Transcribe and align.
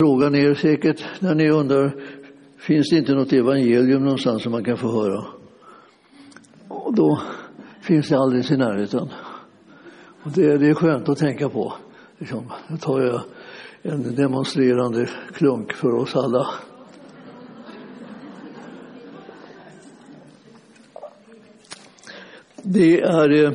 Frågan 0.00 0.34
är 0.34 0.54
säkert 0.54 1.04
när 1.20 1.34
ni 1.34 1.50
undrar, 1.50 1.92
finns 2.58 2.90
det 2.90 2.96
inte 2.96 3.14
något 3.14 3.32
evangelium 3.32 4.04
någonstans 4.04 4.42
som 4.42 4.52
man 4.52 4.64
kan 4.64 4.76
få 4.76 4.88
höra? 4.92 5.24
Och 6.68 6.94
då 6.94 7.22
finns 7.80 8.08
det 8.08 8.18
alldeles 8.18 8.50
i 8.50 8.56
närheten. 8.56 9.08
Och 10.22 10.30
det, 10.30 10.58
det 10.58 10.68
är 10.68 10.74
skönt 10.74 11.08
att 11.08 11.18
tänka 11.18 11.48
på. 11.48 11.72
Liksom, 12.18 12.52
nu 12.68 12.76
tar 12.76 13.00
jag 13.00 13.20
en 13.82 14.14
demonstrerande 14.14 15.08
klunk 15.32 15.72
för 15.72 15.94
oss 15.94 16.16
alla. 16.16 16.48
Det 22.62 23.00
är 23.00 23.44
eh, 23.44 23.52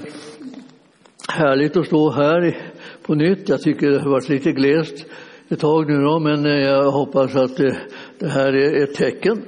härligt 1.30 1.78
att 1.78 1.86
stå 1.88 2.12
här 2.12 2.58
på 3.02 3.16
nytt. 3.16 3.50
Jag 3.50 3.62
tycker 3.62 3.92
det 3.92 4.00
har 4.00 4.10
varit 4.10 4.30
lite 4.30 4.52
glest 4.52 5.06
ett 5.52 5.60
tag 5.60 5.90
nu 5.90 6.02
då, 6.02 6.20
men 6.20 6.46
eh, 6.46 6.52
jag 6.52 6.92
hoppas 6.92 7.36
att 7.36 7.58
det, 7.58 7.78
det 8.20 8.28
här 8.28 8.54
är 8.54 8.84
ett 8.84 8.94
tecken 8.96 9.44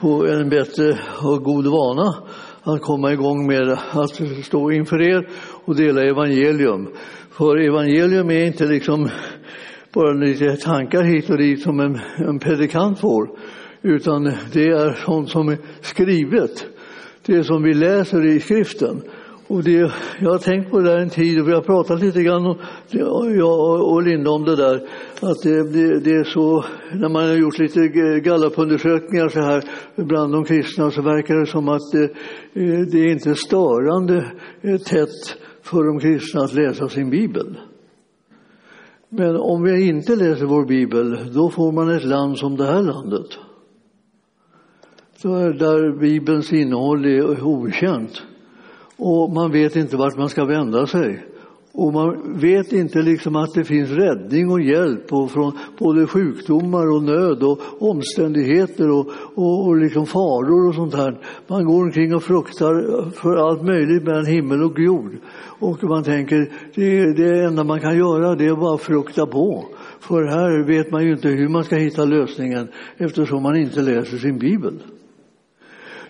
på 0.00 0.26
en 0.26 0.48
bättre 0.48 0.98
och 1.22 1.42
god 1.42 1.66
vana 1.66 2.14
att 2.62 2.82
komma 2.82 3.12
igång 3.12 3.46
med 3.46 3.78
att 3.90 4.44
stå 4.44 4.70
inför 4.70 5.02
er 5.02 5.28
och 5.64 5.76
dela 5.76 6.02
evangelium. 6.02 6.88
För 7.30 7.56
evangelium 7.56 8.30
är 8.30 8.46
inte 8.46 8.64
liksom 8.64 9.08
bara 9.92 10.12
lite 10.12 10.56
tankar 10.56 11.02
hit 11.02 11.30
och 11.30 11.38
dit 11.38 11.62
som 11.62 11.80
en, 11.80 12.00
en 12.16 12.38
predikant 12.38 13.00
får, 13.00 13.30
utan 13.82 14.24
det 14.52 14.68
är 14.68 15.04
sånt 15.04 15.30
som 15.30 15.48
är 15.48 15.58
skrivet. 15.80 16.66
Det 17.26 17.44
som 17.44 17.62
vi 17.62 17.74
läser 17.74 18.26
i 18.26 18.40
skriften. 18.40 19.02
Och 19.52 19.64
det, 19.64 19.92
jag 20.20 20.30
har 20.30 20.38
tänkt 20.38 20.70
på 20.70 20.78
det 20.78 20.90
där 20.90 20.98
en 20.98 21.10
tid 21.10 21.40
och 21.40 21.48
vi 21.48 21.52
har 21.52 21.62
pratat 21.62 22.00
lite 22.00 22.22
grann, 22.22 22.46
och, 22.46 22.56
jag 23.36 23.92
och 23.92 24.02
Linda, 24.02 24.30
om 24.30 24.44
det 24.44 24.56
där. 24.56 24.74
Att 25.20 25.42
det, 25.42 25.72
det, 25.72 26.00
det, 26.00 26.10
är 26.10 26.24
så, 26.24 26.64
när 26.92 27.08
man 27.08 27.28
har 27.28 27.34
gjort 27.34 27.58
lite 27.58 27.80
gallupundersökningar 28.20 29.28
så 29.28 29.40
här 29.40 29.64
bland 29.96 30.32
de 30.32 30.44
kristna 30.44 30.90
så 30.90 31.02
verkar 31.02 31.34
det 31.34 31.46
som 31.46 31.68
att 31.68 31.92
det, 31.92 32.08
det 32.92 32.98
är 32.98 33.12
inte 33.12 33.34
störande 33.34 34.32
eh, 34.62 34.78
tätt 34.78 35.36
för 35.62 35.84
de 35.84 36.00
kristna 36.00 36.40
att 36.40 36.54
läsa 36.54 36.88
sin 36.88 37.10
bibel. 37.10 37.58
Men 39.08 39.36
om 39.36 39.62
vi 39.62 39.88
inte 39.88 40.16
läser 40.16 40.46
vår 40.46 40.66
bibel, 40.66 41.32
då 41.34 41.50
får 41.50 41.72
man 41.72 41.90
ett 41.90 42.04
land 42.04 42.38
som 42.38 42.56
det 42.56 42.66
här 42.66 42.82
landet. 42.82 43.26
Där 45.58 46.00
bibelns 46.00 46.52
innehåll 46.52 47.04
är 47.04 47.44
okänt 47.44 48.22
och 49.04 49.32
man 49.32 49.52
vet 49.52 49.76
inte 49.76 49.96
vart 49.96 50.16
man 50.16 50.28
ska 50.28 50.44
vända 50.44 50.86
sig. 50.86 51.26
Och 51.74 51.92
man 51.92 52.38
vet 52.40 52.72
inte 52.72 53.02
liksom 53.02 53.36
att 53.36 53.54
det 53.54 53.64
finns 53.64 53.90
räddning 53.90 54.50
och 54.50 54.60
hjälp 54.60 55.12
och 55.12 55.30
från 55.30 55.58
både 55.78 56.06
sjukdomar 56.06 56.96
och 56.96 57.02
nöd 57.02 57.42
och 57.42 57.60
omständigheter 57.80 58.90
och, 58.90 59.06
och, 59.34 59.66
och 59.66 59.76
liksom 59.76 60.06
faror 60.06 60.68
och 60.68 60.74
sånt 60.74 60.94
här. 60.94 61.20
Man 61.46 61.64
går 61.64 61.82
omkring 61.82 62.14
och 62.14 62.22
fruktar 62.22 63.10
för 63.10 63.36
allt 63.36 63.62
möjligt 63.62 64.02
mellan 64.02 64.26
himmel 64.26 64.62
och 64.62 64.78
jord. 64.78 65.12
Och 65.58 65.84
man 65.84 66.04
tänker 66.04 66.52
det, 66.74 67.12
det 67.12 67.44
enda 67.44 67.64
man 67.64 67.80
kan 67.80 67.98
göra 67.98 68.34
det 68.34 68.46
är 68.46 68.56
bara 68.56 68.78
frukta 68.78 69.26
på. 69.26 69.64
För 70.00 70.24
här 70.24 70.66
vet 70.66 70.90
man 70.90 71.04
ju 71.04 71.12
inte 71.12 71.28
hur 71.28 71.48
man 71.48 71.64
ska 71.64 71.76
hitta 71.76 72.04
lösningen 72.04 72.68
eftersom 72.96 73.42
man 73.42 73.56
inte 73.56 73.82
läser 73.82 74.16
sin 74.16 74.38
bibel. 74.38 74.74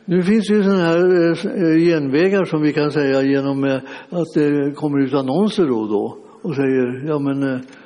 Nu 0.05 0.23
finns 0.23 0.49
det 0.49 0.55
ju 0.55 0.63
sådana 0.63 0.83
här 0.83 0.97
eh, 0.97 1.63
eh, 1.63 1.79
genvägar 1.79 2.45
som 2.45 2.63
vi 2.63 2.73
kan 2.73 2.91
säga 2.91 3.23
genom 3.23 3.65
eh, 3.65 3.77
att 4.11 4.27
det 4.35 4.75
kommer 4.75 5.05
ut 5.05 5.15
annonser 5.15 5.67
då 5.67 5.79
och 5.79 5.89
då 5.89 6.19
och 6.43 6.55
säger 6.55 7.09
ja 7.09 7.19
men 7.19 7.43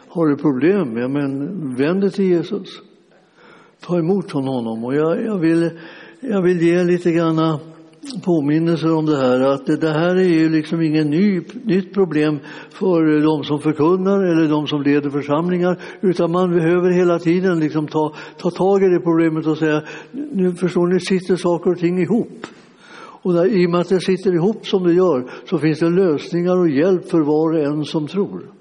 har 0.08 0.26
du 0.26 0.36
problem, 0.36 0.96
ja 0.96 1.08
men 1.08 1.74
vänd 1.74 2.00
dig 2.00 2.10
till 2.10 2.24
Jesus. 2.24 2.68
Ta 3.86 3.98
emot 3.98 4.30
från 4.30 4.46
honom 4.46 4.84
och 4.84 4.94
jag, 4.94 5.24
jag, 5.24 5.38
vill, 5.38 5.70
jag 6.20 6.42
vill 6.42 6.62
ge 6.62 6.84
lite 6.84 7.12
granna 7.12 7.60
påminnelser 8.24 8.94
om 8.94 9.06
det 9.06 9.16
här. 9.16 9.40
Att 9.40 9.66
det 9.66 9.90
här 9.90 10.16
är 10.16 10.28
ju 10.28 10.48
liksom 10.48 10.82
inget 10.82 11.06
ny, 11.06 11.40
nytt 11.64 11.94
problem 11.94 12.38
för 12.70 13.22
de 13.22 13.44
som 13.44 13.60
förkunnar 13.60 14.18
eller 14.24 14.48
de 14.48 14.66
som 14.66 14.82
leder 14.82 15.10
församlingar. 15.10 15.80
Utan 16.00 16.32
man 16.32 16.54
behöver 16.54 16.90
hela 16.90 17.18
tiden 17.18 17.60
liksom 17.60 17.86
ta, 17.86 18.14
ta 18.38 18.50
tag 18.50 18.82
i 18.82 18.88
det 18.88 19.00
problemet 19.00 19.46
och 19.46 19.58
säga, 19.58 19.82
nu 20.12 20.52
förstår 20.52 20.86
ni, 20.86 21.00
sitter 21.00 21.36
saker 21.36 21.70
och 21.70 21.78
ting 21.78 22.02
ihop. 22.02 22.46
Och 23.22 23.32
där, 23.32 23.46
i 23.46 23.66
och 23.66 23.70
med 23.70 23.80
att 23.80 23.88
det 23.88 24.00
sitter 24.00 24.34
ihop 24.34 24.66
som 24.66 24.82
det 24.82 24.94
gör 24.94 25.30
så 25.50 25.58
finns 25.58 25.78
det 25.78 25.90
lösningar 25.90 26.58
och 26.58 26.68
hjälp 26.68 27.10
för 27.10 27.20
var 27.20 27.52
och 27.52 27.60
en 27.60 27.84
som 27.84 28.06
tror 28.06 28.55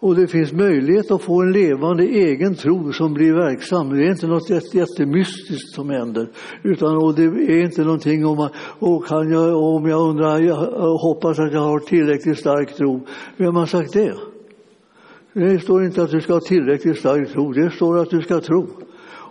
och 0.00 0.14
det 0.14 0.26
finns 0.26 0.52
möjlighet 0.52 1.10
att 1.10 1.22
få 1.22 1.42
en 1.42 1.52
levande 1.52 2.04
egen 2.04 2.54
tro 2.54 2.92
som 2.92 3.14
blir 3.14 3.32
verksam. 3.32 3.88
Det 3.88 4.04
är 4.06 4.10
inte 4.10 4.26
något 4.26 4.50
jättemystiskt 4.74 5.74
som 5.74 5.90
händer. 5.90 6.28
Utan, 6.62 6.96
och 6.96 7.14
det 7.14 7.24
är 7.24 7.64
inte 7.64 7.82
någonting 7.82 8.26
om, 8.26 8.48
och 8.78 9.06
kan 9.06 9.30
jag, 9.30 9.56
om 9.56 9.88
jag 9.88 10.08
undrar, 10.10 10.40
jag 10.40 10.56
hoppas 10.98 11.38
att 11.38 11.52
jag 11.52 11.60
har 11.60 11.78
tillräckligt 11.78 12.38
stark 12.38 12.76
tro. 12.76 13.06
Vem 13.36 13.56
har 13.56 13.66
sagt 13.66 13.92
det? 13.92 14.14
Det 15.32 15.60
står 15.60 15.84
inte 15.84 16.02
att 16.02 16.10
du 16.10 16.20
ska 16.20 16.32
ha 16.32 16.40
tillräckligt 16.40 16.98
stark 16.98 17.32
tro, 17.32 17.52
det 17.52 17.70
står 17.70 17.98
att 17.98 18.10
du 18.10 18.22
ska 18.22 18.40
tro. 18.40 18.66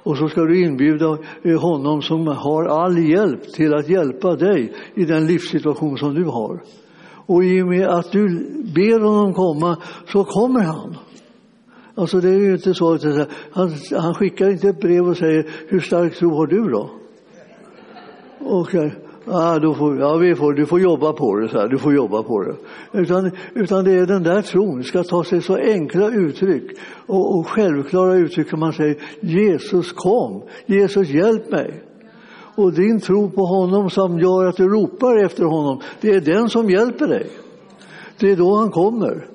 Och 0.04 0.18
så 0.18 0.28
ska 0.28 0.42
du 0.42 0.62
inbjuda 0.66 1.18
eh, 1.44 1.62
honom 1.62 2.02
som 2.02 2.28
har 2.28 2.66
all 2.66 2.98
hjälp 2.98 3.54
till 3.54 3.74
att 3.74 3.90
hjälpa 3.90 4.36
dig 4.36 4.74
i 4.96 5.06
den 5.06 5.28
livssituation 5.28 5.98
som 5.98 6.14
du 6.14 6.24
har. 6.24 6.62
Och 7.26 7.44
i 7.44 7.62
och 7.62 7.68
med 7.68 7.88
att 7.88 8.12
du 8.12 8.28
ber 8.76 9.00
honom 9.00 9.34
komma 9.34 9.78
så 10.08 10.24
kommer 10.24 10.64
han. 10.64 10.98
Alltså 11.96 12.20
det 12.20 12.30
är 12.30 12.40
ju 12.40 12.54
inte 12.54 12.74
så 12.74 12.94
att 12.94 13.04
han, 13.52 13.72
han 13.92 14.14
skickar 14.14 14.50
inte 14.50 14.70
ett 14.70 14.80
brev 14.80 15.08
och 15.08 15.18
säger 15.18 15.50
hur 15.68 15.80
stark 15.80 16.16
tro 16.16 16.36
har 16.36 16.48
du 16.48 16.70
då? 16.70 16.90
Och 18.40 18.76
ah, 19.26 19.60
då 19.60 19.74
får, 19.74 20.00
ja, 20.00 20.18
vi 20.18 20.36
får, 20.36 20.54
du 20.54 20.66
får 20.66 20.80
jobba 20.80 21.14
på 21.14 21.36
det, 21.36 21.50
så 21.50 21.60
här, 21.60 21.68
du 21.68 21.78
får 21.78 21.96
jobba 21.96 22.24
på 22.24 22.44
det. 22.44 22.56
Utan, 23.00 23.32
utan 23.54 23.84
det 23.84 23.92
är 23.92 24.06
den 24.06 24.24
där 24.24 24.42
tron 24.42 24.84
ska 24.84 25.04
ta 25.04 25.24
sig 25.24 25.42
så 25.42 25.56
enkla 25.56 26.10
uttryck 26.10 26.78
och, 27.06 27.40
och 27.40 27.48
självklara 27.48 28.16
uttryck 28.16 28.50
som 28.50 28.60
man 28.60 28.74
säger 28.74 28.98
Jesus 29.20 29.92
kom, 29.92 30.44
Jesus 30.66 31.10
hjälp 31.10 31.52
mig 31.52 31.85
och 32.56 32.74
din 32.74 33.00
tro 33.00 33.30
på 33.30 33.46
honom 33.46 33.90
som 33.90 34.20
gör 34.20 34.46
att 34.46 34.58
du 34.58 34.70
ropar 34.70 35.26
efter 35.26 35.44
honom, 35.44 35.82
det 36.02 36.10
är 36.10 36.22
den 36.22 36.50
som 36.50 36.70
hjälper 36.70 37.08
dig. 37.08 37.30
Det 38.20 38.32
är 38.32 38.36
då 38.36 38.56
han 38.56 38.72
kommer. 38.72 39.28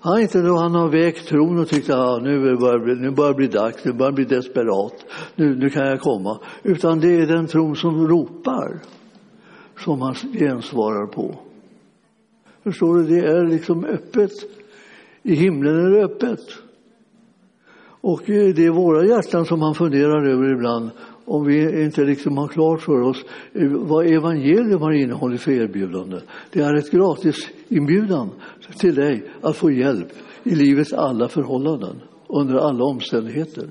Han 0.00 0.18
är 0.18 0.22
inte 0.22 0.42
då 0.42 0.56
han 0.56 0.74
har 0.74 0.88
vägt 0.88 1.28
tron 1.28 1.58
och 1.58 1.68
tyckt 1.68 1.90
att 1.90 1.98
ah, 1.98 2.18
nu, 2.18 2.56
börjar, 2.56 2.94
nu 2.94 3.10
börjar 3.10 3.30
det 3.30 3.36
bli 3.36 3.46
dags, 3.46 3.84
nu 3.84 3.92
börjar 3.92 4.12
det 4.12 4.14
bli 4.14 4.24
desperat, 4.24 4.94
nu, 5.34 5.56
nu 5.56 5.70
kan 5.70 5.86
jag 5.86 6.00
komma. 6.00 6.38
Utan 6.62 7.00
det 7.00 7.20
är 7.20 7.26
den 7.26 7.46
tron 7.46 7.76
som 7.76 8.08
ropar 8.08 8.80
som 9.78 10.00
han 10.00 10.14
gensvarar 10.14 11.06
på. 11.06 11.34
Förstår 12.62 12.96
du, 12.96 13.02
det 13.04 13.26
är 13.26 13.46
liksom 13.46 13.84
öppet. 13.84 14.32
I 15.22 15.34
himlen 15.34 15.86
är 15.86 15.90
det 15.90 16.04
öppet. 16.04 16.40
Och 18.00 18.22
det 18.26 18.66
är 18.66 18.70
våra 18.70 19.04
hjärtan 19.04 19.44
som 19.44 19.62
han 19.62 19.74
funderar 19.74 20.26
över 20.26 20.52
ibland 20.52 20.90
om 21.30 21.46
vi 21.46 21.84
inte 21.84 22.04
liksom 22.04 22.38
har 22.38 22.48
klart 22.48 22.80
för 22.80 23.00
oss 23.00 23.24
eh, 23.54 23.68
vad 23.68 24.06
evangelium 24.06 24.82
har 24.82 24.92
innehållit 24.92 25.40
för 25.40 25.52
erbjudande. 25.52 26.16
Det 26.52 26.60
är 26.60 26.74
ett 26.74 26.90
gratis 26.90 27.50
inbjudan 27.68 28.30
till 28.80 28.94
dig 28.94 29.30
att 29.40 29.56
få 29.56 29.70
hjälp 29.70 30.08
i 30.42 30.54
livets 30.54 30.92
alla 30.92 31.28
förhållanden, 31.28 32.00
under 32.28 32.54
alla 32.54 32.84
omständigheter. 32.84 33.66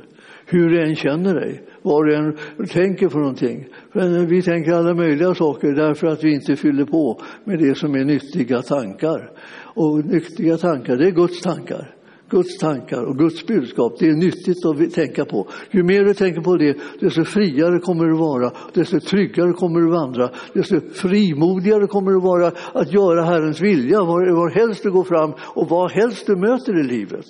Hur 0.46 0.70
du 0.70 0.82
än 0.82 0.96
känner 0.96 1.36
dig, 1.36 1.64
vad 1.82 2.06
du 2.06 2.16
än 2.16 2.38
tänker 2.68 3.10
för 3.10 3.20
någonting. 3.20 3.68
För 3.94 4.26
vi 4.26 4.42
tänker 4.42 4.72
alla 4.72 4.94
möjliga 4.94 5.36
saker 5.36 5.68
därför 5.68 6.08
att 6.08 6.24
vi 6.24 6.34
inte 6.34 6.56
fyller 6.56 6.86
på 6.86 7.22
med 7.44 7.60
det 7.60 7.78
som 7.78 7.96
är 7.96 8.06
nyttiga 8.06 8.62
tankar. 8.62 9.32
Och 9.76 10.06
nyttiga 10.06 10.58
tankar, 10.58 10.96
det 10.96 11.08
är 11.08 11.12
Guds 11.12 11.42
tankar. 11.42 11.96
Guds 12.30 12.58
tankar 12.58 13.04
och 13.04 13.18
Guds 13.18 13.46
budskap, 13.46 14.00
det 14.00 14.10
är 14.10 14.14
nyttigt 14.14 14.66
att 14.66 14.94
tänka 14.94 15.26
på. 15.26 15.48
Ju 15.72 15.84
mer 15.84 16.04
du 16.04 16.14
tänker 16.14 16.42
på 16.42 16.58
det, 16.58 16.78
desto 17.00 17.24
friare 17.24 17.80
kommer 17.80 18.06
du 18.06 18.18
vara, 18.18 18.52
desto 18.74 19.00
tryggare 19.00 19.54
kommer 19.54 19.80
du 19.80 19.92
vandra, 19.92 20.30
desto 20.54 20.80
frimodigare 20.94 21.88
kommer 21.88 22.12
du 22.12 22.20
vara 22.20 22.48
att 22.74 22.94
göra 22.94 23.26
Herrens 23.26 23.62
vilja 23.62 24.00
var, 24.00 24.36
var 24.36 24.50
helst 24.50 24.84
du 24.84 24.92
går 24.92 25.04
fram 25.04 25.34
och 25.42 25.70
vad 25.70 25.92
helst 25.92 26.28
du 26.28 26.36
möter 26.36 26.80
i 26.80 26.84
livet. 26.84 27.26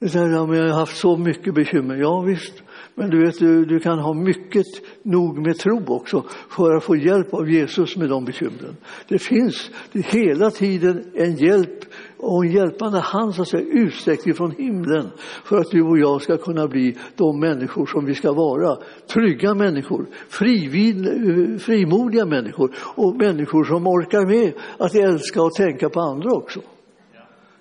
Det 0.00 0.08
säger, 0.08 0.28
ja, 0.28 0.46
men 0.46 0.58
jag 0.58 0.68
har 0.68 0.80
haft 0.80 0.96
så 0.96 1.16
mycket 1.16 1.54
bekymmer. 1.54 1.96
Ja, 1.96 2.20
visst. 2.20 2.62
Men 2.94 3.10
du 3.10 3.24
vet, 3.24 3.38
du, 3.38 3.64
du 3.64 3.80
kan 3.80 3.98
ha 3.98 4.14
mycket 4.14 4.66
nog 5.02 5.46
med 5.46 5.58
tro 5.58 5.84
också 5.86 6.24
för 6.50 6.76
att 6.76 6.84
få 6.84 6.96
hjälp 6.96 7.34
av 7.34 7.50
Jesus 7.50 7.96
med 7.96 8.08
de 8.08 8.24
bekymren. 8.24 8.76
Det 9.08 9.18
finns 9.18 9.70
det 9.92 10.06
hela 10.06 10.50
tiden 10.50 11.04
en 11.14 11.36
hjälp 11.36 11.84
och 12.18 12.44
en 12.44 12.52
hjälpande 12.52 13.00
hand 13.00 13.34
så 13.34 13.42
att 13.42 13.48
säga, 13.48 13.66
utsträckt 13.66 14.26
ifrån 14.26 14.50
himlen 14.50 15.10
för 15.44 15.56
att 15.56 15.70
du 15.70 15.82
och 15.82 15.98
jag 15.98 16.22
ska 16.22 16.36
kunna 16.36 16.68
bli 16.68 16.96
de 17.16 17.40
människor 17.40 17.86
som 17.86 18.04
vi 18.04 18.14
ska 18.14 18.32
vara. 18.32 18.76
Trygga 19.12 19.54
människor, 19.54 20.06
frivid, 20.28 21.06
eh, 21.06 21.58
frimodiga 21.58 22.26
människor 22.26 22.74
och 22.94 23.16
människor 23.16 23.64
som 23.64 23.86
orkar 23.86 24.26
med 24.26 24.52
att 24.78 24.94
älska 24.94 25.42
och 25.42 25.52
tänka 25.52 25.88
på 25.88 26.00
andra 26.00 26.32
också. 26.32 26.60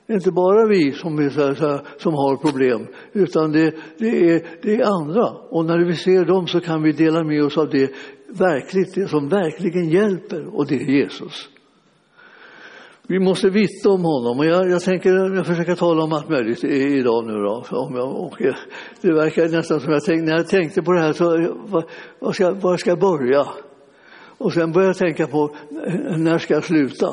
Det 0.07 0.13
är 0.13 0.18
inte 0.18 0.31
bara 0.31 0.68
vi 0.68 0.92
som, 0.92 1.19
är 1.19 1.30
så 1.30 1.42
här, 1.46 1.54
så 1.54 1.68
här, 1.68 1.81
som 1.98 2.13
har 2.13 2.36
problem, 2.38 2.88
utan 3.13 3.51
det, 3.51 3.75
det, 3.98 4.31
är, 4.31 4.42
det 4.62 4.75
är 4.75 4.86
andra. 4.86 5.28
Och 5.50 5.66
när 5.66 5.86
vi 5.86 5.96
ser 5.96 6.25
dem 6.25 6.48
så 6.48 6.60
kan 6.60 6.84
vi 6.84 6.92
dela 6.92 7.24
med 7.24 7.44
oss 7.44 7.58
av 7.58 7.69
det, 7.69 7.92
verkligt, 8.28 8.96
det 8.96 9.08
som 9.08 9.30
verkligen 9.30 9.90
hjälper, 9.90 10.56
och 10.56 10.68
det 10.68 10.75
är 10.75 10.90
Jesus. 10.90 11.50
Vi 13.07 13.19
måste 13.19 13.50
vittna 13.50 13.92
om 13.92 14.04
honom 14.04 14.40
och 14.40 14.46
jag, 14.46 14.69
jag 14.69 14.81
tänker 14.81 15.36
jag 15.36 15.46
försöker 15.46 15.75
tala 15.75 16.04
om 16.04 16.13
allt 16.13 16.30
möjligt 16.30 16.63
idag 16.63 17.25
nu 17.28 17.34
då. 17.34 17.63
Om 17.72 17.96
jag, 17.96 18.16
och 18.16 18.42
eh, 18.42 18.56
det 19.02 19.13
verkar 19.13 19.50
nästan 19.50 19.80
som 19.80 19.94
jag 19.94 20.04
tänkte, 20.04 20.25
när 20.25 20.38
jag 20.38 20.48
tänkte 20.48 20.81
på 20.81 20.92
det 20.94 21.02
här 21.02 21.13
så 21.13 21.36
eh, 21.36 21.50
var 22.19 22.31
ska, 22.31 22.52
var 22.52 22.78
ska 22.78 22.90
jag 22.90 23.00
börja? 23.00 23.48
Och 24.38 24.54
sen 24.54 24.72
började 24.72 24.90
jag 24.90 24.98
tänka 24.98 25.28
på 25.28 25.56
eh, 25.88 26.18
när 26.18 26.38
ska 26.38 26.54
jag 26.54 26.63
sluta? 26.63 27.07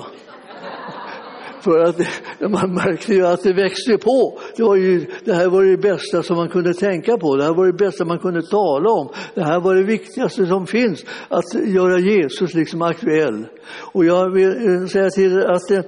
För 1.63 1.79
att 1.79 1.97
man 2.41 2.75
märkte 2.75 3.15
ju 3.15 3.27
att 3.27 3.43
det 3.43 3.53
växte 3.53 3.99
på. 3.99 4.39
Det, 4.57 4.63
var 4.63 4.77
ju, 4.77 5.07
det 5.25 5.33
här 5.33 5.49
var 5.49 5.65
det 5.65 5.77
bästa 5.77 6.23
som 6.23 6.37
man 6.37 6.49
kunde 6.49 6.75
tänka 6.75 7.17
på. 7.17 7.37
Det 7.37 7.45
här 7.45 7.55
var 7.55 7.67
det 7.67 7.73
bästa 7.73 8.05
man 8.05 8.19
kunde 8.19 8.43
tala 8.43 8.91
om. 8.91 9.09
Det 9.35 9.43
här 9.43 9.61
var 9.61 9.75
det 9.75 9.83
viktigaste 9.83 10.47
som 10.47 10.67
finns, 10.67 11.05
att 11.29 11.55
göra 11.67 11.99
Jesus 11.99 12.55
liksom 12.55 12.83
aktuell. 12.83 13.47
Och 13.93 14.05
jag 14.05 14.31
vill 14.31 14.49
eh, 14.49 14.87
säga 14.87 15.11
till 15.11 15.33
er 15.33 15.51
att 15.51 15.69
det, 15.69 15.87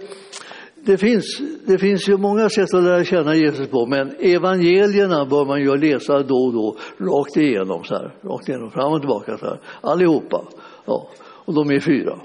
det 0.87 0.99
finns, 0.99 1.25
det 1.67 1.79
finns 1.79 2.09
ju 2.09 2.17
många 2.17 2.49
sätt 2.49 2.75
att 2.75 2.83
lära 2.83 3.05
känna 3.05 3.35
Jesus 3.35 3.69
på, 3.69 3.87
men 3.87 4.15
evangelierna 4.21 5.27
bör 5.27 5.45
man 5.45 5.61
ju 5.61 5.77
läsa 5.77 6.23
då 6.23 6.35
och 6.35 6.53
då, 6.53 6.77
rakt 6.99 7.37
igenom, 7.37 7.85
så 7.85 7.95
här, 7.95 8.15
rakt 8.23 8.49
igenom, 8.49 8.71
fram 8.71 8.93
och 8.93 9.01
tillbaka, 9.01 9.39
så 9.39 9.47
här, 9.47 9.61
allihopa. 9.81 10.45
Ja, 10.87 11.09
och 11.45 11.55
de 11.55 11.71
är 11.71 11.81
fyra. 11.81 12.19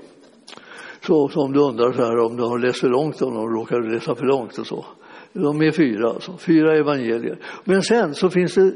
Så, 1.09 1.29
så 1.29 1.41
om 1.41 1.53
du 1.53 1.59
undrar 1.59 1.91
så 1.91 2.01
här, 2.01 2.17
om 2.17 2.37
du 2.37 2.43
har 2.43 2.59
läst 2.59 2.79
för 2.79 2.89
långt, 2.89 3.21
om 3.21 3.33
råkar 3.33 3.93
läsa 3.93 4.15
för 4.15 4.25
långt 4.25 4.57
och 4.57 4.67
så. 4.67 4.85
De 5.33 5.61
är 5.61 5.71
fyra, 5.71 6.09
alltså, 6.09 6.37
fyra 6.37 6.77
evangelier. 6.77 7.37
Men 7.63 7.81
sen 7.81 8.15
så 8.15 8.29
finns 8.29 8.55
det 8.55 8.73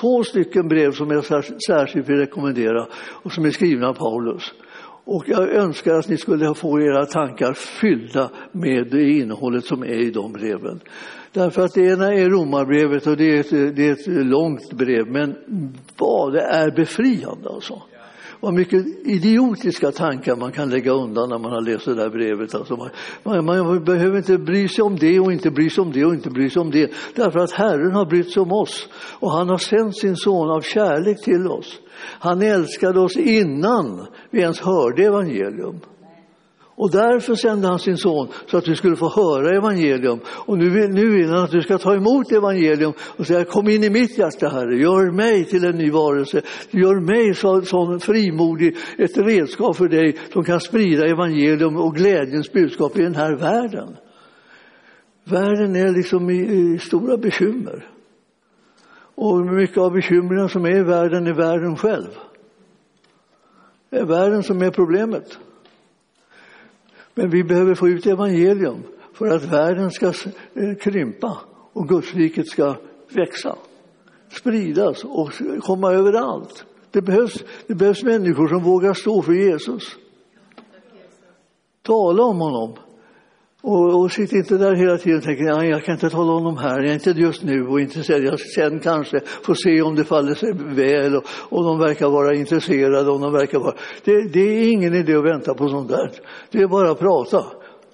två 0.00 0.24
stycken 0.24 0.68
brev 0.68 0.92
som 0.92 1.10
jag 1.10 1.24
särskilt 1.66 2.08
vill 2.08 2.16
rekommendera 2.16 2.86
och 3.22 3.32
som 3.32 3.44
är 3.44 3.50
skrivna 3.50 3.88
av 3.88 3.94
Paulus. 3.94 4.52
Och 5.04 5.24
jag 5.26 5.48
önskar 5.48 5.94
att 5.94 6.08
ni 6.08 6.16
skulle 6.16 6.54
få 6.54 6.80
era 6.80 7.06
tankar 7.06 7.52
fyllda 7.52 8.30
med 8.52 8.88
det 8.90 9.10
innehållet 9.10 9.64
som 9.64 9.82
är 9.82 10.06
i 10.06 10.10
de 10.10 10.32
breven. 10.32 10.80
Därför 11.32 11.62
att 11.62 11.74
det 11.74 11.86
ena 11.86 12.14
är 12.14 12.28
romarbrevet 12.28 13.06
och 13.06 13.16
det 13.16 13.36
är 13.36 13.40
ett, 13.40 13.76
det 13.76 13.88
är 13.88 13.92
ett 13.92 14.26
långt 14.26 14.72
brev, 14.72 15.06
men 15.06 15.36
vad 15.98 16.32
det 16.32 16.42
är 16.42 16.70
befriande 16.70 17.48
alltså 17.48 17.82
vad 18.40 18.54
mycket 18.54 18.86
idiotiska 19.04 19.92
tankar 19.92 20.36
man 20.36 20.52
kan 20.52 20.70
lägga 20.70 20.92
undan 20.92 21.28
när 21.28 21.38
man 21.38 21.52
har 21.52 21.60
läst 21.60 21.84
det 21.84 21.94
där 21.94 22.10
brevet. 22.10 22.54
Alltså 22.54 22.76
man, 22.76 22.90
man, 23.22 23.44
man, 23.44 23.84
behöver 23.84 24.16
inte 24.16 24.38
bry 24.38 24.68
sig 24.68 24.84
om 24.84 24.96
det 24.96 25.20
och 25.20 25.32
inte 25.32 25.50
bry 25.50 25.70
sig 25.70 25.82
om 25.82 25.92
det 25.92 26.04
och 26.04 26.14
inte 26.14 26.30
bry 26.30 26.50
sig 26.50 26.60
om 26.60 26.70
det. 26.70 26.90
Därför 27.14 27.38
att 27.38 27.52
Herren 27.52 27.92
har 27.92 28.06
brytt 28.06 28.32
sig 28.32 28.42
om 28.42 28.52
oss 28.52 28.88
och 28.94 29.32
han 29.32 29.48
har 29.48 29.58
sänt 29.58 29.96
sin 29.96 30.16
son 30.16 30.50
av 30.50 30.60
kärlek 30.60 31.24
till 31.24 31.46
oss. 31.46 31.80
Han 32.02 32.42
älskade 32.42 33.00
oss 33.00 33.16
innan 33.16 34.06
vi 34.30 34.40
ens 34.40 34.60
hörde 34.60 35.04
evangelium. 35.04 35.80
Och 36.80 36.90
därför 36.90 37.34
sände 37.34 37.68
han 37.68 37.78
sin 37.78 37.96
son 37.96 38.28
så 38.46 38.56
att 38.56 38.68
vi 38.68 38.76
skulle 38.76 38.96
få 38.96 39.08
höra 39.08 39.56
evangelium. 39.56 40.20
Och 40.26 40.58
nu 40.58 40.70
vill, 40.70 40.90
nu 40.90 41.10
vill 41.10 41.28
han 41.28 41.44
att 41.44 41.50
du 41.50 41.62
ska 41.62 41.78
ta 41.78 41.94
emot 41.94 42.32
evangelium 42.32 42.92
och 43.16 43.26
säga 43.26 43.44
kom 43.44 43.68
in 43.68 43.84
i 43.84 43.90
mitt 43.90 44.18
hjärta 44.18 44.48
Herre, 44.48 44.76
gör 44.76 45.10
mig 45.10 45.44
till 45.44 45.64
en 45.64 45.78
ny 45.78 45.90
varelse. 45.90 46.42
Gör 46.70 47.00
mig 47.00 47.34
så, 47.34 47.62
som 47.62 48.00
frimodig, 48.00 48.76
ett 48.98 49.18
redskap 49.18 49.76
för 49.76 49.88
dig 49.88 50.16
som 50.32 50.44
kan 50.44 50.60
sprida 50.60 51.06
evangelium 51.06 51.76
och 51.76 51.94
glädjens 51.94 52.52
budskap 52.52 52.98
i 52.98 53.02
den 53.02 53.14
här 53.14 53.36
världen. 53.36 53.96
Världen 55.24 55.76
är 55.76 55.92
liksom 55.92 56.30
i, 56.30 56.38
i 56.38 56.78
stora 56.78 57.16
bekymmer. 57.16 57.88
Och 59.14 59.46
mycket 59.46 59.78
av 59.78 59.92
bekymren 59.92 60.48
som 60.48 60.64
är 60.64 60.76
i 60.76 60.82
världen 60.82 61.26
är 61.26 61.34
världen 61.34 61.76
själv. 61.76 62.10
Det 63.90 63.98
är 63.98 64.06
världen 64.06 64.42
som 64.42 64.62
är 64.62 64.70
problemet. 64.70 65.38
Men 67.14 67.30
vi 67.30 67.44
behöver 67.44 67.74
få 67.74 67.88
ut 67.88 68.06
evangelium 68.06 68.82
för 69.12 69.26
att 69.26 69.44
världen 69.44 69.90
ska 69.90 70.06
eh, 70.06 70.74
krympa 70.80 71.38
och 71.72 71.88
Gudsriket 71.88 72.48
ska 72.48 72.76
växa, 73.08 73.56
spridas 74.28 75.04
och 75.04 75.32
komma 75.60 75.92
överallt. 75.92 76.64
Det 76.90 77.02
behövs, 77.02 77.44
det 77.66 77.74
behövs 77.74 78.02
människor 78.02 78.48
som 78.48 78.62
vågar 78.62 78.94
stå 78.94 79.22
för 79.22 79.32
Jesus. 79.32 79.96
Tala 81.82 82.22
om 82.22 82.40
honom. 82.40 82.72
Och, 83.62 84.00
och 84.00 84.12
sitt 84.12 84.32
inte 84.32 84.56
där 84.56 84.74
hela 84.74 84.98
tiden 84.98 85.18
och 85.18 85.24
tänk 85.24 85.40
att 85.40 85.66
jag 85.66 85.84
kan 85.84 85.94
inte 85.94 86.10
tala 86.10 86.32
om 86.32 86.44
dem 86.44 86.56
här, 86.56 86.80
jag 86.80 86.90
är 86.90 86.94
inte 86.94 87.10
just 87.10 87.42
nu 87.42 87.66
och 87.66 87.80
intresserad. 87.80 88.22
Jag 88.22 88.40
sen 88.40 88.80
kanske 88.80 89.20
får 89.42 89.54
se 89.54 89.82
om 89.82 89.94
det 89.94 90.04
faller 90.04 90.34
sig 90.34 90.52
väl 90.52 91.16
och, 91.16 91.24
om 91.48 91.64
de 91.64 91.78
verkar 91.78 92.08
vara 92.08 92.34
intresserade. 92.34 93.10
Om 93.10 93.20
de 93.20 93.32
verkar 93.32 93.58
vara... 93.58 93.74
Det, 94.04 94.32
det 94.32 94.40
är 94.40 94.72
ingen 94.72 94.94
idé 94.94 95.14
att 95.14 95.24
vänta 95.24 95.54
på 95.54 95.68
sånt 95.68 95.88
där. 95.88 96.10
Det 96.50 96.58
är 96.58 96.68
bara 96.68 96.90
att 96.90 96.98
prata. 96.98 97.44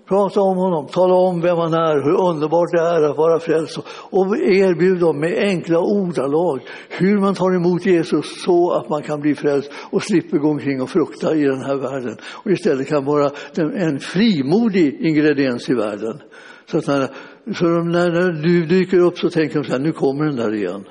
Prata 0.08 0.40
om 0.40 0.56
honom, 0.56 0.86
tala 0.86 1.14
om 1.14 1.40
vem 1.40 1.56
han 1.56 1.74
är, 1.74 2.04
hur 2.04 2.30
underbart 2.30 2.70
det 2.72 2.80
är 2.80 3.02
att 3.10 3.16
vara 3.16 3.40
frälst 3.40 3.78
och 4.10 4.36
erbjud 4.38 5.00
dem 5.00 5.20
med 5.20 5.38
enkla 5.38 5.78
ordalag 5.78 6.60
hur 6.88 7.18
man 7.18 7.34
tar 7.34 7.56
emot 7.56 7.86
Jesus 7.86 8.42
så 8.44 8.72
att 8.72 8.88
man 8.88 9.02
kan 9.02 9.20
bli 9.20 9.34
frälst 9.34 9.70
och 9.90 10.02
slipper 10.02 10.38
gå 10.38 10.48
omkring 10.48 10.82
och 10.82 10.90
frukta 10.90 11.34
i 11.34 11.42
den 11.42 11.60
här 11.60 11.76
världen 11.76 12.16
och 12.44 12.50
istället 12.50 12.88
kan 12.88 13.04
vara 13.04 13.30
en 13.56 13.98
frimodig 13.98 15.00
ingrediens 15.00 15.70
i 15.70 15.74
världen. 15.74 16.22
Så 16.66 16.78
att 16.78 16.86
när, 16.86 17.08
så 17.54 17.66
när, 17.66 18.10
när 18.10 18.42
du 18.42 18.66
dyker 18.66 18.98
upp 18.98 19.18
så 19.18 19.30
tänker 19.30 19.58
de 19.58 19.64
så 19.64 19.72
här, 19.72 19.78
nu 19.78 19.92
kommer 19.92 20.24
den 20.24 20.36
där 20.36 20.54
igen. 20.54 20.84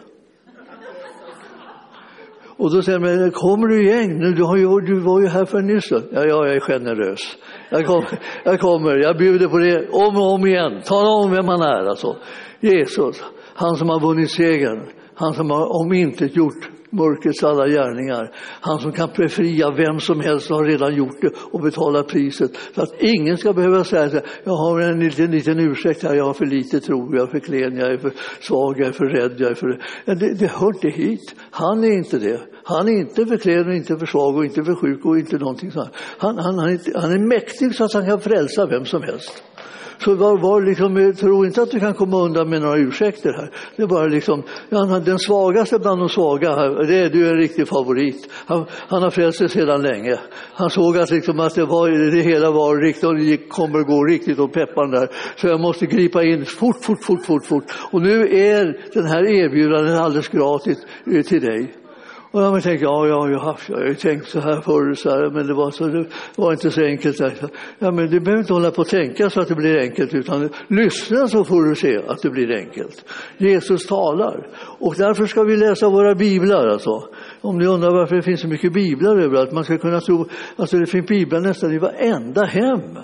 Och 2.58 2.74
då 2.74 2.82
säger 2.82 3.00
man, 3.00 3.32
kommer 3.32 3.68
du 3.68 3.82
igen? 3.82 4.20
Du, 4.36 4.44
har 4.44 4.58
ju, 4.58 4.80
du 4.82 5.00
var 5.00 5.22
ju 5.22 5.28
här 5.28 5.46
för 5.46 5.62
nyss. 5.62 5.92
Ja, 5.92 6.26
jag 6.26 6.56
är 6.56 6.60
generös. 6.60 7.20
Jag 7.70 7.86
kommer, 7.86 8.20
jag 8.44 8.60
kommer, 8.60 8.96
jag 8.96 9.18
bjuder 9.18 9.48
på 9.48 9.58
det 9.58 9.90
om 9.92 10.18
och 10.18 10.34
om 10.34 10.48
igen. 10.48 10.82
Tala 10.86 11.10
om 11.10 11.32
vem 11.32 11.48
han 11.48 11.62
är 11.62 11.86
alltså. 11.90 12.16
Jesus, 12.60 13.24
han 13.56 13.76
som 13.76 13.90
har 13.90 14.00
vunnit 14.00 14.32
segern. 14.32 14.90
Han 15.16 15.34
som 15.34 15.50
har 15.50 15.82
omintetgjort 15.82 16.75
mörkrets 16.96 17.44
alla 17.44 17.68
gärningar. 17.68 18.32
Han 18.62 18.80
som 18.80 18.92
kan 18.92 19.10
befria 19.18 19.72
vem 19.72 20.00
som 20.00 20.20
helst 20.20 20.50
har 20.50 20.66
redan 20.66 20.96
gjort 20.96 21.22
det 21.22 21.32
och 21.52 21.62
betala 21.62 22.04
priset. 22.04 22.52
Så 22.76 22.82
att 22.82 23.02
ingen 23.02 23.38
ska 23.38 23.54
behöva 23.54 23.84
säga 23.84 24.04
att 24.04 24.26
jag 24.44 24.54
har 24.54 24.80
en 24.80 25.00
liten, 25.00 25.32
liten 25.32 25.60
ursäkt 25.60 26.04
här, 26.04 26.16
jag 26.16 26.26
har 26.26 26.34
för 26.34 26.46
lite 26.46 26.80
tro, 26.80 27.16
jag 27.16 27.28
är 27.28 27.32
för 27.32 27.40
klen, 27.40 27.78
jag 27.78 27.94
är 27.94 27.98
för 27.98 28.12
svag, 28.40 28.80
jag 28.80 28.88
är 28.88 28.92
för 28.92 29.06
rädd, 29.06 29.36
jag 29.38 29.52
är 29.52 29.56
för... 29.56 29.82
Det, 30.06 30.34
det 30.34 30.48
hör 30.48 30.68
inte 30.68 31.02
hit. 31.02 31.36
Han 31.52 31.84
är 31.84 31.92
inte 31.92 32.18
det. 32.20 32.40
Han 32.64 32.88
är 32.88 32.92
inte 32.92 33.26
för 33.26 33.38
klen, 33.38 33.68
och 33.68 33.76
inte 33.76 33.98
för 33.98 34.06
svag 34.06 34.36
och 34.38 34.46
inte 34.46 34.64
för 34.64 34.76
sjuk 34.76 35.06
och 35.06 35.18
inte 35.18 35.38
någonting 35.38 35.72
sånt. 35.72 35.90
Han, 36.18 36.38
han, 36.38 36.60
han, 36.60 36.70
är, 36.70 37.00
han 37.00 37.12
är 37.12 37.28
mäktig 37.28 37.76
så 37.76 37.84
att 37.84 37.94
han 37.94 38.06
kan 38.06 38.20
frälsa 38.20 38.66
vem 38.66 38.86
som 38.86 39.02
helst. 39.02 39.44
Så 39.98 40.16
var, 40.16 40.38
var 40.38 40.62
liksom, 40.62 41.14
tro 41.20 41.46
inte 41.46 41.62
att 41.62 41.72
du 41.72 41.80
kan 41.80 41.94
komma 41.94 42.18
undan 42.18 42.50
med 42.50 42.62
några 42.62 42.78
ursäkter 42.78 43.34
här. 43.34 43.52
Det 43.76 43.84
är 43.84 43.88
bara 43.88 44.06
liksom, 44.06 44.44
den 45.06 45.20
svagaste 45.20 45.80
bland 45.80 46.02
de 46.02 46.10
svaga, 46.10 46.56
det 46.70 47.00
är 47.00 47.10
du 47.10 47.30
en 47.30 47.38
riktig 47.38 47.68
favorit. 47.68 48.30
Han, 48.46 48.66
han 48.70 49.04
har 49.04 49.10
frälst 49.10 49.38
sig 49.38 49.50
sedan 49.50 49.82
länge. 49.82 50.20
Han 50.54 50.70
såg 50.70 50.98
att, 50.98 51.12
liksom, 51.12 51.40
att 51.40 51.56
det, 51.56 51.66
var, 51.66 52.12
det 52.16 52.22
hela 52.22 52.52
var 52.52 52.78
riktigt 52.82 53.04
och 53.04 53.16
det 53.16 53.38
kommer 53.38 53.84
gå 53.84 54.04
riktigt 54.04 54.40
åt 54.40 54.54
peppan 54.54 54.92
där. 54.92 55.10
Så 55.36 55.48
jag 55.48 55.60
måste 55.60 55.86
gripa 55.86 56.24
in 56.24 56.46
fort, 56.46 56.84
fort, 56.84 57.04
fort, 57.04 57.26
fort, 57.26 57.46
fort. 57.46 57.64
Och 57.92 58.02
nu 58.02 58.38
är 58.38 58.92
den 58.94 59.06
här 59.06 59.24
erbjudandet 59.26 59.98
alldeles 59.98 60.28
gratis 60.28 60.78
eh, 61.06 61.22
till 61.22 61.42
dig. 61.42 61.85
Och 62.36 62.42
jag 62.42 62.64
tänkte, 62.64 62.86
ja, 62.86 63.08
ja, 63.08 63.30
jag 63.30 63.40
har, 63.40 63.86
ju 63.88 63.96
tänkt 63.96 64.28
så 64.28 64.40
här 64.40 64.62
förr, 64.62 64.94
så 64.94 65.10
här, 65.10 65.30
men 65.30 65.48
det 65.48 65.54
var, 65.54 65.72
så, 65.72 65.88
det 65.88 66.06
var 66.36 66.52
inte 66.52 66.72
så 66.72 66.82
enkelt. 66.82 67.20
Ja, 67.80 67.92
men 67.92 68.10
du 68.10 68.20
behöver 68.20 68.40
inte 68.40 68.54
hålla 68.54 68.72
på 68.72 68.82
och 68.82 68.88
tänka 68.88 69.30
så 69.30 69.42
att 69.42 69.48
det 69.48 69.56
blir 69.56 69.78
enkelt, 69.80 70.14
utan 70.14 70.50
lyssna 70.68 71.28
så 71.28 71.44
får 71.44 71.64
du 71.64 71.76
se 71.76 71.98
att 72.08 72.22
det 72.22 72.30
blir 72.30 72.56
enkelt. 72.56 73.06
Jesus 73.38 73.88
talar. 73.88 74.48
Och 74.80 74.96
därför 74.98 75.26
ska 75.26 75.44
vi 75.44 75.58
läsa 75.58 75.90
våra 75.90 76.16
biblar. 76.16 76.68
Alltså. 76.68 77.04
Om 77.42 77.58
ni 77.58 77.66
undrar 77.66 77.92
varför 77.92 78.16
det 78.16 78.22
finns 78.22 78.42
så 78.42 78.48
mycket 78.48 78.74
biblar 78.74 79.18
överallt, 79.18 79.52
man 79.52 79.64
ska 79.64 79.78
kunna 79.78 80.00
tro 80.00 80.22
att 80.22 80.30
alltså, 80.56 80.78
det 80.78 80.86
finns 80.86 81.08
biblar 81.08 81.40
nästan 81.40 81.74
i 81.74 81.78
varenda 81.78 82.46
hem. 82.46 82.98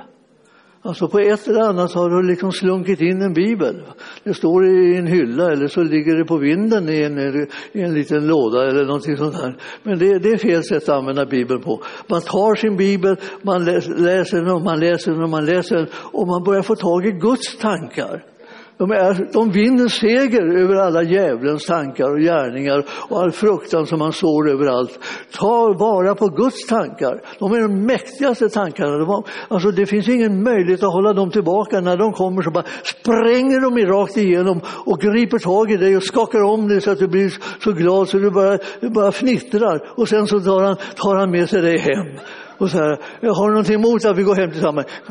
Alltså 0.84 1.08
på 1.08 1.20
ett 1.20 1.48
eller 1.48 1.62
annat 1.62 1.94
har 1.94 2.10
du 2.10 2.28
liksom 2.28 2.52
slunkit 2.52 3.02
in 3.02 3.22
en 3.22 3.34
bibel. 3.34 3.82
Det 4.24 4.34
står 4.34 4.68
i 4.68 4.98
en 4.98 5.08
hylla 5.08 5.52
eller 5.52 5.68
så 5.68 5.84
ligger 5.84 6.16
det 6.16 6.26
på 6.26 6.38
vinden 6.38 6.90
i 6.90 7.02
en, 7.02 7.48
i 7.72 7.82
en 7.82 7.94
liten 7.94 8.28
låda 8.28 8.70
eller 8.70 8.86
någonting 8.86 9.18
sånt 9.18 9.36
här. 9.36 9.58
Men 9.84 10.00
det, 10.00 10.20
det 10.20 10.30
är 10.30 10.38
fel 10.38 10.64
sätt 10.64 10.84
att 10.84 10.98
använda 10.98 11.26
bibeln 11.26 11.62
på. 11.62 11.82
Man 12.08 12.22
tar 12.22 12.56
sin 12.56 12.78
bibel, 12.78 13.16
man 13.42 13.66
läser 13.66 14.42
den 14.42 14.52
och 14.52 14.62
man 14.62 14.80
läser 14.80 15.12
den 15.12 15.24
och 15.24 15.30
man 15.30 15.46
läser 15.46 15.76
den 15.76 15.88
och 15.94 16.28
man 16.28 16.44
börjar 16.44 16.62
få 16.62 16.76
tag 16.76 17.06
i 17.06 17.12
Guds 17.12 17.58
tankar. 17.58 18.31
De, 18.78 18.92
är, 18.92 19.34
de 19.34 19.51
vinner 19.51 19.88
seger 19.88 20.58
över 20.58 20.75
alla 20.75 21.04
djävulens 21.04 21.66
tankar 21.66 22.12
och 22.12 22.20
gärningar 22.20 22.86
och 23.10 23.22
all 23.22 23.32
fruktan 23.32 23.86
som 23.86 24.00
man 24.00 24.13
sår 24.13 24.50
överallt. 24.50 25.00
Ta 25.32 25.74
vara 25.80 26.16
på 26.16 26.28
Guds 26.28 26.68
tankar. 26.68 27.22
De 27.40 27.54
är 27.54 27.62
de 27.62 27.86
mäktigaste 27.86 28.50
tankarna. 28.50 28.98
De 28.98 29.08
har, 29.08 29.24
alltså 29.48 29.72
det 29.72 29.86
finns 29.86 30.10
ingen 30.10 30.44
möjlighet 30.44 30.84
att 30.84 30.94
hålla 30.94 31.13
dem 31.13 31.32
tillbaka. 31.32 31.82
När 31.82 31.98
de 31.98 32.13
kommer 32.13 32.42
så 32.42 32.51
bara 32.51 32.66
spränger 32.84 33.62
de 33.62 33.86
rakt 33.86 34.18
igenom 34.18 34.62
och 34.86 35.00
griper 35.00 35.40
tag 35.40 35.72
i 35.72 35.78
dig 35.78 35.98
och 35.98 36.04
skakar 36.04 36.44
om 36.44 36.68
dig 36.68 36.82
så 36.82 36.92
att 36.92 37.00
du 37.00 37.08
blir 37.08 37.34
så 37.63 37.72
glad 37.72 38.10
så 38.10 38.18
du 38.18 38.32
bara, 38.32 38.58
du 38.80 38.90
bara 38.90 39.12
fnittrar. 39.12 39.92
Och 39.96 40.10
sen 40.10 40.28
så 40.28 40.40
tar 40.40 40.62
han, 40.62 40.75
tar 40.96 41.16
han 41.16 41.32
med 41.32 41.50
sig 41.50 41.62
dig 41.62 41.78
hem. 41.78 42.20
Och 42.62 42.70
så 42.70 42.77
här, 42.77 43.00
jag 43.20 43.34
har 43.34 43.50
någonting 43.50 43.75
emot 43.75 44.06
att 44.06 44.18
vi 44.18 44.24
går 44.24 44.36
hem 44.36 44.51
tillsammans. 44.51 44.88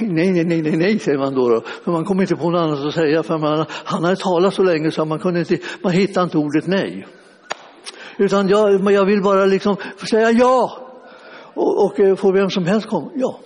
Nej, 0.00 0.30
nej, 0.30 0.44
nej, 0.44 0.62
nej, 0.62 0.76
nej, 0.76 0.98
säger 0.98 1.18
man 1.18 1.34
då. 1.34 1.48
då. 1.48 1.60
För 1.84 1.92
man 1.92 2.04
kommer 2.04 2.22
inte 2.22 2.36
på 2.36 2.50
något 2.50 2.58
annat 2.58 2.86
att 2.86 2.94
säga. 2.94 3.22
För 3.22 3.38
man, 3.38 3.66
han 3.84 4.04
har 4.04 4.14
talat 4.14 4.54
så 4.54 4.62
länge 4.62 4.90
så 4.90 5.04
man, 5.04 5.18
kunde 5.18 5.40
inte, 5.40 5.58
man 5.82 5.92
hittar 5.92 6.22
inte 6.22 6.38
ordet 6.38 6.66
nej. 6.66 7.06
Utan 8.16 8.48
jag, 8.48 8.92
jag 8.92 9.06
vill 9.06 9.22
bara 9.22 9.46
liksom 9.46 9.76
säga 10.10 10.30
ja. 10.30 10.78
Och, 11.54 11.84
och 11.84 12.00
eh, 12.00 12.16
får 12.16 12.32
vem 12.32 12.50
som 12.50 12.66
helst 12.66 12.86
komma? 12.86 13.10
Ja. 13.14 13.38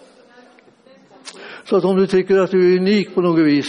Så 1.64 1.76
att 1.76 1.84
om 1.84 1.96
du 1.96 2.06
tycker 2.06 2.38
att 2.38 2.50
du 2.50 2.74
är 2.74 2.78
unik 2.78 3.14
på 3.14 3.20
något 3.20 3.46
vis 3.46 3.66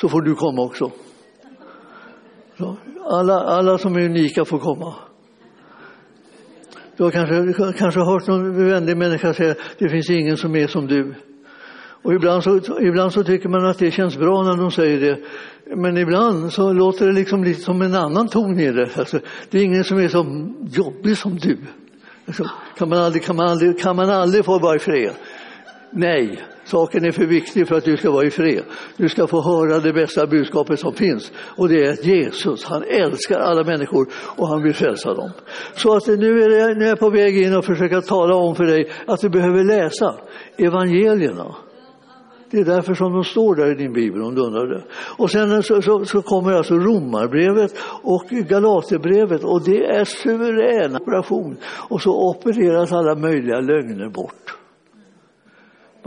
så 0.00 0.08
får 0.08 0.22
du 0.22 0.34
komma 0.34 0.62
också. 0.62 0.90
Så 2.58 2.76
alla, 3.10 3.40
alla 3.40 3.78
som 3.78 3.96
är 3.96 4.00
unika 4.00 4.44
får 4.44 4.58
komma. 4.58 4.94
Du 6.98 7.04
har 7.04 7.10
kanske, 7.10 7.72
kanske 7.78 8.00
hört 8.00 8.26
någon 8.26 8.68
vänlig 8.68 8.96
människa 8.96 9.34
säga 9.34 9.54
det 9.78 9.88
finns 9.88 10.10
ingen 10.10 10.36
som 10.36 10.56
är 10.56 10.66
som 10.66 10.86
du. 10.86 11.14
Och 12.02 12.14
ibland 12.14 12.44
så, 12.44 12.60
ibland 12.80 13.12
så 13.12 13.24
tycker 13.24 13.48
man 13.48 13.66
att 13.66 13.78
det 13.78 13.90
känns 13.90 14.16
bra 14.16 14.42
när 14.42 14.56
de 14.56 14.70
säger 14.70 15.00
det. 15.00 15.18
Men 15.76 15.96
ibland 15.96 16.52
så 16.52 16.72
låter 16.72 17.06
det 17.06 17.12
liksom 17.12 17.44
lite 17.44 17.60
som 17.60 17.82
en 17.82 17.94
annan 17.94 18.28
ton 18.28 18.60
i 18.60 18.72
det. 18.72 18.98
Alltså, 18.98 19.20
det 19.50 19.58
är 19.58 19.62
ingen 19.62 19.84
som 19.84 19.98
är 19.98 20.08
så 20.08 20.48
jobbig 20.70 21.18
som 21.18 21.36
du. 21.36 21.58
Alltså, 22.26 22.50
kan, 22.78 22.88
man 22.88 22.98
aldrig, 22.98 23.24
kan, 23.24 23.36
man 23.36 23.48
aldrig, 23.48 23.80
kan 23.80 23.96
man 23.96 24.10
aldrig 24.10 24.44
få 24.44 24.58
vara 24.58 24.76
i 24.76 24.78
fred? 24.78 25.12
Nej, 25.90 26.42
saken 26.68 27.04
är 27.04 27.12
för 27.12 27.26
viktig 27.26 27.68
för 27.68 27.76
att 27.76 27.84
du 27.84 27.96
ska 27.96 28.10
vara 28.10 28.26
i 28.26 28.30
fred. 28.30 28.62
Du 28.96 29.08
ska 29.08 29.26
få 29.26 29.42
höra 29.42 29.78
det 29.78 29.92
bästa 29.92 30.26
budskapet 30.26 30.80
som 30.80 30.92
finns 30.92 31.32
och 31.56 31.68
det 31.68 31.84
är 31.84 31.92
att 31.92 32.04
Jesus, 32.04 32.64
han 32.64 32.82
älskar 32.82 33.38
alla 33.38 33.64
människor 33.64 34.08
och 34.36 34.48
han 34.48 34.62
vill 34.62 34.74
frälsa 34.74 35.14
dem. 35.14 35.30
Så 35.74 35.96
att 35.96 36.06
nu 36.06 36.42
är, 36.42 36.50
jag, 36.58 36.78
nu 36.78 36.84
är 36.84 36.88
jag 36.88 36.98
på 36.98 37.10
väg 37.10 37.38
in 37.42 37.56
och 37.56 37.64
försöka 37.64 38.00
tala 38.00 38.34
om 38.34 38.54
för 38.54 38.64
dig 38.64 38.90
att 39.06 39.20
du 39.20 39.28
behöver 39.28 39.64
läsa 39.64 40.14
evangelierna. 40.56 41.54
Det 42.50 42.58
är 42.58 42.64
därför 42.64 42.94
som 42.94 43.12
de 43.12 43.24
står 43.24 43.54
där 43.54 43.72
i 43.72 43.74
din 43.74 43.92
bibel 43.92 44.22
om 44.22 44.34
du 44.34 44.40
undrar 44.40 44.66
det. 44.66 44.84
Och 45.18 45.30
sen 45.30 45.62
så, 45.62 45.82
så, 45.82 46.04
så 46.04 46.22
kommer 46.22 46.52
alltså 46.52 46.74
romarbrevet 46.74 47.72
och 48.02 48.24
galaterbrevet 48.28 49.44
och 49.44 49.64
det 49.64 49.84
är 49.84 50.04
suverän 50.04 50.96
operation. 50.96 51.56
Och 51.88 52.02
så 52.02 52.30
opereras 52.30 52.92
alla 52.92 53.14
möjliga 53.14 53.60
lögner 53.60 54.08
bort. 54.08 54.57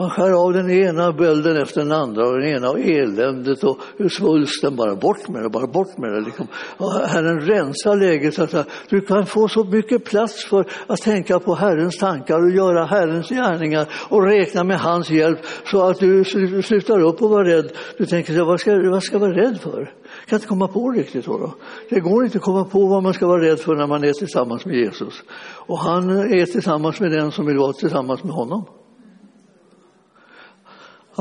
Man 0.01 0.09
skär 0.09 0.31
av 0.31 0.53
den 0.53 0.69
ena 0.69 1.11
bölden 1.11 1.57
efter 1.57 1.81
den 1.81 1.91
andra 1.91 2.27
och 2.27 2.39
den 2.39 2.49
ena 2.49 2.69
och 2.69 2.79
eländet 2.79 3.63
och 3.63 3.77
svulsten. 4.11 4.75
Bara 4.75 4.95
bort 4.95 5.27
med 5.27 5.43
det, 5.43 5.49
bara 5.49 5.67
bort 5.67 5.97
med 5.97 6.13
det. 6.13 6.21
Liksom. 6.21 6.47
Och 6.77 6.91
Herren 6.91 7.39
rensar 7.39 7.95
läget 7.95 8.33
så 8.33 8.43
att 8.43 8.67
du 8.89 9.01
kan 9.01 9.25
få 9.25 9.47
så 9.47 9.63
mycket 9.63 10.05
plats 10.05 10.45
för 10.45 10.65
att 10.87 11.01
tänka 11.01 11.39
på 11.39 11.55
Herrens 11.55 11.97
tankar 11.97 12.39
och 12.43 12.51
göra 12.51 12.85
Herrens 12.85 13.29
gärningar 13.29 13.87
och 14.09 14.23
räkna 14.23 14.63
med 14.63 14.79
hans 14.79 15.09
hjälp 15.09 15.39
så 15.65 15.83
att 15.83 15.99
du 15.99 16.23
slutar 16.63 16.99
upp 16.99 17.21
och 17.21 17.29
vara 17.29 17.47
rädd. 17.47 17.71
Du 17.97 18.05
tänker, 18.05 18.43
vad 18.43 18.59
ska, 18.59 18.89
vad 18.91 19.03
ska 19.03 19.15
jag 19.15 19.19
vara 19.19 19.37
rädd 19.37 19.59
för? 19.61 19.79
Jag 19.79 20.27
kan 20.27 20.37
inte 20.37 20.47
komma 20.47 20.67
på 20.67 20.91
riktigt. 20.91 21.25
Då. 21.25 21.53
Det 21.89 21.99
går 21.99 22.25
inte 22.25 22.37
att 22.37 22.43
komma 22.43 22.63
på 22.63 22.87
vad 22.87 23.03
man 23.03 23.13
ska 23.13 23.27
vara 23.27 23.41
rädd 23.41 23.59
för 23.59 23.75
när 23.75 23.87
man 23.87 24.03
är 24.03 24.13
tillsammans 24.13 24.65
med 24.65 24.75
Jesus. 24.75 25.23
Och 25.67 25.79
han 25.79 26.09
är 26.09 26.45
tillsammans 26.45 26.99
med 26.99 27.11
den 27.11 27.31
som 27.31 27.45
vill 27.45 27.57
vara 27.57 27.73
tillsammans 27.73 28.23
med 28.23 28.33
honom. 28.33 28.65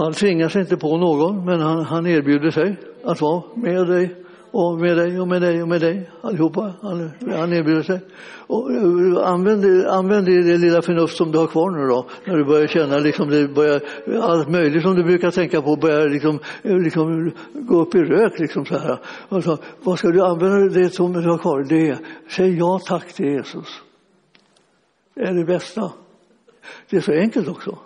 Han 0.00 0.12
tvingar 0.12 0.48
sig 0.48 0.60
inte 0.60 0.76
på 0.76 0.98
någon, 0.98 1.44
men 1.44 1.60
han, 1.60 1.84
han 1.84 2.06
erbjuder 2.06 2.50
sig 2.50 2.76
att 3.04 3.20
vara 3.20 3.42
med 3.54 3.86
dig 3.86 4.14
och 4.50 4.78
med 4.80 4.96
dig 4.96 5.20
och 5.20 5.28
med 5.28 5.42
dig 5.42 5.62
och 5.62 5.68
med 5.68 5.80
dig 5.80 6.10
allihopa. 6.20 6.74
Han, 6.82 7.10
han 7.36 7.52
erbjuder 7.52 7.82
sig. 7.82 8.00
Och, 8.46 8.72
eh, 8.72 9.28
använd, 9.28 9.86
använd 9.86 10.26
det 10.26 10.56
lilla 10.56 10.82
förnuft 10.82 11.16
som 11.16 11.32
du 11.32 11.38
har 11.38 11.46
kvar 11.46 11.70
nu 11.70 11.88
då, 11.88 12.06
när 12.24 12.36
du 12.36 12.44
börjar 12.44 12.66
känna 12.66 12.98
liksom 12.98 13.30
det 13.30 13.48
börjar, 13.48 13.80
allt 14.20 14.48
möjligt 14.48 14.82
som 14.82 14.96
du 14.96 15.04
brukar 15.04 15.30
tänka 15.30 15.62
på 15.62 15.76
börjar 15.76 16.08
liksom, 16.08 16.38
eh, 16.62 16.78
liksom 16.78 17.32
gå 17.54 17.82
upp 17.82 17.94
i 17.94 17.98
rök. 17.98 18.38
Liksom 18.38 18.64
så 18.64 18.78
här. 18.78 18.98
Alltså, 19.28 19.58
vad 19.82 19.98
ska 19.98 20.08
du 20.08 20.22
använda 20.22 20.80
det 20.80 20.90
som 20.90 21.12
du 21.12 21.28
har 21.30 21.38
kvar? 21.38 21.66
Det 21.68 21.98
säg 22.36 22.58
ja 22.58 22.80
tack 22.86 23.12
till 23.12 23.26
Jesus. 23.26 23.68
Det 25.14 25.20
är 25.20 25.34
det 25.34 25.44
bästa. 25.44 25.92
Det 26.90 26.96
är 26.96 27.00
så 27.00 27.12
enkelt 27.12 27.48
också. 27.48 27.78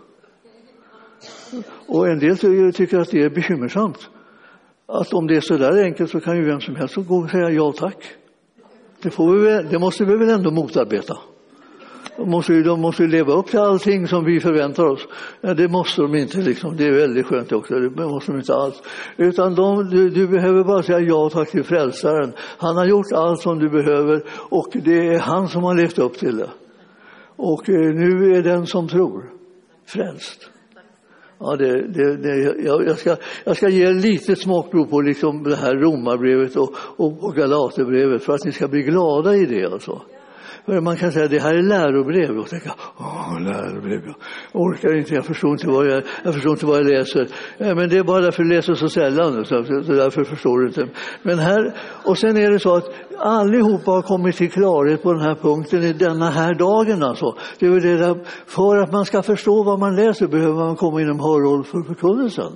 Och 1.86 2.08
en 2.08 2.18
del 2.18 2.38
tycker 2.72 2.98
att 2.98 3.10
det 3.10 3.22
är 3.22 3.30
bekymmersamt. 3.30 4.10
Att 4.86 5.12
om 5.12 5.26
det 5.26 5.36
är 5.36 5.40
så 5.40 5.56
där 5.56 5.82
enkelt 5.84 6.10
så 6.10 6.20
kan 6.20 6.36
ju 6.36 6.44
vem 6.44 6.60
som 6.60 6.76
helst 6.76 6.94
gå 6.96 7.16
och 7.16 7.30
säga 7.30 7.50
ja 7.50 7.72
tack. 7.72 8.14
Det, 9.02 9.10
får 9.10 9.36
vi, 9.36 9.68
det 9.70 9.78
måste 9.78 10.04
vi 10.04 10.16
väl 10.16 10.28
ändå 10.28 10.50
motarbeta. 10.50 11.18
De 12.16 12.30
måste, 12.30 12.52
ju, 12.52 12.62
de 12.62 12.80
måste 12.80 13.02
leva 13.02 13.32
upp 13.32 13.46
till 13.46 13.58
allting 13.58 14.08
som 14.08 14.24
vi 14.24 14.40
förväntar 14.40 14.84
oss. 14.84 15.08
Ja, 15.40 15.54
det 15.54 15.68
måste 15.68 16.02
de 16.02 16.14
inte. 16.14 16.38
Liksom. 16.38 16.76
Det 16.76 16.86
är 16.86 16.92
väldigt 16.92 17.26
skönt 17.26 17.52
också. 17.52 17.74
Det 17.74 18.06
måste 18.06 18.32
de 18.32 18.38
inte 18.38 18.54
alls. 18.54 18.82
Utan 19.16 19.54
de, 19.54 19.90
du, 19.90 20.10
du, 20.10 20.28
behöver 20.28 20.64
bara 20.64 20.82
säga 20.82 21.00
ja 21.00 21.30
tack 21.32 21.50
till 21.50 21.64
frälsaren. 21.64 22.32
Han 22.58 22.76
har 22.76 22.86
gjort 22.86 23.12
allt 23.14 23.40
som 23.40 23.58
du 23.58 23.68
behöver 23.68 24.22
och 24.30 24.68
det 24.72 25.06
är 25.06 25.18
han 25.18 25.48
som 25.48 25.62
har 25.62 25.74
levt 25.74 25.98
upp 25.98 26.18
till 26.18 26.36
det. 26.36 26.50
Och 27.36 27.68
eh, 27.68 27.94
nu 27.94 28.36
är 28.36 28.42
den 28.42 28.66
som 28.66 28.88
tror 28.88 29.30
frälst. 29.86 30.50
Ja, 31.38 31.56
det, 31.56 31.88
det, 31.88 32.16
det, 32.16 32.62
jag, 32.64 32.98
ska, 32.98 33.16
jag 33.44 33.56
ska 33.56 33.68
ge 33.68 33.92
lite 33.92 34.36
smakprov 34.36 34.86
på 34.86 35.00
liksom 35.00 35.42
det 35.42 35.56
här 35.56 35.74
romarbrevet 35.74 36.56
och, 36.56 36.70
och, 36.96 37.24
och 37.24 37.34
galaterbrevet 37.34 38.22
för 38.24 38.32
att 38.32 38.44
ni 38.44 38.52
ska 38.52 38.68
bli 38.68 38.82
glada 38.82 39.34
i 39.34 39.46
det. 39.46 39.72
Alltså. 39.72 40.02
Man 40.66 40.96
kan 40.96 41.12
säga 41.12 41.24
att 41.24 41.30
det 41.30 41.38
här 41.38 41.54
är 41.54 41.62
lärobrev 41.62 42.38
och 42.38 42.48
tänka, 42.48 42.74
åh, 42.98 43.40
lärobrev, 43.40 44.00
jag 44.52 44.62
orkar 44.62 44.96
inte, 44.96 45.14
jag 45.14 45.24
förstår 45.24 45.50
inte 45.50 45.68
vad 45.68 45.86
jag, 45.86 46.02
jag, 46.24 46.34
förstår 46.34 46.52
inte 46.52 46.66
vad 46.66 46.78
jag 46.78 46.86
läser. 46.86 47.28
Ja, 47.58 47.74
men 47.74 47.88
det 47.88 47.98
är 47.98 48.04
bara 48.04 48.20
därför 48.20 48.42
du 48.42 48.48
läser 48.48 48.74
så 48.74 48.88
sällan, 48.88 49.44
så, 49.44 49.64
så 49.64 49.92
därför 49.92 50.24
förstår 50.24 50.58
du 50.60 50.66
inte. 50.66 50.88
Men 51.22 51.38
här, 51.38 51.74
och 52.04 52.18
sen 52.18 52.36
är 52.36 52.50
det 52.50 52.58
så 52.58 52.74
att 52.74 52.84
allihopa 53.18 53.90
har 53.90 54.02
kommit 54.02 54.36
till 54.36 54.50
klarhet 54.50 55.02
på 55.02 55.12
den 55.12 55.22
här 55.22 55.34
punkten 55.34 55.82
i 55.82 55.92
denna 55.92 56.30
här 56.30 56.54
dagen. 56.54 57.02
Alltså. 57.02 57.36
Det 57.58 57.66
är 57.66 57.80
det 57.80 57.96
där, 57.96 58.24
för 58.46 58.76
att 58.76 58.92
man 58.92 59.04
ska 59.04 59.22
förstå 59.22 59.62
vad 59.62 59.78
man 59.78 59.96
läser 59.96 60.26
behöver 60.26 60.54
man 60.54 60.76
komma 60.76 61.00
inom 61.00 61.20
hörhåll 61.20 61.64
för 61.64 61.82
förkunnelsen. 61.82 62.52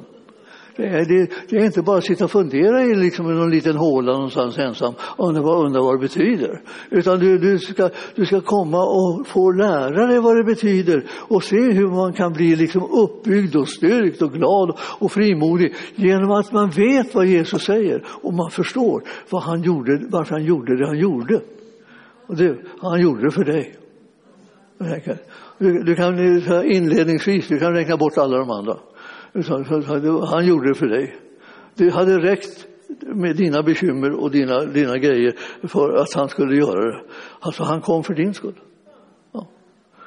Det 0.78 0.86
är, 0.86 1.04
det, 1.04 1.30
det 1.48 1.56
är, 1.56 1.64
inte 1.64 1.82
bara 1.82 1.98
att 1.98 2.04
sitta 2.04 2.24
och 2.24 2.30
fundera 2.30 2.84
i 2.84 2.94
liksom 2.94 3.34
någon 3.34 3.50
liten 3.50 3.76
håla 3.76 4.12
någonstans 4.12 4.58
ensam 4.58 4.94
och 5.00 5.28
undra 5.28 5.42
vad, 5.42 5.66
undra 5.66 5.80
vad 5.82 5.94
det 5.94 5.98
betyder. 5.98 6.60
Utan 6.90 7.18
du, 7.18 7.38
du, 7.38 7.58
ska, 7.58 7.90
du 8.14 8.26
ska 8.26 8.40
komma 8.40 8.82
och 8.82 9.26
få 9.26 9.52
lära 9.52 10.06
dig 10.06 10.18
vad 10.20 10.36
det 10.36 10.44
betyder 10.44 11.04
och 11.28 11.44
se 11.44 11.56
hur 11.56 11.88
man 11.88 12.12
kan 12.12 12.32
bli 12.32 12.56
liksom 12.56 12.82
uppbyggd 12.82 13.56
och 13.56 13.68
styrkt 13.68 14.22
och 14.22 14.32
glad 14.32 14.78
och 14.98 15.12
frimodig 15.12 15.74
genom 15.94 16.30
att 16.30 16.52
man 16.52 16.70
vet 16.70 17.14
vad 17.14 17.26
Jesus 17.26 17.62
säger 17.64 18.04
och 18.22 18.34
man 18.34 18.50
förstår 18.50 19.02
vad 19.30 19.42
han 19.42 19.62
gjorde, 19.62 20.00
varför 20.10 20.34
han 20.34 20.44
gjorde 20.44 20.76
det 20.76 20.86
han 20.86 20.98
gjorde. 20.98 21.40
Och 22.26 22.36
det, 22.36 22.56
han 22.80 23.00
gjorde 23.00 23.24
det 23.24 23.30
för 23.30 23.44
dig. 23.44 23.74
Du, 25.58 25.82
du 25.82 25.94
kan 25.94 26.18
eh, 26.18 26.76
inledningsvis 26.76 27.48
du 27.48 27.58
kan 27.58 27.72
räkna 27.72 27.96
bort 27.96 28.18
alla 28.18 28.38
de 28.38 28.50
andra. 28.50 28.76
Han 30.30 30.46
gjorde 30.46 30.68
det 30.68 30.74
för 30.74 30.86
dig. 30.86 31.16
Det 31.74 31.90
hade 31.90 32.18
räckt 32.18 32.66
med 33.14 33.36
dina 33.36 33.62
bekymmer 33.62 34.12
och 34.12 34.30
dina, 34.30 34.64
dina 34.64 34.98
grejer 34.98 35.34
för 35.68 35.94
att 35.96 36.14
han 36.14 36.28
skulle 36.28 36.56
göra 36.56 36.84
det. 36.84 37.02
Alltså 37.40 37.62
han 37.62 37.80
kom 37.80 38.02
för 38.02 38.14
din 38.14 38.34
skull. 38.34 38.60
Ja. 39.32 39.48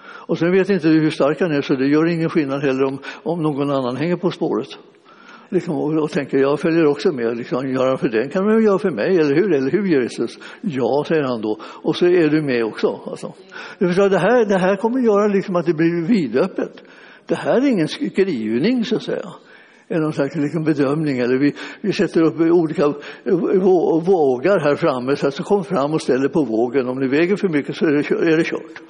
Och 0.03 0.37
sen 0.37 0.51
vet 0.51 0.69
inte 0.69 0.87
du 0.87 0.99
hur 0.99 1.09
stark 1.09 1.41
han 1.41 1.51
är 1.51 1.61
så 1.61 1.75
det 1.75 1.87
gör 1.87 2.05
ingen 2.05 2.29
skillnad 2.29 2.61
heller 2.61 2.83
om, 2.83 2.99
om 3.23 3.43
någon 3.43 3.71
annan 3.71 3.95
hänger 3.95 4.15
på 4.15 4.31
spåret. 4.31 4.69
Liksom, 5.49 5.75
och, 5.75 6.03
och 6.03 6.11
tänker 6.11 6.37
jag 6.37 6.59
följer 6.59 6.85
också 6.85 7.11
med, 7.11 7.37
liksom, 7.37 7.69
gör 7.69 7.87
han 7.87 7.97
för 7.97 8.09
den 8.09 8.29
kan 8.29 8.45
man 8.45 8.63
göra 8.63 8.79
för 8.79 8.91
mig, 8.91 9.17
eller 9.17 9.35
hur? 9.35 9.53
Eller 9.53 9.71
hur 9.71 9.85
Jesus? 9.85 10.39
Ja, 10.61 11.03
säger 11.07 11.23
han 11.23 11.41
då. 11.41 11.59
Och 11.63 11.95
så 11.95 12.05
är 12.05 12.29
du 12.29 12.41
med 12.41 12.65
också. 12.65 12.99
Alltså. 13.05 13.33
Det, 13.79 14.17
här, 14.17 14.45
det 14.45 14.57
här 14.57 14.75
kommer 14.75 14.99
göra 14.99 15.27
liksom 15.27 15.55
att 15.55 15.65
det 15.65 15.73
blir 15.73 16.07
vidöppet. 16.07 16.83
Det 17.31 17.37
här 17.37 17.61
är 17.61 17.67
ingen 17.67 17.87
skrivning 17.87 18.85
så 18.85 18.95
att 18.95 19.03
säga 19.03 19.33
någon 19.87 20.13
slags 20.13 20.35
liksom 20.35 20.63
bedömning. 20.63 21.19
Eller 21.19 21.37
vi, 21.37 21.55
vi 21.81 21.93
sätter 21.93 22.21
upp 22.21 22.39
olika 22.39 22.83
eh, 22.83 23.35
vågar 24.05 24.59
här 24.59 24.75
framme, 24.75 25.15
så, 25.15 25.31
så 25.31 25.43
kom 25.43 25.63
fram 25.63 25.93
och 25.93 26.01
ställ 26.01 26.29
på 26.29 26.43
vågen. 26.43 26.89
Om 26.89 26.99
ni 26.99 27.07
väger 27.07 27.35
för 27.35 27.49
mycket 27.49 27.75
så 27.75 27.85
är 27.85 27.91
det, 27.91 28.31
är 28.31 28.37
det 28.37 28.43
kört. 28.43 28.81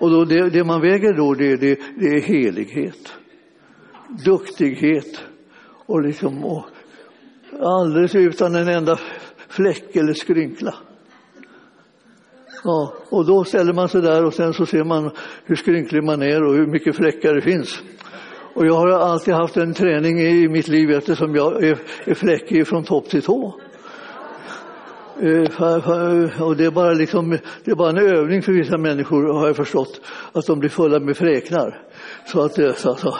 Och 0.00 0.10
då, 0.10 0.24
det, 0.24 0.50
det 0.50 0.64
man 0.64 0.80
väger 0.80 1.12
då, 1.12 1.34
det, 1.34 1.56
det, 1.56 1.78
det, 1.98 2.06
är 2.06 2.20
helighet, 2.20 3.12
duktighet 4.24 5.20
och, 5.86 6.02
liksom, 6.02 6.44
och, 6.44 6.64
Alldeles 7.60 8.14
utan 8.14 8.54
en 8.54 8.68
enda 8.68 8.98
fläck 9.48 9.96
eller 9.96 10.12
skrynkla. 10.12 10.74
Ja, 12.66 12.92
och 13.10 13.26
då 13.26 13.44
ställer 13.44 13.72
man 13.72 13.88
sig 13.88 14.02
där 14.02 14.24
och 14.24 14.34
sen 14.34 14.52
så 14.52 14.66
ser 14.66 14.84
man 14.84 15.10
hur 15.44 15.56
skrynklig 15.56 16.04
man 16.04 16.22
är 16.22 16.42
och 16.44 16.54
hur 16.54 16.66
mycket 16.66 16.96
fläckar 16.96 17.34
det 17.34 17.40
finns. 17.40 17.82
Och 18.54 18.66
jag 18.66 18.74
har 18.74 18.88
alltid 18.88 19.34
haft 19.34 19.56
en 19.56 19.74
träning 19.74 20.20
i 20.20 20.48
mitt 20.48 20.68
liv 20.68 20.90
eftersom 20.90 21.34
jag 21.34 21.64
är, 21.64 21.78
är 22.04 22.14
fläckig 22.14 22.66
från 22.66 22.84
topp 22.84 23.08
till 23.08 23.22
tå. 23.22 23.54
Eh, 25.20 26.42
och 26.42 26.56
det 26.56 26.64
är, 26.64 26.70
bara 26.70 26.92
liksom, 26.92 27.38
det 27.64 27.70
är 27.70 27.74
bara 27.74 27.90
en 27.90 28.18
övning 28.18 28.42
för 28.42 28.52
vissa 28.52 28.78
människor 28.78 29.34
har 29.38 29.46
jag 29.46 29.56
förstått, 29.56 30.00
att 30.32 30.46
de 30.46 30.58
blir 30.58 30.70
fulla 30.70 31.00
med 31.00 31.16
fräknar. 31.16 31.82
Så 32.32 32.44
att 32.44 32.54
det, 32.54 32.74
så, 32.74 32.94
så. 32.94 33.16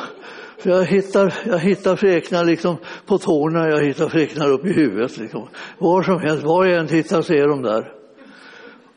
Så 0.63 0.69
jag 0.69 0.85
hittar, 0.85 1.35
jag 1.47 1.59
hittar 1.59 1.97
fräknar 1.97 2.45
liksom 2.45 2.77
på 3.07 3.19
tårna, 3.19 3.69
jag 3.69 3.85
hittar 3.85 4.09
fräknar 4.09 4.51
upp 4.51 4.65
i 4.67 4.73
huvudet. 4.73 5.19
Liksom. 5.19 5.49
Var 5.79 6.03
som 6.03 6.21
helst, 6.21 6.45
var 6.45 6.67
jag 6.67 6.79
än 6.79 6.87
tittar 6.87 7.23
så 7.23 7.33
är 7.33 7.49
de 7.49 7.63
där. 7.63 7.96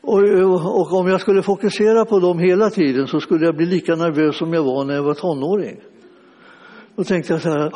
Och, 0.00 0.18
och, 0.80 0.92
om 0.92 1.08
jag 1.08 1.20
skulle 1.20 1.42
fokusera 1.42 2.04
på 2.04 2.20
dem 2.20 2.38
hela 2.38 2.70
tiden 2.70 3.06
så 3.06 3.20
skulle 3.20 3.46
jag 3.46 3.56
bli 3.56 3.66
lika 3.66 3.94
nervös 3.94 4.36
som 4.36 4.52
jag 4.52 4.64
var 4.64 4.84
när 4.84 4.94
jag 4.94 5.02
var 5.02 5.14
tonåring. 5.14 5.80
Då 6.96 7.04
tänkte 7.04 7.32
jag 7.32 7.42
så 7.42 7.48
här, 7.48 7.72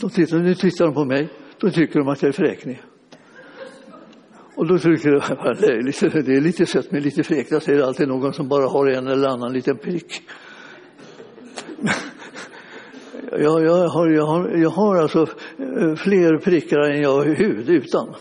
de 0.00 0.10
tittar, 0.10 0.38
nu 0.38 0.54
tittar 0.54 0.84
de 0.84 0.94
på 0.94 1.04
mig, 1.04 1.28
då 1.60 1.70
tycker 1.70 1.98
de 1.98 2.08
att 2.08 2.22
jag 2.22 2.28
är 2.28 2.32
fräknig. 2.32 2.82
Och 4.54 4.66
då 4.66 4.78
tycker 4.78 5.08
jag 5.08 5.22
att 5.22 5.60
det 5.60 5.72
är 5.72 5.82
lite, 5.82 6.08
det 6.08 6.36
är 6.36 6.40
lite 6.40 6.66
sött 6.66 6.90
med 6.90 7.02
lite 7.02 7.22
fräknar, 7.22 7.60
säger 7.60 7.82
alltid 7.82 8.08
någon 8.08 8.32
som 8.32 8.48
bara 8.48 8.68
har 8.68 8.86
en 8.86 9.06
eller 9.06 9.28
annan 9.28 9.52
liten 9.52 9.78
prick. 9.78 10.22
Jag, 13.30 13.64
jag, 13.64 13.88
har, 13.88 14.08
jag, 14.08 14.26
har, 14.26 14.48
jag 14.48 14.70
har 14.70 14.96
alltså 14.96 15.22
eh, 15.58 15.94
fler 15.96 16.38
prickar 16.38 16.78
än 16.78 17.00
jag 17.00 17.10
har 17.10 17.24
hud 17.24 17.68
utan. 17.68 18.14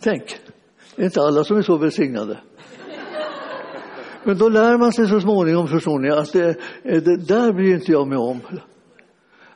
Tänk, 0.00 0.38
det 0.96 1.02
är 1.02 1.04
inte 1.04 1.20
alla 1.20 1.44
som 1.44 1.56
är 1.56 1.62
så 1.62 1.76
välsignade. 1.76 2.38
Men 4.24 4.38
då 4.38 4.48
lär 4.48 4.78
man 4.78 4.92
sig 4.92 5.08
så 5.08 5.20
småningom, 5.20 5.68
förstår 5.68 5.98
ni, 5.98 6.10
att 6.10 6.32
det, 6.32 6.48
eh, 6.82 7.02
det 7.02 7.16
där 7.16 7.52
bryr 7.52 7.74
inte 7.74 7.92
jag 7.92 8.08
mig 8.08 8.18
om. 8.18 8.40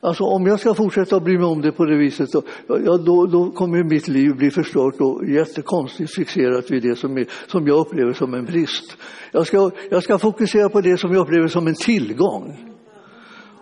Alltså 0.02 0.24
om 0.24 0.46
jag 0.46 0.60
ska 0.60 0.74
fortsätta 0.74 1.16
att 1.16 1.24
bry 1.24 1.38
mig 1.38 1.46
om 1.46 1.60
det 1.60 1.72
på 1.72 1.84
det 1.84 1.96
viset, 1.96 2.32
då, 2.32 2.42
ja, 2.66 2.96
då, 2.96 3.26
då 3.26 3.50
kommer 3.50 3.84
mitt 3.84 4.08
liv 4.08 4.36
bli 4.36 4.50
förstört 4.50 5.00
och 5.00 5.28
jättekonstigt 5.28 6.14
fixerat 6.14 6.70
vid 6.70 6.82
det 6.82 6.96
som, 6.96 7.18
är, 7.18 7.26
som 7.46 7.66
jag 7.66 7.78
upplever 7.78 8.12
som 8.12 8.34
en 8.34 8.44
brist. 8.44 8.96
Jag 9.32 9.46
ska, 9.46 9.70
jag 9.90 10.02
ska 10.02 10.18
fokusera 10.18 10.68
på 10.68 10.80
det 10.80 10.96
som 10.96 11.12
jag 11.12 11.20
upplever 11.20 11.48
som 11.48 11.66
en 11.66 11.74
tillgång. 11.74 12.74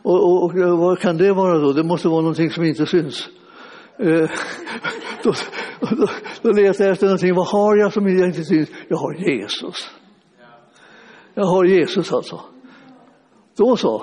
Och, 0.02 0.14
och, 0.14 0.44
och 0.44 0.78
vad 0.78 0.99
kan 0.99 1.16
det 1.16 1.32
vara 1.32 1.58
då? 1.58 1.73
Det 1.73 1.85
måste 1.85 2.08
vara 2.08 2.20
någonting 2.20 2.50
som 2.50 2.64
inte 2.64 2.87
syns. 2.87 3.28
Eh, 3.99 4.07
då, 5.23 5.33
då, 5.81 6.07
då 6.43 6.52
letar 6.52 6.85
jag 6.85 6.93
efter 6.93 7.07
någonting. 7.07 7.35
Vad 7.35 7.47
har 7.47 7.76
jag 7.76 7.93
som 7.93 8.09
inte 8.09 8.45
syns? 8.45 8.69
Jag 8.88 8.97
har 8.97 9.14
Jesus. 9.14 9.90
Jag 11.35 11.45
har 11.45 11.64
Jesus 11.64 12.12
alltså. 12.12 12.40
Då 13.57 13.76
så. 13.76 14.02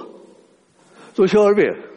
Då 1.15 1.27
kör 1.27 1.55
vi. 1.55 1.95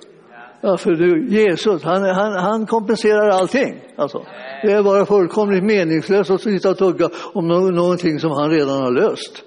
Ja, 0.61 0.77
för 0.77 0.91
du, 0.91 1.27
Jesus, 1.29 1.83
han, 1.83 2.03
han, 2.03 2.33
han 2.33 2.67
kompenserar 2.67 3.29
allting. 3.29 3.81
Alltså. 3.97 4.25
Det 4.63 4.73
är 4.73 4.83
bara 4.83 5.07
fullkomligt 5.07 5.65
meningslöst 5.65 6.31
att 6.31 6.41
sitta 6.41 6.71
och 6.71 6.79
tugga 6.79 7.11
om 7.33 7.49
någonting 7.49 8.19
som 8.19 8.31
han 8.31 8.51
redan 8.51 8.83
har 8.83 8.91
löst. 8.91 9.45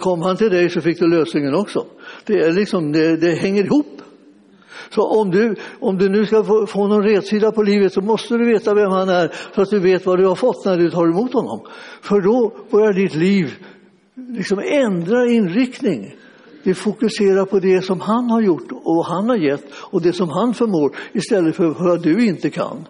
Kom 0.00 0.22
han 0.22 0.36
till 0.36 0.50
dig 0.50 0.70
så 0.70 0.80
fick 0.80 0.98
du 0.98 1.08
lösningen 1.08 1.54
också. 1.54 1.86
Det, 2.26 2.32
är 2.32 2.52
liksom, 2.52 2.92
det, 2.92 3.16
det 3.16 3.34
hänger 3.34 3.64
ihop. 3.64 3.97
Så 4.90 5.02
om 5.20 5.30
du, 5.30 5.54
om 5.80 5.98
du 5.98 6.08
nu 6.08 6.26
ska 6.26 6.44
få, 6.44 6.66
få 6.66 6.86
någon 6.86 7.02
rätsida 7.02 7.52
på 7.52 7.62
livet 7.62 7.92
så 7.92 8.00
måste 8.00 8.36
du 8.36 8.52
veta 8.52 8.74
vem 8.74 8.90
han 8.90 9.08
är 9.08 9.32
så 9.54 9.62
att 9.62 9.70
du 9.70 9.80
vet 9.80 10.06
vad 10.06 10.18
du 10.18 10.26
har 10.26 10.34
fått 10.34 10.64
när 10.64 10.76
du 10.76 10.90
tar 10.90 11.06
emot 11.06 11.32
honom. 11.32 11.60
För 12.02 12.20
då 12.20 12.52
börjar 12.70 12.92
ditt 12.92 13.14
liv 13.14 13.54
liksom 14.14 14.58
ändra 14.58 15.26
inriktning. 15.26 16.14
Vi 16.62 16.74
fokuserar 16.74 17.44
på 17.44 17.58
det 17.58 17.84
som 17.84 18.00
han 18.00 18.30
har 18.30 18.40
gjort 18.40 18.72
och 18.72 19.06
han 19.06 19.28
har 19.28 19.36
gett 19.36 19.64
och 19.74 20.02
det 20.02 20.12
som 20.12 20.28
han 20.28 20.54
förmår 20.54 20.96
istället 21.12 21.56
för 21.56 21.66
vad 21.66 22.02
du 22.02 22.26
inte 22.26 22.50
kan. 22.50 22.88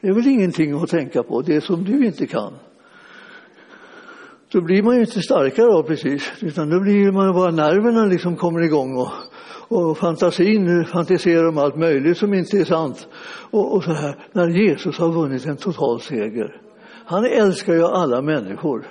Det 0.00 0.08
är 0.08 0.12
väl 0.12 0.26
ingenting 0.26 0.82
att 0.82 0.88
tänka 0.88 1.22
på, 1.22 1.42
det 1.42 1.60
som 1.60 1.84
du 1.84 2.06
inte 2.06 2.26
kan. 2.26 2.52
Då 4.52 4.60
blir 4.60 4.82
man 4.82 4.94
ju 4.94 5.00
inte 5.00 5.22
starkare 5.22 5.74
av 5.74 5.82
precis, 5.82 6.32
utan 6.40 6.70
då 6.70 6.80
blir 6.80 7.12
man 7.12 7.34
bara 7.34 7.50
nerverna 7.50 8.04
liksom 8.04 8.36
kommer 8.36 8.60
igång 8.64 8.96
och, 8.96 9.08
och 9.68 9.98
fantasin 9.98 10.84
fantiserar 10.84 11.48
om 11.48 11.58
allt 11.58 11.76
möjligt 11.76 12.18
som 12.18 12.34
inte 12.34 12.58
är 12.58 12.64
sant. 12.64 13.08
Och, 13.50 13.74
och 13.74 13.84
så 13.84 13.92
här, 13.92 14.16
när 14.32 14.48
Jesus 14.48 14.98
har 14.98 15.12
vunnit 15.12 15.46
en 15.46 15.56
total 15.56 16.00
seger. 16.00 16.60
Han 17.04 17.24
älskar 17.24 17.74
ju 17.74 17.84
alla 17.84 18.22
människor. 18.22 18.86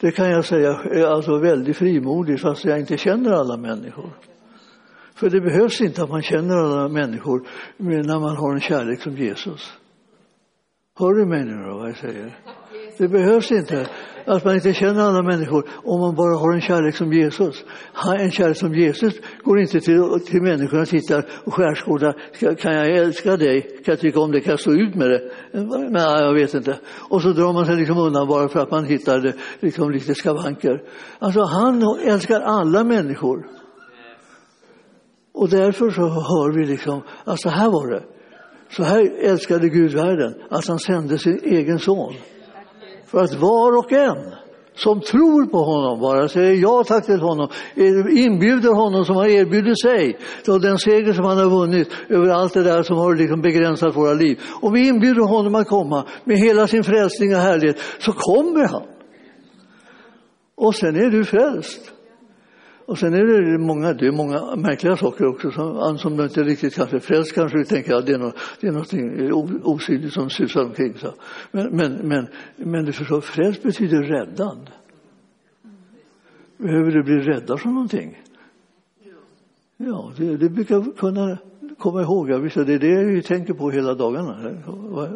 Det 0.00 0.10
kan 0.10 0.30
jag 0.30 0.44
säga 0.44 0.70
är 0.70 1.04
alltså 1.04 1.38
väldigt 1.38 1.76
frimodigt 1.76 2.42
fast 2.42 2.64
jag 2.64 2.80
inte 2.80 2.96
känner 2.96 3.32
alla 3.32 3.56
människor. 3.56 4.10
För 5.14 5.30
det 5.30 5.40
behövs 5.40 5.80
inte 5.80 6.02
att 6.02 6.10
man 6.10 6.22
känner 6.22 6.56
alla 6.56 6.88
människor 6.88 7.48
när 7.76 8.20
man 8.20 8.36
har 8.36 8.54
en 8.54 8.60
kärlek 8.60 9.02
som 9.02 9.16
Jesus. 9.16 9.72
Hör 10.98 11.14
du 11.14 11.26
mig 11.26 11.44
nu 11.44 11.64
då, 11.66 11.78
vad 11.78 11.88
jag 11.88 11.96
säger? 11.96 12.38
Det 12.98 13.08
behövs 13.08 13.52
inte 13.52 13.86
att 14.24 14.44
man 14.44 14.54
inte 14.54 14.74
känner 14.74 15.00
andra 15.00 15.22
människor 15.22 15.68
om 15.84 16.00
man 16.00 16.14
bara 16.14 16.36
har 16.36 16.54
en 16.54 16.60
kärlek 16.60 16.96
som 16.96 17.12
Jesus. 17.12 17.64
En 18.18 18.30
kärlek 18.30 18.56
som 18.56 18.74
Jesus 18.74 19.14
går 19.44 19.60
inte 19.60 19.80
till, 19.80 20.02
till 20.26 20.42
människorna 20.42 20.82
och 20.82 20.88
tittar 20.88 21.24
och 21.44 21.54
skärskådar. 21.54 22.56
Kan 22.56 22.74
jag 22.74 22.96
älska 22.96 23.36
dig? 23.36 23.60
Kan 23.62 23.92
jag 23.92 24.00
tycka 24.00 24.20
om 24.20 24.32
dig? 24.32 24.40
Kan 24.40 24.50
jag 24.50 24.60
stå 24.60 24.72
ut 24.72 24.94
med 24.94 25.10
det? 25.10 25.30
Nej, 25.90 26.22
jag 26.22 26.34
vet 26.34 26.54
inte. 26.54 26.78
Och 27.08 27.22
så 27.22 27.32
drar 27.32 27.52
man 27.52 27.66
sig 27.66 27.76
liksom 27.76 27.98
undan 27.98 28.28
bara 28.28 28.48
för 28.48 28.60
att 28.60 28.70
man 28.70 28.84
hittar 28.84 29.32
liksom 29.60 29.90
lite 29.90 30.14
skavanker. 30.14 30.82
Alltså 31.18 31.42
han 31.42 31.82
älskar 32.04 32.40
alla 32.40 32.84
människor. 32.84 33.46
Och 35.32 35.48
därför 35.48 35.90
så 35.90 36.02
hör 36.02 36.52
vi 36.58 36.66
liksom, 36.66 37.02
att 37.24 37.40
så 37.40 37.48
här 37.48 37.70
var 37.70 37.90
det. 37.90 38.02
Så 38.70 38.82
här 38.82 39.10
älskade 39.22 39.68
Gud 39.68 39.92
världen, 39.92 40.34
att 40.50 40.66
han 40.66 40.78
sände 40.78 41.18
sin 41.18 41.40
egen 41.44 41.78
son. 41.78 42.14
För 43.10 43.18
att 43.18 43.34
var 43.34 43.78
och 43.78 43.92
en 43.92 44.34
som 44.74 45.00
tror 45.00 45.46
på 45.46 45.58
honom, 45.58 46.00
bara 46.00 46.28
säger 46.28 46.54
ja 46.54 46.84
tack 46.86 47.06
till 47.06 47.20
honom, 47.20 47.48
inbjuder 48.10 48.74
honom 48.74 49.04
som 49.04 49.16
har 49.16 49.26
erbjudit 49.26 49.80
sig 49.82 50.18
till 50.44 50.60
den 50.60 50.78
seger 50.78 51.12
som 51.12 51.24
han 51.24 51.38
har 51.38 51.50
vunnit 51.50 51.88
över 52.08 52.28
allt 52.28 52.54
det 52.54 52.62
där 52.62 52.82
som 52.82 52.96
har 52.96 53.14
liksom 53.14 53.40
begränsat 53.40 53.96
våra 53.96 54.14
liv. 54.14 54.40
Om 54.62 54.72
vi 54.72 54.88
inbjuder 54.88 55.22
honom 55.22 55.54
att 55.54 55.68
komma 55.68 56.06
med 56.24 56.38
hela 56.38 56.66
sin 56.66 56.84
frälsning 56.84 57.34
och 57.34 57.40
härlighet 57.40 57.78
så 57.98 58.12
kommer 58.12 58.68
han. 58.68 58.82
Och 60.56 60.74
sen 60.74 60.96
är 60.96 61.10
du 61.10 61.24
frälst. 61.24 61.92
Och 62.90 62.98
sen 62.98 63.14
är 63.14 63.52
det 63.52 63.58
många, 63.58 63.92
det 63.92 64.06
är 64.06 64.12
många 64.12 64.56
märkliga 64.56 64.96
saker 64.96 65.26
också 65.26 65.50
som, 65.50 65.98
som 65.98 66.16
du 66.16 66.24
inte 66.24 66.42
riktigt 66.42 66.74
kanske 66.74 67.00
frälst 67.00 67.34
kanske 67.34 67.58
du 67.58 67.64
tänker 67.64 67.94
att 67.94 68.06
det 68.06 68.12
är, 68.12 68.18
något, 68.18 68.36
det 68.60 68.66
är 68.66 68.72
något 68.72 69.64
osynligt 69.64 70.12
som 70.12 70.30
susar 70.30 70.64
omkring. 70.64 70.94
Så. 70.98 71.14
Men, 71.50 71.76
men, 71.76 72.08
men, 72.08 72.26
men 72.56 72.84
du 72.84 72.92
förstår, 72.92 73.20
frälst 73.20 73.62
betyder 73.62 74.02
räddad. 74.02 74.70
Behöver 76.56 76.90
du 76.90 77.02
bli 77.02 77.18
räddad 77.18 77.60
från 77.60 77.74
någonting? 77.74 78.22
Ja, 79.76 80.12
det, 80.16 80.36
det 80.36 80.48
brukar 80.50 80.96
kunna 80.96 81.38
komma 81.80 82.02
ihåg. 82.02 82.28
det 82.28 82.74
är 82.74 82.78
det 82.78 83.12
jag 83.14 83.24
tänker 83.24 83.54
på 83.54 83.70
hela 83.70 83.94
dagarna. 83.94 84.62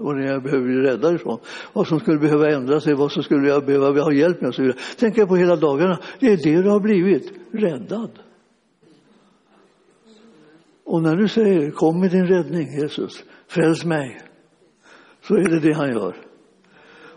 Vad 0.00 0.22
jag 0.22 0.42
behöver 0.42 0.64
bli 0.64 0.76
räddad 0.76 1.14
ifrån. 1.14 1.38
Vad 1.72 1.86
som 1.86 2.00
skulle 2.00 2.18
behöva 2.18 2.50
ändra 2.50 2.80
sig, 2.80 2.94
vad 2.94 3.12
som 3.12 3.22
skulle 3.22 3.48
jag 3.48 3.66
behöva 3.66 4.02
ha 4.02 4.12
hjälp 4.12 4.40
med 4.40 4.48
och 4.48 4.54
så 4.54 4.62
vidare. 4.62 4.78
tänker 4.98 5.20
jag 5.20 5.28
på 5.28 5.36
hela 5.36 5.56
dagarna. 5.56 5.98
Det 6.20 6.26
är 6.26 6.36
det 6.36 6.62
du 6.62 6.68
har 6.68 6.80
blivit, 6.80 7.32
räddad. 7.52 8.10
Och 10.84 11.02
när 11.02 11.16
du 11.16 11.28
säger 11.28 11.70
kom 11.70 12.00
med 12.00 12.10
din 12.10 12.26
räddning 12.26 12.68
Jesus, 12.80 13.24
fräls 13.48 13.84
mig. 13.84 14.20
Så 15.22 15.34
är 15.34 15.48
det 15.48 15.60
det 15.60 15.72
han 15.72 15.92
gör. 15.92 16.16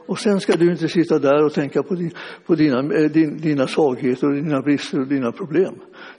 Och 0.07 0.19
sen 0.19 0.39
ska 0.39 0.55
du 0.55 0.71
inte 0.71 0.87
sitta 0.87 1.19
där 1.19 1.45
och 1.45 1.53
tänka 1.53 1.83
på, 1.83 1.95
din, 1.95 2.11
på 2.45 2.55
dina, 2.55 2.79
eh, 2.79 3.11
din, 3.11 3.37
dina 3.37 3.67
svagheter, 3.67 4.27
och 4.27 4.33
dina 4.33 4.61
brister 4.61 4.99
och 4.99 5.07
dina 5.07 5.31
problem. 5.31 5.75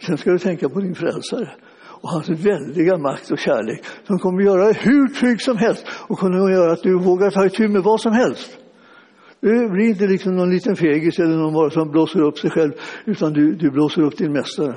Sen 0.07 0.19
ska 0.19 0.31
du 0.31 0.39
tänka 0.39 0.69
på 0.69 0.81
din 0.81 0.95
frälsare 0.95 1.51
och 2.01 2.09
hans 2.11 2.29
väldiga 2.29 2.99
makt 2.99 3.31
och 3.31 3.39
kärlek 3.39 3.85
som 4.07 4.19
kommer 4.19 4.43
göra 4.43 4.65
dig 4.65 4.75
hur 4.81 5.09
trygg 5.09 5.41
som 5.41 5.57
helst 5.57 5.87
och 6.09 6.19
kommer 6.19 6.51
göra 6.51 6.73
att 6.73 6.83
du 6.83 6.99
vågar 6.99 7.31
ta 7.31 7.47
itu 7.47 7.69
med 7.69 7.83
vad 7.83 8.01
som 8.01 8.13
helst. 8.13 8.59
Du 9.41 9.69
blir 9.69 9.89
inte 9.89 10.07
liksom 10.07 10.37
någon 10.37 10.51
liten 10.51 10.77
fegis 10.77 11.19
eller 11.19 11.37
någon 11.37 11.55
bara 11.55 11.71
som 11.71 11.91
blåser 11.91 12.23
upp 12.23 12.39
sig 12.39 12.51
själv 12.51 12.73
utan 13.05 13.33
du, 13.33 13.53
du 13.53 13.71
blåser 13.71 14.03
upp 14.03 14.17
din 14.17 14.33
mästare 14.33 14.75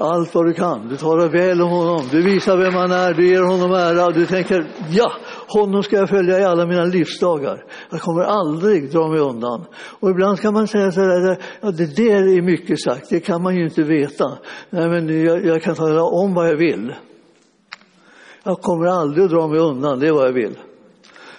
allt 0.00 0.34
vad 0.34 0.46
du 0.46 0.52
kan. 0.52 0.88
Du 0.88 0.96
talar 0.96 1.28
väl 1.28 1.62
om 1.62 1.70
honom, 1.70 2.02
du 2.10 2.22
visar 2.22 2.56
vem 2.56 2.74
han 2.74 2.92
är, 2.92 3.14
du 3.14 3.28
ger 3.28 3.42
honom 3.42 3.72
ära. 3.72 4.10
Du 4.10 4.26
tänker, 4.26 4.66
ja, 4.90 5.12
honom 5.46 5.82
ska 5.82 5.96
jag 5.96 6.08
följa 6.08 6.38
i 6.40 6.44
alla 6.44 6.66
mina 6.66 6.84
livsdagar. 6.84 7.64
Jag 7.90 8.00
kommer 8.00 8.22
aldrig 8.22 8.92
dra 8.92 9.08
mig 9.08 9.20
undan. 9.20 9.64
Och 10.00 10.10
ibland 10.10 10.40
kan 10.40 10.54
man 10.54 10.68
säga 10.68 10.92
så 10.92 11.00
där, 11.00 11.38
ja, 11.60 11.70
det 11.70 11.96
där 11.96 12.36
är 12.36 12.42
mycket 12.42 12.80
sagt, 12.80 13.10
det 13.10 13.20
kan 13.20 13.42
man 13.42 13.56
ju 13.56 13.64
inte 13.64 13.82
veta. 13.82 14.38
Nej, 14.70 14.88
men 14.88 15.24
jag, 15.24 15.44
jag 15.44 15.62
kan 15.62 15.74
tala 15.74 16.02
om 16.02 16.34
vad 16.34 16.48
jag 16.48 16.56
vill. 16.56 16.94
Jag 18.42 18.60
kommer 18.60 18.86
aldrig 18.86 19.24
att 19.24 19.30
dra 19.30 19.48
mig 19.48 19.58
undan, 19.58 19.98
det 19.98 20.06
är 20.06 20.12
vad 20.12 20.26
jag 20.26 20.32
vill. 20.32 20.58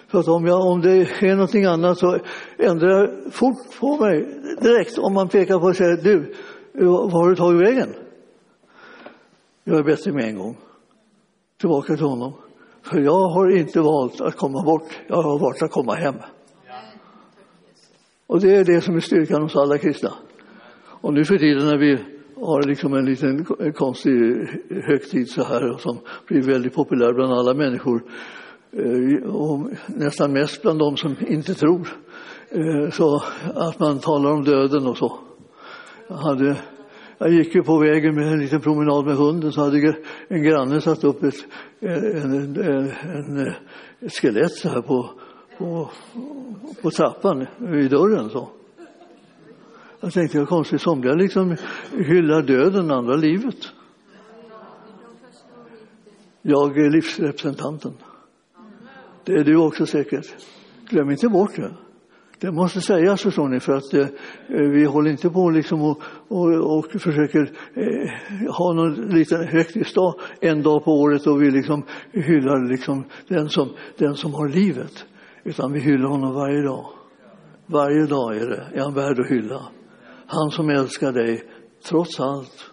För 0.07 0.19
att 0.19 0.27
om, 0.27 0.45
jag, 0.45 0.61
om 0.61 0.81
det 0.81 1.05
sker 1.05 1.35
någonting 1.35 1.65
annat 1.65 1.97
så 1.97 2.17
ändrar 2.57 2.89
jag 2.89 3.33
fort 3.33 3.79
på 3.79 3.97
mig 3.97 4.27
direkt 4.61 4.97
om 4.97 5.13
man 5.13 5.27
pekar 5.27 5.59
på 5.59 5.65
och 5.65 5.75
säger 5.75 5.97
du, 6.03 6.33
var 6.85 7.11
har 7.11 7.29
du 7.29 7.35
tagit 7.35 7.61
vägen? 7.61 7.93
Jag 9.63 9.79
är 9.79 9.83
bättre 9.83 10.11
med 10.11 10.25
en 10.25 10.37
gång. 10.37 10.57
Tillbaka 11.59 11.95
till 11.95 12.05
honom. 12.05 12.33
För 12.81 12.99
jag 12.99 13.29
har 13.29 13.57
inte 13.57 13.79
valt 13.79 14.21
att 14.21 14.35
komma 14.35 14.63
bort, 14.63 14.99
jag 15.07 15.21
har 15.21 15.39
valt 15.39 15.61
att 15.61 15.71
komma 15.71 15.95
hem. 15.95 16.15
Och 18.27 18.39
det 18.39 18.55
är 18.55 18.65
det 18.65 18.81
som 18.81 18.95
är 18.95 18.99
styrkan 18.99 19.41
hos 19.41 19.55
alla 19.55 19.77
kristna. 19.77 20.13
Och 21.01 21.13
nu 21.13 21.25
för 21.25 21.37
tiden 21.37 21.65
när 21.65 21.77
vi 21.77 21.97
har 22.35 22.67
liksom 22.67 22.93
en 22.93 23.05
liten 23.05 23.45
konstig 23.73 24.11
högtid 24.69 25.29
så 25.29 25.43
här 25.43 25.77
som 25.77 25.99
blir 26.27 26.41
väldigt 26.41 26.75
populär 26.75 27.13
bland 27.13 27.33
alla 27.33 27.53
människor 27.53 28.03
eh, 28.71 29.29
och 29.29 29.69
nästan 29.87 30.33
mest 30.33 30.61
bland 30.61 30.79
de 30.79 30.97
som 30.97 31.15
inte 31.27 31.53
tror. 31.53 31.87
Eh, 32.49 32.89
så 32.89 33.21
att 33.55 33.79
man 33.79 33.99
talar 33.99 34.31
om 34.31 34.43
döden 34.43 34.87
och 34.87 34.97
så. 34.97 35.19
Jag, 36.07 36.15
hade, 36.15 36.57
jag 37.21 37.33
gick 37.33 37.55
ju 37.55 37.63
på 37.63 37.79
vägen 37.79 38.15
med 38.15 38.33
en 38.33 38.39
liten 38.39 38.61
promenad 38.61 39.05
med 39.05 39.15
hunden 39.15 39.51
så 39.51 39.61
hade 39.61 39.95
en 40.27 40.43
granne 40.43 40.81
satt 40.81 41.03
upp 41.03 41.23
ett, 41.23 41.35
en, 41.79 42.57
en, 42.57 42.91
en, 43.03 43.53
ett 43.99 44.13
skelett 44.13 44.51
så 44.51 44.69
här 44.69 44.81
på, 44.81 45.09
på, 45.57 45.89
på 46.81 46.91
trappan 46.91 47.45
vid 47.57 47.91
dörren. 47.91 48.29
Så. 48.29 48.49
Jag 49.99 50.13
tänkte, 50.13 50.37
jag 50.37 50.47
konstigt, 50.47 50.81
somliga 50.81 51.13
liksom 51.13 51.55
hyllar 51.91 52.41
döden, 52.41 52.91
andra 52.91 53.15
livet. 53.15 53.57
Jag 56.41 56.77
är 56.77 56.89
livsrepresentanten. 56.89 57.93
Det 59.23 59.33
är 59.33 59.43
du 59.43 59.57
också 59.57 59.85
säkert. 59.85 60.35
Glöm 60.89 61.11
inte 61.11 61.27
bort 61.27 61.55
det. 61.55 61.75
Det 62.41 62.51
måste 62.51 62.81
sägas, 62.81 63.21
förstår 63.21 63.47
ni, 63.47 63.59
för 63.59 63.73
att 63.73 63.93
eh, 63.93 64.07
vi 64.47 64.85
håller 64.85 65.11
inte 65.11 65.29
på 65.29 65.49
liksom 65.49 65.81
och, 65.81 66.01
och, 66.27 66.77
och 66.77 66.91
försöker 66.91 67.41
eh, 67.75 68.53
ha 68.57 68.73
någon 68.73 68.93
liten 68.93 69.47
högtidsdag 69.47 70.13
en 70.39 70.61
dag 70.61 70.83
på 70.83 70.91
året 70.91 71.27
och 71.27 71.41
vi 71.41 71.51
liksom 71.51 71.83
hyllar 72.11 72.69
liksom 72.69 73.05
den, 73.27 73.49
som, 73.49 73.69
den 73.97 74.15
som 74.15 74.33
har 74.33 74.47
livet. 74.47 75.05
Utan 75.43 75.73
vi 75.73 75.79
hyllar 75.79 76.09
honom 76.09 76.33
varje 76.33 76.61
dag. 76.61 76.85
Varje 77.65 78.05
dag 78.05 78.37
är 78.37 78.47
det, 78.49 78.67
är 78.73 78.81
han 78.81 78.93
värd 78.93 79.19
att 79.19 79.31
hylla. 79.31 79.61
Han 80.27 80.51
som 80.51 80.69
älskar 80.69 81.11
dig 81.11 81.43
trots 81.89 82.19
allt, 82.19 82.71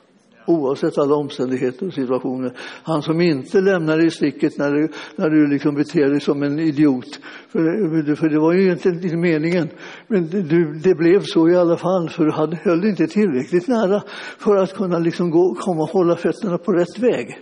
oavsett 0.48 0.98
alla 0.98 1.14
omständigheter 1.14 1.86
och 1.86 1.92
situationer. 1.92 2.52
Han 2.82 3.02
som 3.02 3.20
inte 3.20 3.60
lämnar 3.60 3.96
dig 3.96 4.06
i 4.06 4.10
sticket 4.10 4.58
när 4.58 4.72
du, 4.72 4.88
när 5.16 5.30
du 5.30 5.46
liksom 5.46 5.74
beter 5.74 6.10
dig 6.10 6.20
som 6.20 6.42
en 6.42 6.58
idiot. 6.58 7.20
För, 7.48 8.14
för 8.14 8.28
det 8.28 8.38
var 8.38 8.52
ju 8.52 8.72
inte 8.72 9.16
meningen. 9.16 9.68
Men 10.08 10.26
du, 10.26 10.72
det 10.84 10.94
blev 10.94 11.20
så 11.22 11.48
i 11.48 11.56
alla 11.56 11.76
fall, 11.76 12.08
för 12.08 12.24
du 12.24 12.32
hade, 12.32 12.56
höll 12.56 12.84
inte 12.84 13.06
tillräckligt 13.06 13.68
nära 13.68 14.02
för 14.38 14.56
att 14.56 14.74
kunna 14.74 14.98
liksom 14.98 15.30
gå, 15.30 15.54
komma 15.54 15.82
och 15.82 15.90
hålla 15.90 16.16
fötterna 16.16 16.58
på 16.58 16.72
rätt 16.72 16.98
väg. 16.98 17.38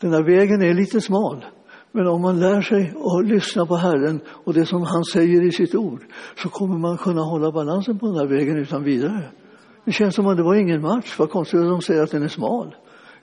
Den 0.00 0.12
här 0.12 0.22
vägen 0.22 0.62
är 0.62 0.74
lite 0.74 1.00
smal. 1.00 1.44
Men 1.92 2.06
om 2.06 2.22
man 2.22 2.40
lär 2.40 2.60
sig 2.60 2.94
att 2.96 3.28
lyssna 3.28 3.66
på 3.66 3.76
Herren 3.76 4.20
och 4.44 4.54
det 4.54 4.66
som 4.66 4.82
han 4.82 5.04
säger 5.04 5.42
i 5.42 5.52
sitt 5.52 5.74
ord 5.74 6.00
så 6.42 6.48
kommer 6.48 6.78
man 6.78 6.98
kunna 6.98 7.22
hålla 7.22 7.52
balansen 7.52 7.98
på 7.98 8.06
den 8.06 8.16
här 8.16 8.26
vägen 8.26 8.56
utan 8.56 8.84
vidare. 8.84 9.30
Det 9.84 9.92
känns 9.92 10.14
som 10.14 10.26
att 10.26 10.36
det 10.36 10.42
var 10.42 10.54
ingen 10.54 10.80
match. 10.80 11.14
Vad 11.18 11.30
konstigt 11.30 11.60
att 11.60 11.68
de 11.68 11.82
säger 11.82 12.02
att 12.02 12.10
den 12.10 12.22
är 12.22 12.28
smal. 12.28 12.74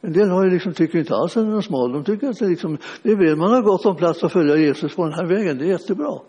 En 0.02 0.14
del 0.14 0.30
har 0.30 0.44
ju 0.44 0.50
liksom, 0.50 0.74
tycker 0.74 1.00
inte 1.00 1.16
alls 1.16 1.38
att 1.38 1.46
den 1.46 1.58
är 1.58 1.62
smal. 1.62 1.92
De 1.92 2.04
tycker 2.04 2.30
att 2.30 2.40
det, 2.40 2.48
liksom, 2.48 2.78
det 3.04 3.12
är 3.12 3.16
väl 3.16 3.36
man 3.36 3.54
har 3.54 3.62
gott 3.62 3.86
om 3.86 3.96
plats 3.96 4.24
att 4.24 4.32
följa 4.32 4.56
Jesus 4.56 4.96
på 4.96 5.06
den 5.06 5.14
här 5.14 5.26
vägen. 5.26 5.58
Det 5.58 5.66
är 5.66 5.70
jättebra. 5.70 6.20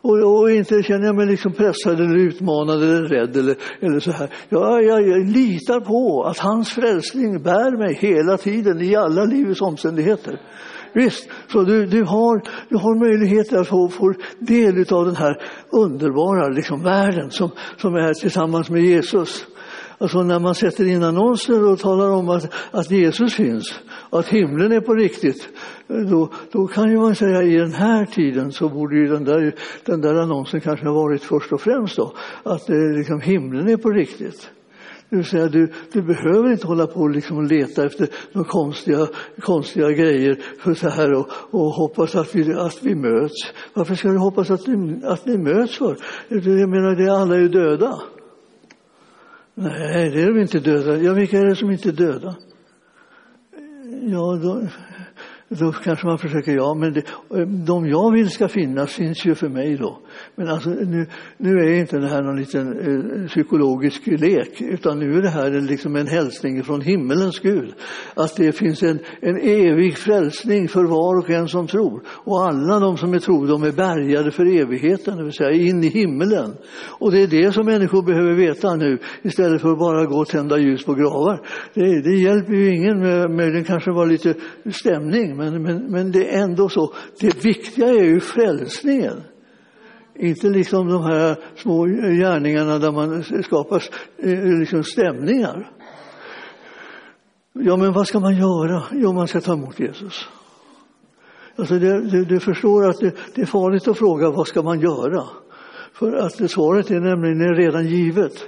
Och, 0.00 0.40
och 0.40 0.50
inte 0.50 0.82
känner 0.82 1.06
jag 1.06 1.16
mig 1.16 1.26
liksom 1.26 1.52
pressad 1.52 2.00
eller 2.00 2.16
utmanad 2.16 2.82
eller 2.82 3.02
rädd 3.02 3.36
eller, 3.36 3.56
eller 3.80 4.00
så 4.00 4.10
här. 4.10 4.30
Jag, 4.48 4.84
jag, 4.84 5.08
jag 5.08 5.26
litar 5.26 5.80
på 5.80 6.24
att 6.24 6.38
hans 6.38 6.72
frälsning 6.72 7.42
bär 7.42 7.78
mig 7.78 7.94
hela 7.94 8.36
tiden 8.36 8.80
i 8.80 8.96
alla 8.96 9.24
livets 9.24 9.60
omständigheter. 9.60 10.40
Visst, 10.92 11.30
så 11.52 11.62
du, 11.62 11.86
du, 11.86 12.04
har, 12.04 12.42
du 12.68 12.76
har 12.76 12.98
möjlighet 12.98 13.52
att 13.52 13.68
få, 13.68 13.88
få 13.88 14.14
del 14.38 14.94
av 14.94 15.06
den 15.06 15.16
här 15.16 15.42
underbara 15.72 16.48
liksom, 16.48 16.82
världen 16.82 17.30
som, 17.30 17.50
som 17.76 17.94
är 17.94 18.14
tillsammans 18.14 18.70
med 18.70 18.82
Jesus. 18.82 19.46
Alltså 20.00 20.22
när 20.22 20.38
man 20.38 20.54
sätter 20.54 20.84
in 20.86 21.02
annonser 21.02 21.72
och 21.72 21.78
talar 21.78 22.10
om 22.10 22.28
att, 22.28 22.54
att 22.70 22.90
Jesus 22.90 23.34
finns, 23.34 23.80
att 24.10 24.28
himlen 24.28 24.72
är 24.72 24.80
på 24.80 24.94
riktigt, 24.94 25.48
då, 25.88 26.32
då 26.52 26.66
kan 26.66 26.90
ju 26.90 26.96
man 26.96 27.14
säga 27.14 27.42
i 27.42 27.56
den 27.56 27.72
här 27.72 28.06
tiden 28.06 28.52
så 28.52 28.68
borde 28.68 28.96
ju 28.96 29.06
den 29.06 29.24
där, 29.24 29.54
den 29.84 30.00
där 30.00 30.14
annonsen 30.14 30.60
kanske 30.60 30.86
ha 30.86 30.94
varit 30.94 31.22
först 31.22 31.52
och 31.52 31.60
främst 31.60 31.96
då, 31.96 32.14
att 32.42 32.70
eh, 32.70 32.96
liksom, 32.96 33.20
himlen 33.20 33.68
är 33.68 33.76
på 33.76 33.90
riktigt. 33.90 34.50
Det 35.10 35.16
vill 35.16 35.24
säga, 35.24 35.48
du, 35.48 35.72
du 35.92 36.02
behöver 36.02 36.52
inte 36.52 36.66
hålla 36.66 36.86
på 36.86 37.08
liksom 37.08 37.36
och 37.36 37.42
leta 37.42 37.86
efter 37.86 38.08
några 38.32 38.48
konstiga, 38.48 39.08
konstiga 39.40 39.90
grejer 39.90 40.38
för 40.58 40.74
så 40.74 40.88
här 40.88 41.12
och, 41.12 41.28
och 41.50 41.70
hoppas 41.70 42.14
att 42.14 42.34
vi, 42.34 42.54
att 42.54 42.82
vi 42.82 42.94
möts. 42.94 43.34
Varför 43.74 43.94
ska 43.94 44.08
du 44.08 44.18
hoppas 44.18 44.50
att 44.50 44.66
ni, 44.66 45.00
att 45.04 45.26
ni 45.26 45.38
möts 45.38 45.78
för? 45.78 45.96
Jag 46.28 46.68
menar, 46.68 46.96
det, 46.96 47.16
alla 47.16 47.34
är 47.34 47.40
ju 47.40 47.48
döda. 47.48 48.00
Nej, 49.54 50.10
det 50.10 50.22
är 50.22 50.26
de 50.26 50.40
inte 50.40 50.60
döda. 50.60 50.96
Ja, 50.96 51.12
vilka 51.12 51.38
är 51.38 51.46
det 51.46 51.56
som 51.56 51.70
inte 51.70 51.88
är 51.88 51.92
döda? 51.92 52.36
Ja, 54.02 54.38
då, 54.42 54.62
då 55.48 55.72
kanske 55.72 56.06
man 56.06 56.18
försöker, 56.18 56.52
ja, 56.52 56.74
men 56.74 56.92
det, 56.92 57.02
eh, 57.34 57.46
de 57.46 57.88
jag 57.88 58.12
vill 58.12 58.30
ska 58.30 58.48
finnas 58.48 58.92
finns 58.92 59.26
ju 59.26 59.34
för 59.34 59.48
mig 59.48 59.76
då. 59.76 59.98
Men 60.34 60.48
alltså, 60.48 60.70
nu, 60.70 61.06
nu 61.36 61.50
är 61.50 61.80
inte 61.80 61.98
det 61.98 62.08
här 62.08 62.22
någon 62.22 62.36
liten 62.36 62.78
eh, 62.78 63.28
psykologisk 63.28 64.06
lek, 64.06 64.60
utan 64.60 64.98
nu 64.98 65.18
är 65.18 65.22
det 65.22 65.28
här 65.28 65.50
liksom 65.60 65.96
en 65.96 66.06
hälsning 66.06 66.62
från 66.64 66.80
himmelens 66.80 67.38
Gud. 67.38 67.74
Att 68.14 68.36
det 68.36 68.52
finns 68.52 68.82
en, 68.82 68.98
en 69.20 69.36
evig 69.36 69.98
frälsning 69.98 70.68
för 70.68 70.84
var 70.84 71.18
och 71.18 71.30
en 71.30 71.48
som 71.48 71.66
tror. 71.66 72.02
Och 72.08 72.42
alla 72.42 72.80
de 72.80 72.96
som 72.96 73.14
är 73.14 73.18
tro, 73.18 73.46
de 73.46 73.62
är 73.62 73.72
bärgade 73.72 74.30
för 74.30 74.60
evigheten, 74.60 75.16
det 75.16 75.24
vill 75.24 75.32
säga 75.32 75.50
in 75.50 75.84
i 75.84 75.88
himmelen. 75.88 76.54
Och 76.98 77.12
det 77.12 77.22
är 77.22 77.26
det 77.26 77.52
som 77.52 77.66
människor 77.66 78.02
behöver 78.02 78.34
veta 78.34 78.76
nu, 78.76 78.98
istället 79.22 79.62
för 79.62 79.72
att 79.72 79.78
bara 79.78 80.06
gå 80.06 80.18
och 80.18 80.28
tända 80.28 80.58
ljus 80.58 80.84
på 80.84 80.94
gravar. 80.94 81.40
Det, 81.74 82.02
det 82.02 82.16
hjälper 82.16 82.52
ju 82.52 82.74
ingen, 82.74 83.00
möjligen 83.36 83.64
kanske 83.64 83.90
vara 83.90 84.04
lite 84.04 84.34
stämning, 84.70 85.37
men, 85.38 85.62
men, 85.62 85.90
men 85.90 86.12
det 86.12 86.34
är 86.34 86.42
ändå 86.42 86.68
så. 86.68 86.94
Det 87.20 87.44
viktiga 87.44 87.88
är 87.88 88.04
ju 88.04 88.20
frälsningen. 88.20 89.22
Inte 90.14 90.48
liksom 90.48 90.88
de 90.88 91.02
här 91.02 91.36
små 91.56 91.84
gärningarna 91.84 92.78
där 92.78 92.92
man 92.92 93.24
skapar 93.42 93.82
eh, 94.18 94.58
liksom 94.58 94.84
stämningar. 94.84 95.70
Ja, 97.52 97.76
men 97.76 97.92
vad 97.92 98.06
ska 98.06 98.20
man 98.20 98.36
göra? 98.36 98.82
Jo, 98.92 99.12
man 99.12 99.28
ska 99.28 99.40
ta 99.40 99.52
emot 99.52 99.80
Jesus. 99.80 100.28
Alltså 101.56 101.78
det, 101.78 102.10
det, 102.10 102.24
du 102.24 102.40
förstår 102.40 102.88
att 102.88 103.00
det, 103.00 103.14
det, 103.34 103.42
är 103.42 103.46
farligt 103.46 103.88
att 103.88 103.98
fråga 103.98 104.30
vad 104.30 104.48
ska 104.48 104.62
man 104.62 104.80
göra? 104.80 105.24
För 105.92 106.12
att 106.12 106.50
svaret 106.50 106.90
är 106.90 107.00
nämligen 107.00 107.56
redan 107.56 107.86
givet. 107.86 108.44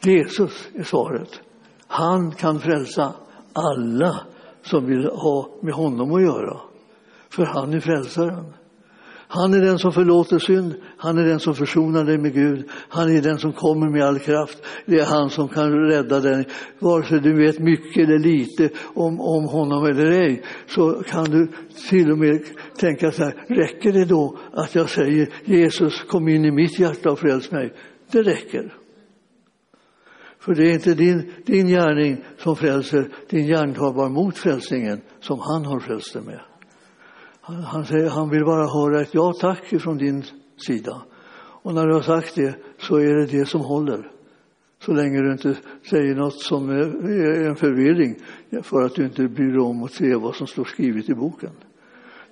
Jesus 0.00 0.68
är 0.74 0.82
svaret. 0.82 1.40
Han 1.86 2.30
kan 2.30 2.60
frälsa 2.60 3.12
alla 3.52 4.20
som 4.68 4.86
vill 4.86 5.04
ha 5.04 5.48
med 5.62 5.74
honom 5.74 6.12
att 6.12 6.22
göra. 6.22 6.56
För 7.30 7.44
han 7.44 7.74
är 7.74 7.80
frälsaren. 7.80 8.44
Han 9.30 9.54
är 9.54 9.60
den 9.60 9.78
som 9.78 9.92
förlåter 9.92 10.38
synd, 10.38 10.74
han 10.96 11.18
är 11.18 11.24
den 11.24 11.40
som 11.40 11.54
försonar 11.54 12.04
dig 12.04 12.18
med 12.18 12.34
Gud, 12.34 12.68
han 12.88 13.16
är 13.16 13.22
den 13.22 13.38
som 13.38 13.52
kommer 13.52 13.88
med 13.88 14.02
all 14.02 14.18
kraft. 14.18 14.62
Det 14.86 14.98
är 14.98 15.04
han 15.04 15.30
som 15.30 15.48
kan 15.48 15.72
rädda 15.72 16.20
dig. 16.20 16.48
Vare 16.78 17.04
sig 17.04 17.20
du 17.20 17.34
vet 17.34 17.58
mycket 17.58 18.08
eller 18.08 18.18
lite 18.18 18.70
om, 18.94 19.20
om 19.20 19.44
honom 19.44 19.84
eller 19.84 20.10
ej, 20.10 20.42
så 20.66 21.02
kan 21.06 21.24
du 21.24 21.48
till 21.88 22.10
och 22.12 22.18
med 22.18 22.42
tänka 22.80 23.12
så 23.12 23.22
här, 23.22 23.34
räcker 23.48 23.92
det 23.92 24.04
då 24.04 24.38
att 24.52 24.74
jag 24.74 24.90
säger 24.90 25.28
Jesus 25.44 26.02
kom 26.02 26.28
in 26.28 26.44
i 26.44 26.50
mitt 26.50 26.78
hjärta 26.78 27.10
och 27.10 27.18
fräls 27.18 27.50
mig? 27.50 27.74
Det 28.12 28.22
räcker. 28.22 28.77
För 30.40 30.54
det 30.54 30.70
är 30.70 30.74
inte 30.74 30.94
din, 30.94 31.32
din 31.46 31.66
gärning 31.66 32.24
som 32.38 32.56
frälser, 32.56 33.08
din 33.30 33.46
gärning 33.46 33.74
tar 33.74 33.92
bara 33.92 34.06
emot 34.06 34.38
frälsningen 34.38 35.00
som 35.20 35.38
han 35.40 35.64
har 35.64 35.80
frälst 35.80 36.12
dig 36.12 36.22
med. 36.22 36.40
Han, 37.40 37.56
han, 37.62 37.84
säger, 37.84 38.10
han 38.10 38.30
vill 38.30 38.44
bara 38.44 38.66
höra 38.66 39.00
ett 39.00 39.14
ja 39.14 39.32
tack 39.40 39.80
från 39.80 39.98
din 39.98 40.24
sida. 40.66 41.02
Och 41.62 41.74
när 41.74 41.86
du 41.86 41.94
har 41.94 42.02
sagt 42.02 42.34
det 42.34 42.56
så 42.78 42.96
är 42.96 43.14
det 43.14 43.26
det 43.26 43.46
som 43.46 43.60
håller. 43.60 44.10
Så 44.84 44.92
länge 44.92 45.20
du 45.20 45.32
inte 45.32 45.56
säger 45.90 46.14
något 46.14 46.40
som 46.40 46.70
är 46.70 47.48
en 47.48 47.56
förvirring 47.56 48.14
för 48.62 48.82
att 48.82 48.94
du 48.94 49.04
inte 49.04 49.28
bryr 49.28 49.52
dig 49.52 49.60
om 49.60 49.82
att 49.82 49.92
se 49.92 50.14
vad 50.14 50.34
som 50.34 50.46
står 50.46 50.64
skrivet 50.64 51.08
i 51.08 51.14
boken. 51.14 51.50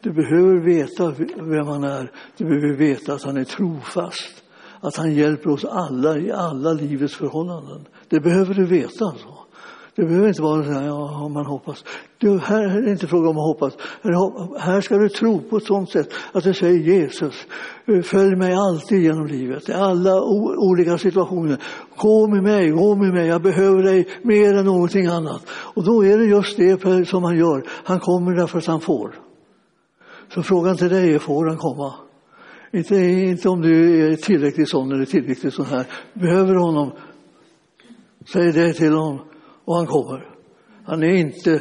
Du 0.00 0.12
behöver 0.12 0.56
veta 0.56 1.14
vem 1.36 1.66
han 1.66 1.84
är. 1.84 2.12
Du 2.36 2.44
behöver 2.44 2.76
veta 2.76 3.14
att 3.14 3.22
han 3.22 3.36
är 3.36 3.44
trofast. 3.44 4.44
Att 4.80 4.96
han 4.96 5.14
hjälper 5.14 5.50
oss 5.50 5.64
alla 5.64 6.18
i 6.18 6.32
alla 6.32 6.72
livets 6.72 7.14
förhållanden. 7.14 7.84
Det 8.08 8.20
behöver 8.20 8.54
du 8.54 8.64
veta. 8.64 9.04
Alltså. 9.04 9.28
Det 9.96 10.04
behöver 10.04 10.28
inte 10.28 10.42
vara 10.42 10.64
så 10.64 10.70
här, 10.70 10.86
ja, 10.86 11.28
man 11.28 11.46
hoppas. 11.46 11.84
Du, 12.18 12.38
här 12.38 12.78
är 12.78 12.82
det 12.82 12.90
inte 12.90 13.06
fråga 13.06 13.28
om 13.28 13.36
att 13.36 13.54
hoppas. 13.54 13.76
Här 14.58 14.80
ska 14.80 14.98
du 14.98 15.08
tro 15.08 15.40
på 15.40 15.56
ett 15.56 15.64
sådant 15.64 15.90
sätt 15.90 16.08
att 16.32 16.44
du 16.44 16.54
säger 16.54 16.78
Jesus, 16.78 17.46
följ 18.04 18.36
mig 18.36 18.54
alltid 18.54 19.02
genom 19.02 19.26
livet, 19.26 19.68
i 19.68 19.72
alla 19.72 20.22
olika 20.58 20.98
situationer. 20.98 21.58
Gå 21.96 22.28
med 22.28 22.42
mig, 22.42 22.70
gå 22.70 22.94
med 22.94 23.14
mig, 23.14 23.26
jag 23.26 23.42
behöver 23.42 23.82
dig 23.82 24.08
mer 24.22 24.54
än 24.54 24.64
någonting 24.64 25.06
annat. 25.06 25.42
Och 25.50 25.84
då 25.84 26.04
är 26.04 26.18
det 26.18 26.24
just 26.24 26.56
det 26.56 27.08
som 27.08 27.24
han 27.24 27.36
gör. 27.36 27.62
Han 27.84 28.00
kommer 28.00 28.36
därför 28.36 28.58
att 28.58 28.66
han 28.66 28.80
får. 28.80 29.14
Så 30.34 30.42
frågan 30.42 30.76
till 30.76 30.88
dig 30.88 31.14
är, 31.14 31.18
får 31.18 31.46
han 31.46 31.56
komma? 31.56 31.94
Inte, 32.72 32.96
inte 32.96 33.48
om 33.48 33.60
du 33.60 34.06
är 34.12 34.16
tillräckligt 34.16 34.68
sån 34.68 34.92
eller 34.92 35.04
tillräckligt 35.04 35.54
sån 35.54 35.66
här. 35.66 35.86
Behöver 36.12 36.54
honom, 36.54 36.92
säg 38.32 38.52
det 38.52 38.72
till 38.72 38.92
honom 38.92 39.20
och 39.64 39.76
han 39.76 39.86
kommer. 39.86 40.36
Han 40.84 41.02
är 41.02 41.14
inte 41.14 41.52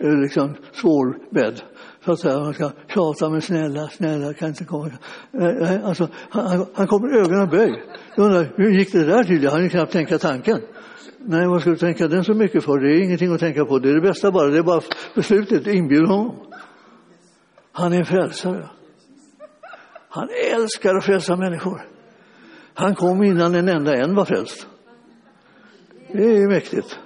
eh, 0.00 0.18
liksom, 0.22 0.54
svårbädd. 0.72 1.62
Så 2.04 2.12
att 2.12 2.20
säga. 2.20 2.38
Man 2.38 2.54
ska 2.54 2.70
tjata 2.88 3.30
med 3.30 3.44
snälla, 3.44 3.88
snälla, 3.88 4.34
kan 4.34 4.48
inte 4.48 4.64
komma. 4.64 4.90
Eh, 5.32 5.46
eh, 5.46 5.84
alltså, 5.84 6.08
han, 6.30 6.66
han 6.74 6.86
kommer 6.86 7.18
ögonen 7.18 7.48
böj. 7.48 7.82
Hur 8.56 8.70
gick 8.70 8.92
det 8.92 9.04
där 9.04 9.24
till? 9.24 9.42
Jag 9.42 9.50
hann 9.50 9.68
knappt 9.68 9.92
tänka 9.92 10.18
tanken. 10.18 10.60
Nej, 11.18 11.46
vad 11.46 11.60
ska 11.60 11.70
du 11.70 11.76
tänka 11.76 12.08
den 12.08 12.24
så 12.24 12.34
mycket 12.34 12.64
för? 12.64 12.78
Det 12.78 12.92
är 12.92 13.04
ingenting 13.04 13.32
att 13.32 13.40
tänka 13.40 13.64
på. 13.64 13.78
Det 13.78 13.90
är 13.90 13.94
det 13.94 14.00
bästa 14.00 14.30
bara. 14.30 14.48
Det 14.48 14.58
är 14.58 14.62
bara 14.62 14.80
beslutet. 15.14 15.66
Inbjud 15.66 16.08
honom. 16.08 16.36
Han 17.72 17.92
är 17.92 17.98
en 17.98 18.06
frälsare. 18.06 18.68
Han 20.08 20.28
älskar 20.52 20.94
att 20.94 21.04
frälsa 21.04 21.36
människor. 21.36 21.80
Han 22.74 22.94
kom 22.94 23.22
innan 23.22 23.54
en 23.54 23.68
enda 23.68 23.96
en 23.96 24.14
var 24.14 24.24
frälst. 24.24 24.66
Det 26.16 26.36
är 26.36 26.48
mäktigt. 26.48 26.98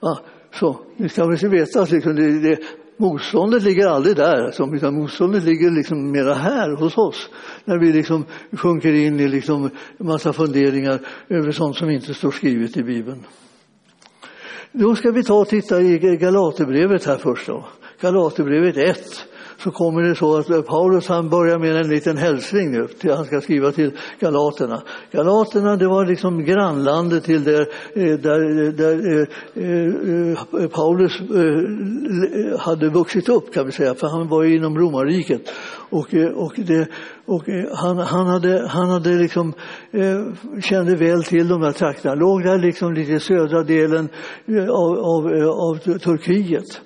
Ja, 0.00 0.20
så, 0.54 0.80
ni 0.96 1.08
ska 1.08 1.26
väl 1.26 1.50
veta 1.50 1.82
att 1.82 1.90
liksom 1.90 2.14
det, 2.14 2.40
det, 2.40 2.58
motståndet 2.96 3.62
ligger 3.62 3.86
aldrig 3.86 4.16
där, 4.16 4.48
utan 4.48 4.70
liksom 4.70 4.94
motståndet 4.94 5.44
ligger 5.44 5.70
liksom 5.70 6.10
mera 6.10 6.34
här 6.34 6.76
hos 6.76 6.98
oss. 6.98 7.30
När 7.64 7.78
vi 7.78 7.92
liksom 7.92 8.24
sjunker 8.52 8.92
in 8.92 9.20
i 9.20 9.28
liksom 9.28 9.70
en 9.98 10.06
massa 10.06 10.32
funderingar 10.32 11.00
över 11.28 11.52
sånt 11.52 11.76
som 11.76 11.90
inte 11.90 12.14
står 12.14 12.30
skrivet 12.30 12.76
i 12.76 12.82
Bibeln. 12.82 13.26
Då 14.72 14.94
ska 14.94 15.10
vi 15.10 15.24
ta 15.24 15.34
och 15.34 15.48
titta 15.48 15.80
i 15.80 15.98
Galaterbrevet 15.98 17.06
här 17.06 17.16
först. 17.16 17.46
Då. 17.46 17.64
Galaterbrevet 18.00 18.76
1 18.76 19.26
så 19.60 19.70
kommer 19.70 20.02
det 20.02 20.14
så 20.14 20.36
att 20.36 20.66
Paulus 20.66 21.08
han 21.08 21.28
börjar 21.28 21.58
med 21.58 21.76
en 21.76 21.88
liten 21.88 22.16
hälsning 22.16 22.70
nu, 22.70 22.86
till 22.86 23.12
han 23.12 23.24
ska 23.24 23.40
skriva 23.40 23.72
till 23.72 23.92
galaterna. 24.20 24.82
Galaterna 25.12 25.76
det 25.76 25.86
var 25.86 26.06
liksom 26.06 26.44
grannlandet 26.44 27.24
till 27.24 27.44
där, 27.44 27.60
eh, 27.94 28.18
där, 28.18 28.72
där 28.72 29.26
eh, 29.54 30.62
eh, 30.62 30.68
Paulus 30.68 31.20
eh, 31.20 32.60
hade 32.60 32.88
vuxit 32.88 33.28
upp 33.28 33.54
kan 33.54 33.66
vi 33.66 33.72
säga, 33.72 33.94
för 33.94 34.06
han 34.06 34.28
var 34.28 34.42
ju 34.42 34.56
inom 34.56 34.78
romarriket. 34.78 35.42
Och, 35.90 36.14
eh, 36.14 36.28
och, 36.28 36.52
det, 36.56 36.88
och 37.26 37.44
han, 37.74 37.98
han, 37.98 38.26
hade, 38.26 38.68
han 38.68 38.90
hade 38.90 39.10
liksom, 39.10 39.52
kände 40.62 40.96
väl 40.96 41.24
till 41.24 41.48
de 41.48 41.62
här 41.62 41.72
trakterna, 41.72 42.14
låg 42.14 42.42
där 42.42 42.58
liksom 42.58 42.94
lite 42.94 43.12
i 43.12 43.20
södra 43.20 43.62
delen 43.62 44.08
av, 44.68 44.98
av, 44.98 45.26
av 45.48 45.98
Turkiet 45.98 46.80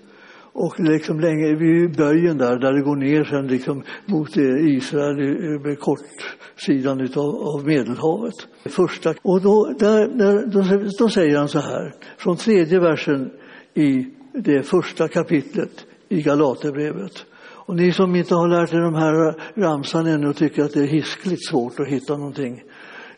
och 0.55 0.81
liksom 0.81 1.21
länge 1.21 1.55
vid 1.55 1.97
böjen 1.97 2.39
där, 2.39 2.59
där 2.59 2.73
det 2.73 2.83
går 2.83 2.97
ner 2.97 3.25
sen 3.25 3.47
liksom 3.47 3.83
mot 4.07 4.37
eh, 4.37 4.77
Israel 4.77 5.19
eh, 5.21 5.61
med 5.61 5.79
kortsidan 5.81 7.01
utav, 7.01 7.35
av 7.35 7.67
Medelhavet. 7.67 8.35
Första, 8.65 9.15
och 9.23 9.43
då, 9.43 9.75
där, 9.79 10.09
där, 10.09 10.47
då, 10.47 10.89
då 10.99 11.09
säger 11.09 11.39
han 11.39 11.49
så 11.49 11.59
här, 11.59 11.95
från 12.19 12.37
tredje 12.37 12.81
versen 12.81 13.31
i 13.75 14.07
det 14.33 14.63
första 14.63 15.09
kapitlet 15.09 15.87
i 16.09 16.23
Galaterbrevet. 16.23 17.27
Och 17.67 17.77
ni 17.77 17.93
som 17.93 18.17
inte 18.17 18.35
har 18.35 18.49
lärt 18.49 18.73
er 18.73 18.81
de 18.81 18.95
här 18.95 19.35
ramsan 19.61 20.07
ännu 20.07 20.29
och 20.29 20.37
tycker 20.37 20.65
att 20.65 20.73
det 20.73 20.81
är 20.81 20.87
hiskligt 20.87 21.49
svårt 21.49 21.81
att 21.81 21.89
hitta 21.89 22.17
någonting 22.17 22.63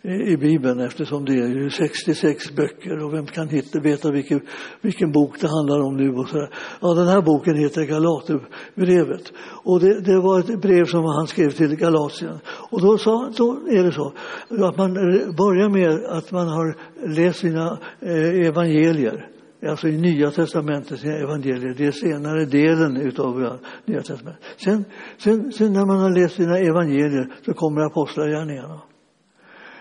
i 0.07 0.37
Bibeln 0.37 0.81
eftersom 0.81 1.25
det 1.25 1.33
är 1.33 1.49
ju 1.49 1.71
66 1.71 2.51
böcker 2.57 3.05
och 3.05 3.15
vem 3.15 3.27
kan 3.27 3.49
hitta, 3.49 3.81
veta 3.81 4.11
vilken, 4.11 4.41
vilken 4.81 5.13
bok 5.13 5.41
det 5.41 5.49
handlar 5.49 5.81
om 5.81 5.97
nu. 5.97 6.11
Och 6.11 6.29
så 6.29 6.49
Ja, 6.81 6.95
den 6.95 7.07
här 7.07 7.23
boken 7.23 7.57
heter 7.57 7.83
Galaterbrevet 7.83 9.33
och 9.65 9.81
det, 9.81 10.01
det, 10.01 10.21
var 10.21 10.41
ett 10.41 10.61
brev 10.61 10.85
som 10.85 11.05
han 11.05 11.27
skrev 11.27 11.51
till 11.51 11.77
Galatien. 11.77 12.39
Och 12.71 12.83
då, 12.83 12.99
sa, 12.99 13.31
då 13.37 13.53
är 13.71 13.85
det 13.85 13.93
så 13.93 14.13
att 14.51 14.77
man 14.77 14.95
börjar 15.37 15.69
med 15.69 16.05
att 16.05 16.33
man 16.33 16.49
har 16.49 16.77
läst 17.17 17.39
sina 17.39 17.79
eh, 18.01 18.47
evangelier 18.47 19.29
alltså 19.69 19.89
i 19.89 19.99
Nya 19.99 20.31
testamentet, 20.31 21.05
evangelier, 21.05 21.75
det 21.79 21.87
är 21.87 21.91
senare 21.91 22.45
delen 22.45 22.97
utav 22.97 23.59
Nya 23.85 24.03
testamentet. 24.03 24.45
Sen, 24.57 24.85
sen, 25.19 25.53
sen 25.53 25.73
när 25.73 25.87
man 25.87 25.99
har 25.99 26.11
läst 26.11 26.35
sina 26.35 26.59
evangelier 26.59 27.33
så 27.45 27.55
kommer 27.55 27.81
apostlagärningarna. 27.81 28.81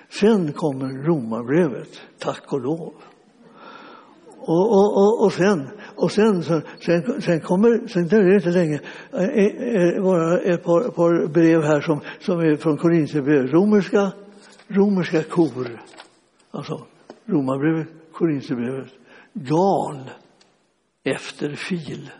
Sen 0.10 0.54
kommer 0.54 1.04
romarbrevet, 1.04 2.02
tack 2.20 2.54
och 2.54 2.62
lov. 2.62 2.94
Och, 4.48 4.72
och, 4.72 4.98
och, 4.98 5.26
och 5.26 5.34
sen, 5.34 5.70
och 5.96 6.12
sen, 6.12 6.44
sen, 6.44 7.22
sen 7.22 7.40
kommer, 7.40 7.88
sen 7.88 8.08
dröjer 8.08 8.30
det 8.30 8.36
inte 8.36 8.50
länge, 8.50 8.80
eh, 9.14 9.24
eh, 9.24 9.98
eh, 9.98 10.04
bara 10.04 10.40
ett 10.40 10.64
par, 10.64 10.92
par 10.92 11.28
brev 11.28 11.64
här 11.64 11.82
som, 11.82 12.00
som 12.20 12.40
är 12.40 12.56
från 12.56 12.78
Korintierbrevet. 12.78 13.54
romerska, 13.54 14.12
romerska 14.68 15.24
kor. 15.24 15.82
Alltså 16.52 16.86
romarbrevet, 17.26 17.88
Korintierbrevet, 18.12 18.92
gal 19.34 20.10
efter 21.04 21.56
fil. 21.56 22.12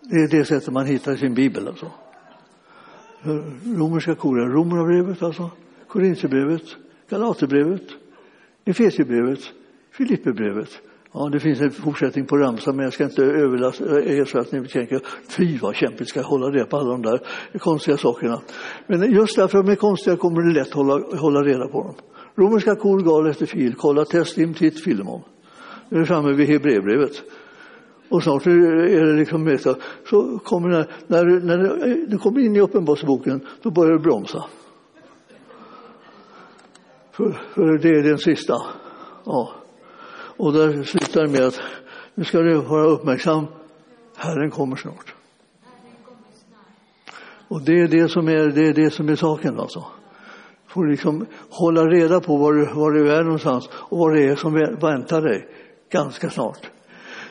Det 0.00 0.16
är 0.16 0.28
det 0.28 0.44
sättet 0.44 0.72
man 0.72 0.86
hittar 0.86 1.16
sin 1.16 1.34
bibel 1.34 1.68
alltså. 1.68 1.90
Romerska 3.64 4.14
kor, 4.14 4.36
romarbrevet 4.36 5.22
alltså. 5.22 5.50
Korinthierbrevet, 5.88 6.62
Galaterbrevet, 7.10 7.82
Efesierbrevet, 8.64 9.40
Filipperbrevet. 9.92 10.80
Ja, 11.12 11.28
det 11.32 11.40
finns 11.40 11.60
en 11.60 11.70
fortsättning 11.70 12.26
på 12.26 12.36
ramsan, 12.36 12.76
men 12.76 12.84
jag 12.84 12.92
ska 12.92 13.04
inte 13.04 13.22
överlasta 13.22 14.02
er 14.02 14.24
så 14.24 14.38
att 14.38 14.52
ni 14.52 14.68
tänker 14.68 15.00
fy 15.28 15.58
vad 15.58 15.74
kämpigt 15.74 16.08
ska 16.08 16.20
jag 16.20 16.26
hålla 16.26 16.46
reda 16.46 16.66
på 16.66 16.76
alla 16.76 16.90
de 16.90 17.02
där 17.02 17.20
konstiga 17.58 17.96
sakerna. 17.96 18.40
Men 18.86 19.12
just 19.12 19.36
därför 19.36 19.58
att 19.58 19.66
de 19.66 19.72
är 19.72 19.76
konstiga 19.76 20.16
kommer 20.16 20.42
det 20.42 20.60
lätt 20.60 20.72
hålla, 20.72 21.16
hålla 21.16 21.42
reda 21.42 21.68
på 21.68 21.82
dem. 21.82 21.94
Romerska 22.36 22.74
kor 22.74 23.00
gal 23.00 23.30
efter 23.30 23.46
fil, 23.46 23.74
kolla 23.74 24.04
testim 24.04 24.54
titt 24.54 24.84
filmon. 24.84 25.22
Nu 25.88 25.96
är 25.96 26.00
vi 26.00 26.06
framme 26.06 26.32
vid 26.32 26.48
Hebreerbrevet. 26.48 27.22
Och 28.08 28.22
snart 28.22 28.46
är 28.46 29.06
det 29.06 29.18
liksom 29.18 29.44
med 29.44 29.60
så 29.60 30.38
kommer 30.44 30.68
det, 30.68 30.86
när, 31.06 31.24
när 31.24 32.06
du 32.06 32.18
kommer 32.18 32.40
in 32.40 32.56
i 32.56 32.60
Uppenbarelseboken, 32.60 33.40
då 33.62 33.70
börjar 33.70 33.92
det 33.92 33.98
bromsa. 33.98 34.44
För, 37.18 37.32
för 37.54 37.78
det 37.78 37.88
är 37.88 38.02
den 38.02 38.18
sista. 38.18 38.54
Ja. 39.24 39.52
Och 40.36 40.52
där 40.52 40.82
slutar 40.82 41.22
det 41.22 41.28
med 41.28 41.46
att 41.46 41.60
nu 42.14 42.24
ska 42.24 42.38
du 42.38 42.54
vara 42.54 42.84
uppmärksam. 42.84 43.46
Herren 44.16 44.50
kommer 44.50 44.76
snart. 44.76 45.14
Och 47.48 47.62
det 47.62 47.80
är 47.80 47.88
det 47.88 48.08
som 48.08 48.28
är, 48.28 48.48
det 48.48 48.68
är, 48.68 48.74
det 48.74 48.90
som 48.90 49.08
är 49.08 49.16
saken 49.16 49.60
alltså. 49.60 49.84
Får 50.66 50.86
liksom 50.86 51.26
hålla 51.50 51.86
reda 51.86 52.20
på 52.20 52.36
var 52.36 52.52
du, 52.52 52.64
var 52.64 52.92
du 52.92 53.12
är 53.12 53.22
någonstans 53.22 53.68
och 53.72 53.98
vad 53.98 54.14
det 54.14 54.24
är 54.24 54.36
som 54.36 54.54
väntar 54.80 55.22
dig 55.22 55.48
ganska 55.90 56.30
snart. 56.30 56.70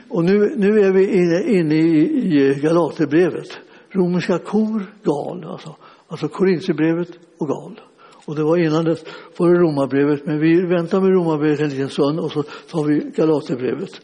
Och 0.09 0.23
nu, 0.23 0.53
nu 0.57 0.79
är 0.79 0.91
vi 0.91 1.17
inne, 1.17 1.43
inne 1.43 1.75
i, 1.75 1.99
i 2.49 2.59
Galaterbrevet. 2.61 3.59
Romerska 3.89 4.39
kor, 4.39 4.85
gal 5.03 5.51
alltså. 5.51 5.75
Alltså 6.07 6.27
Korintierbrevet 6.27 7.09
och 7.39 7.47
gal. 7.47 7.79
Och 8.27 8.35
det 8.35 8.43
var 8.43 8.57
innan 8.57 8.85
dess, 8.85 9.03
före 9.37 9.53
romabrevet, 9.53 9.61
Romarbrevet, 9.61 10.25
men 10.25 10.39
vi 10.39 10.65
väntar 10.65 11.01
med 11.01 11.09
Romarbrevet 11.09 11.59
en 11.59 11.69
liten 11.69 11.89
stund 11.89 12.19
och 12.19 12.31
så 12.31 12.43
tar 12.43 12.83
vi 12.83 13.11
Galaterbrevet. 13.15 14.01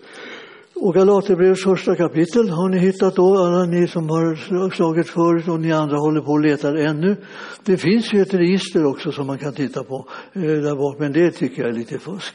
Och 0.75 0.93
Galaterbrevets 0.93 1.63
första 1.63 1.95
kapitel 1.95 2.49
har 2.49 2.69
ni 2.69 2.77
hittat 2.77 3.15
då, 3.15 3.38
alla 3.38 3.65
ni 3.65 3.88
som 3.88 4.09
har 4.09 4.69
slagit 4.69 5.09
förut 5.09 5.47
och 5.47 5.59
ni 5.59 5.71
andra 5.71 5.97
håller 5.97 6.21
på 6.21 6.31
och 6.31 6.39
letar 6.39 6.75
ännu. 6.75 7.15
Det 7.63 7.77
finns 7.77 8.13
ju 8.13 8.21
ett 8.21 8.33
register 8.33 8.86
också 8.86 9.12
som 9.12 9.27
man 9.27 9.38
kan 9.38 9.53
titta 9.53 9.83
på 9.83 10.07
eh, 10.33 10.41
där 10.41 10.75
bak, 10.75 10.99
men 10.99 11.13
det 11.13 11.31
tycker 11.31 11.62
jag 11.62 11.69
är 11.69 11.73
lite 11.73 11.99
fusk. 11.99 12.33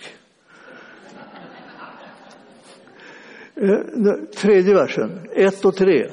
Eh, 3.55 4.41
tredje 4.41 4.75
versen, 4.75 5.21
1 5.37 5.65
och 5.65 5.77
3 5.77 6.09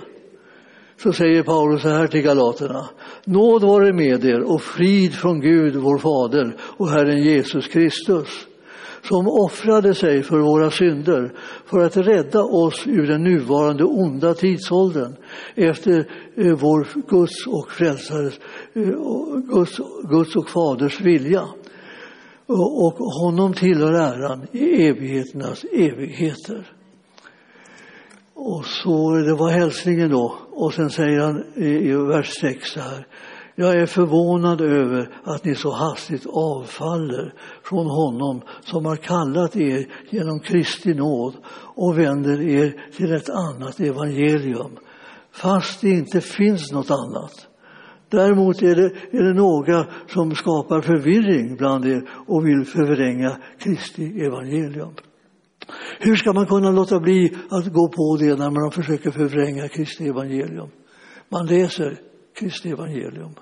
så 0.97 1.13
säger 1.13 1.43
Paulus 1.43 1.81
så 1.81 1.89
här 1.89 2.08
till 2.08 2.21
galaterna. 2.21 2.89
Nåd 3.25 3.62
vare 3.62 3.93
med 3.93 4.25
er 4.25 4.41
och 4.53 4.62
frid 4.62 5.13
från 5.13 5.41
Gud, 5.41 5.75
vår 5.75 5.97
fader 5.97 6.55
och 6.77 6.89
Herren 6.89 7.23
Jesus 7.23 7.67
Kristus 7.67 8.47
som 9.08 9.27
offrade 9.27 9.95
sig 9.95 10.23
för 10.23 10.39
våra 10.39 10.71
synder 10.71 11.34
för 11.65 11.79
att 11.79 11.97
rädda 11.97 12.43
oss 12.43 12.88
ur 12.88 13.08
den 13.08 13.23
nuvarande 13.23 13.84
onda 13.84 14.34
tidsåldern 14.34 15.15
efter 15.55 15.99
eh, 16.36 16.55
vår 16.55 16.88
Guds 17.08 17.47
och 17.47 17.71
frälsares, 17.71 18.39
eh, 18.73 18.84
Guds, 19.53 19.79
Guds 20.10 20.36
och 20.36 20.49
Faders 20.49 21.01
vilja. 21.01 21.43
och 22.47 22.93
honom 22.93 23.53
tillhör 23.53 23.93
äran 23.93 24.47
i 24.51 24.88
evigheternas 24.88 25.63
evigheter. 25.63 26.71
Och 28.34 28.65
så, 28.65 29.12
det 29.12 29.34
var 29.34 29.49
hälsningen 29.49 30.10
då. 30.10 30.38
Och 30.58 30.74
sen 30.74 30.89
säger 30.89 31.20
han 31.22 31.44
i, 31.56 31.89
i 31.89 31.96
vers 31.96 32.34
6 32.41 32.68
så 32.72 32.80
här. 32.80 33.08
Jag 33.56 33.76
är 33.76 33.86
förvånad 33.86 34.62
över 34.62 35.10
att 35.24 35.46
ni 35.46 35.56
så 35.56 35.72
hastigt 35.72 36.26
avfaller 36.26 37.34
från 37.63 37.86
honom 37.86 38.41
som 38.62 38.86
har 38.86 38.96
kallat 38.96 39.56
er 39.56 39.88
genom 40.10 40.39
Kristi 40.39 40.94
nåd 40.94 41.34
och 41.76 41.98
vänder 42.00 42.41
er 42.41 42.91
till 42.98 43.13
ett 43.13 43.30
annat 43.30 43.80
evangelium, 43.80 44.78
fast 45.32 45.82
det 45.82 45.89
inte 45.89 46.22
finns 46.22 46.72
något 46.72 46.91
annat. 46.91 47.48
Däremot 48.10 48.62
är 48.62 48.76
det, 48.76 49.18
är 49.18 49.24
det 49.24 49.34
några 49.34 49.88
som 50.08 50.36
skapar 50.36 50.82
förvirring 50.82 51.56
bland 51.56 51.86
er 51.86 52.10
och 52.28 52.46
vill 52.48 52.65
förvränga 52.65 53.38
Kristi 53.60 54.22
evangelium. 54.22 54.94
Hur 55.99 56.15
ska 56.15 56.34
man 56.34 56.45
kunna 56.45 56.71
låta 56.71 56.99
bli 56.99 57.38
att 57.49 57.73
gå 57.73 57.88
på 57.88 58.17
det 58.19 58.36
när 58.36 58.51
man 58.51 58.71
försöker 58.71 59.12
förvränga 59.12 59.67
Kristi 59.67 60.08
evangelium? 60.08 60.69
Man 61.30 61.45
läser 61.45 61.99
Kristi 62.39 62.69
evangelium 62.69 63.36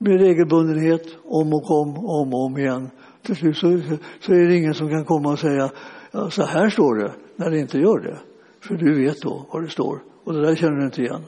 med 0.00 0.20
regelbundenhet, 0.20 1.06
om 1.24 1.52
och 1.52 1.70
om, 1.70 1.88
om 1.98 2.34
och 2.34 2.44
om 2.44 2.58
igen. 2.58 2.90
Till 3.22 3.36
slut 3.36 3.56
så, 3.56 3.80
så 4.20 4.32
är 4.32 4.48
det 4.48 4.56
ingen 4.56 4.74
som 4.74 4.88
kan 4.88 5.04
komma 5.04 5.32
och 5.32 5.38
säga 5.38 5.70
ja, 6.12 6.30
så 6.30 6.42
här 6.42 6.70
står 6.70 6.94
det, 6.94 7.12
när 7.36 7.50
det 7.50 7.58
inte 7.58 7.78
gör 7.78 8.00
det. 8.00 8.18
För 8.60 8.74
du 8.74 9.04
vet 9.04 9.20
då 9.22 9.46
vad 9.52 9.62
det 9.62 9.70
står 9.70 10.02
och 10.24 10.32
det 10.32 10.46
där 10.46 10.54
känner 10.54 10.76
du 10.76 10.84
inte 10.84 11.02
igen. 11.02 11.24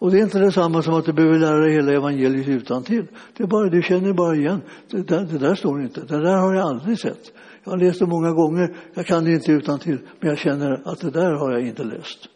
Och 0.00 0.10
det 0.10 0.18
är 0.18 0.22
inte 0.22 0.38
detsamma 0.38 0.82
som 0.82 0.94
att 0.94 1.04
du 1.04 1.12
behöver 1.12 1.38
lära 1.38 1.58
dig 1.58 1.72
hela 1.72 1.92
evangeliet 1.92 2.48
utan 2.48 2.82
till. 2.82 3.06
Det 3.36 3.42
är 3.42 3.46
bara, 3.46 3.68
du 3.68 3.82
känner 3.82 4.12
bara 4.12 4.36
igen. 4.36 4.60
Det 4.90 5.08
där, 5.08 5.24
det 5.24 5.38
där 5.38 5.54
står 5.54 5.82
inte. 5.82 6.00
Det 6.00 6.20
där 6.20 6.36
har 6.36 6.54
jag 6.54 6.66
aldrig 6.66 6.98
sett. 6.98 7.32
Jag 7.64 7.70
har 7.70 7.78
läst 7.78 7.98
det 7.98 8.06
många 8.06 8.32
gånger. 8.32 8.76
Jag 8.94 9.06
kan 9.06 9.24
det 9.24 9.32
inte 9.32 9.52
utan 9.52 9.78
till, 9.78 9.98
men 10.20 10.28
jag 10.28 10.38
känner 10.38 10.82
att 10.84 11.00
det 11.00 11.10
där 11.10 11.32
har 11.32 11.52
jag 11.52 11.66
inte 11.66 11.84
läst. 11.84 12.28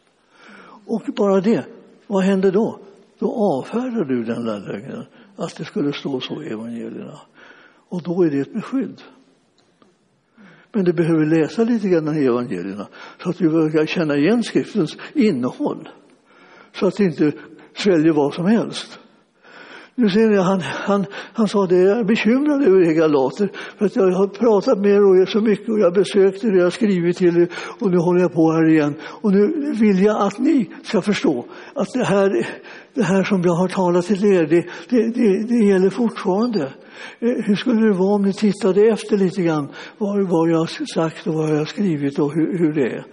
Och 0.86 1.02
bara 1.16 1.40
det, 1.40 1.64
vad 2.06 2.24
händer 2.24 2.52
då? 2.52 2.80
Då 3.18 3.32
avfärdar 3.32 4.04
du 4.04 4.24
den 4.24 4.44
där 4.44 4.60
lögnen, 4.60 5.04
att 5.36 5.56
det 5.56 5.64
skulle 5.64 5.92
stå 5.92 6.20
så 6.20 6.42
i 6.42 6.48
evangelierna. 6.48 7.20
Och 7.88 8.02
då 8.02 8.22
är 8.22 8.30
det 8.30 8.40
ett 8.40 8.52
beskydd. 8.52 9.02
Men 10.72 10.84
du 10.84 10.92
behöver 10.92 11.24
läsa 11.24 11.64
lite 11.64 11.88
grann 11.88 12.18
i 12.18 12.24
evangelierna 12.24 12.86
så 13.22 13.30
att 13.30 13.38
du 13.38 13.70
kan 13.70 13.86
känna 13.86 14.16
igen 14.16 14.42
skriftens 14.42 14.96
innehåll. 15.14 15.88
Så 16.74 16.86
att 16.86 17.00
inte 17.00 17.32
sväljer 17.76 18.12
vad 18.12 18.34
som 18.34 18.46
helst. 18.46 18.98
Nu 19.96 20.08
ser 20.08 20.28
ni, 20.28 20.36
han, 20.36 20.60
han, 20.60 21.06
han 21.32 21.48
sa 21.48 21.66
det, 21.66 21.78
jag 21.78 21.98
är 21.98 22.04
bekymrad 22.04 22.62
över 22.62 22.90
er 22.90 22.92
galater. 22.92 23.50
För 23.78 23.86
att 23.86 23.96
jag 23.96 24.10
har 24.10 24.26
pratat 24.26 24.78
med 24.78 24.90
er 24.90 25.26
så 25.26 25.40
mycket 25.40 25.68
och 25.68 25.78
jag 25.78 25.84
har 25.84 25.90
besökt 25.90 26.44
er 26.44 26.52
och 26.52 26.58
jag 26.58 26.64
har 26.64 26.70
skrivit 26.70 27.16
till 27.16 27.36
er 27.36 27.48
och 27.80 27.90
nu 27.90 27.98
håller 27.98 28.20
jag 28.20 28.32
på 28.32 28.52
här 28.52 28.68
igen. 28.68 28.94
Och 29.02 29.32
nu 29.32 29.72
vill 29.80 30.04
jag 30.04 30.26
att 30.26 30.38
ni 30.38 30.70
ska 30.82 31.02
förstå 31.02 31.44
att 31.74 31.88
det 31.92 32.04
här, 32.04 32.46
det 32.94 33.02
här 33.02 33.24
som 33.24 33.42
jag 33.42 33.54
har 33.54 33.68
talat 33.68 34.06
till 34.06 34.24
er, 34.24 34.46
det, 34.46 34.66
det, 34.88 35.10
det, 35.14 35.46
det 35.48 35.64
gäller 35.64 35.90
fortfarande. 35.90 36.62
Eh, 37.20 37.44
hur 37.46 37.56
skulle 37.56 37.86
det 37.86 37.92
vara 37.92 38.14
om 38.14 38.22
ni 38.22 38.32
tittade 38.32 38.80
efter 38.88 39.16
lite 39.16 39.42
grann 39.42 39.68
vad, 39.98 40.28
vad 40.28 40.50
jag 40.50 40.58
har 40.58 40.94
sagt 40.94 41.26
och 41.26 41.34
vad 41.34 41.50
jag 41.50 41.58
har 41.58 41.64
skrivit 41.64 42.18
och 42.18 42.34
hur, 42.34 42.58
hur 42.58 42.72
det 42.72 42.86
är? 42.96 43.04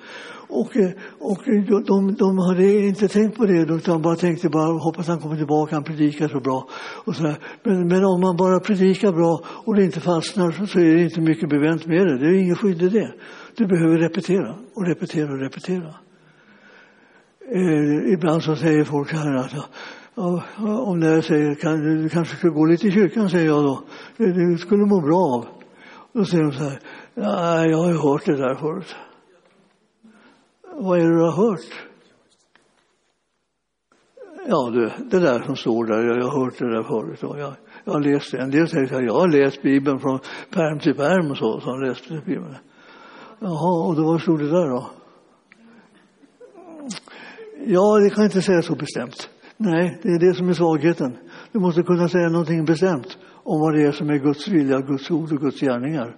Och, 0.54 0.78
eh, 0.78 0.92
och 1.20 1.48
eh, 1.48 1.82
de, 1.86 2.16
de 2.16 2.40
hade 2.40 2.88
inte 2.88 3.08
tänkt 3.08 3.38
på 3.38 3.46
det, 3.46 3.74
utan 3.74 4.02
bara 4.02 4.16
tänkte 4.16 4.50
bara 4.50 4.80
hoppas 4.80 5.08
han 5.08 5.20
kommer 5.20 5.38
tillbaka, 5.38 5.76
han 5.76 5.84
predikar 5.84 6.28
så 6.28 6.40
bra. 6.40 6.68
Och 7.06 7.16
så 7.16 7.24
men, 7.64 7.88
men, 7.88 8.06
om 8.06 8.22
man 8.22 8.38
bara 8.38 8.60
predikar 8.60 9.12
bra 9.12 9.42
och 9.66 9.76
det 9.76 9.84
inte 9.84 10.00
fastnar 10.00 10.66
så 10.66 10.80
är 10.80 10.96
det 10.96 11.02
inte 11.02 11.22
mycket 11.22 11.50
bevänt 11.50 11.86
med 11.86 12.08
det. 12.08 12.18
Det 12.18 12.26
är 12.26 12.34
inget 12.34 12.58
skydd 12.58 12.82
i 12.82 12.90
det. 12.90 13.14
Du 13.58 13.66
behöver 13.66 13.98
repetera 13.98 14.56
och 14.76 14.86
repetera 14.88 15.32
och 15.32 15.40
repetera. 15.40 15.94
Eh, 17.54 18.14
ibland 18.14 18.44
så 18.44 18.56
säger 18.56 18.84
folk 18.84 19.14
här 19.14 19.36
att 19.36 19.52
ja, 20.16 20.44
om 20.86 21.02
jag 21.02 21.24
säger 21.24 21.56
kan, 21.56 21.80
du 21.80 22.10
kanske 22.10 22.36
skulle 22.38 22.54
gå 22.54 22.66
lite 22.66 22.88
i 22.88 22.92
kyrkan, 22.92 23.30
säger 23.30 23.46
jag 23.46 23.64
då. 23.64 23.84
Det, 24.18 24.52
det 24.52 24.58
skulle 24.58 24.86
må 24.86 25.02
bra 25.02 25.18
av. 25.18 25.46
Då 26.14 26.26
säger 26.26 26.44
de 26.44 26.52
så 26.52 26.64
här, 26.64 26.80
Nej, 27.14 27.70
jag 27.70 27.78
har 27.78 27.92
ju 27.92 27.98
hört 27.98 28.26
det 28.26 28.38
där 28.38 28.56
förut. 28.56 28.96
Vad 30.74 31.00
är 31.00 31.04
det 31.04 31.18
du 31.18 31.22
har 31.22 31.32
hört? 31.32 31.88
Ja, 34.48 34.70
du, 34.74 34.92
det 35.10 35.20
där 35.20 35.44
som 35.44 35.56
står 35.56 35.86
där, 35.86 36.18
jag 36.18 36.24
har 36.24 36.44
hört 36.44 36.60
det 36.60 36.76
där 36.76 36.84
förut. 36.84 37.20
jag, 37.22 37.54
jag 37.84 37.94
har 37.94 38.00
läst 38.00 38.32
det. 38.32 38.38
En 38.38 38.52
del 38.52 38.68
säger 38.68 38.84
att 38.96 39.06
jag 39.06 39.14
har 39.14 39.28
läst 39.28 39.62
Bibeln 39.62 40.00
från 40.00 40.20
pärm 40.54 40.80
till 40.80 40.96
pärm 40.96 41.32
och 41.32 41.38
så. 41.38 41.60
så 41.60 41.70
har 41.70 41.88
läst 41.88 42.10
Bibeln. 42.26 42.56
Jaha, 43.40 43.88
och 43.88 43.96
då 43.96 44.04
vad 44.04 44.22
stod 44.22 44.40
det 44.40 44.50
där 44.50 44.70
då? 44.70 44.90
Ja, 47.66 48.00
det 48.00 48.10
kan 48.10 48.24
jag 48.24 48.30
inte 48.30 48.42
säga 48.42 48.62
så 48.62 48.76
bestämt. 48.76 49.30
Nej, 49.58 50.00
det 50.04 50.10
är 50.10 50.20
det 50.20 50.34
som 50.34 50.50
är 50.50 50.54
svagheten. 50.54 51.18
Du 51.52 51.60
måste 51.60 51.84
kunna 51.84 52.10
säga 52.10 52.30
någonting 52.30 52.66
bestämt 52.66 53.18
om 53.44 53.60
vad 53.60 53.74
det 53.74 53.84
är 53.84 53.92
som 53.92 54.10
är 54.10 54.18
Guds 54.18 54.48
vilja, 54.48 54.80
Guds 54.80 55.12
ord 55.12 55.32
och 55.32 55.42
Guds 55.42 55.60
gärningar 55.60 56.16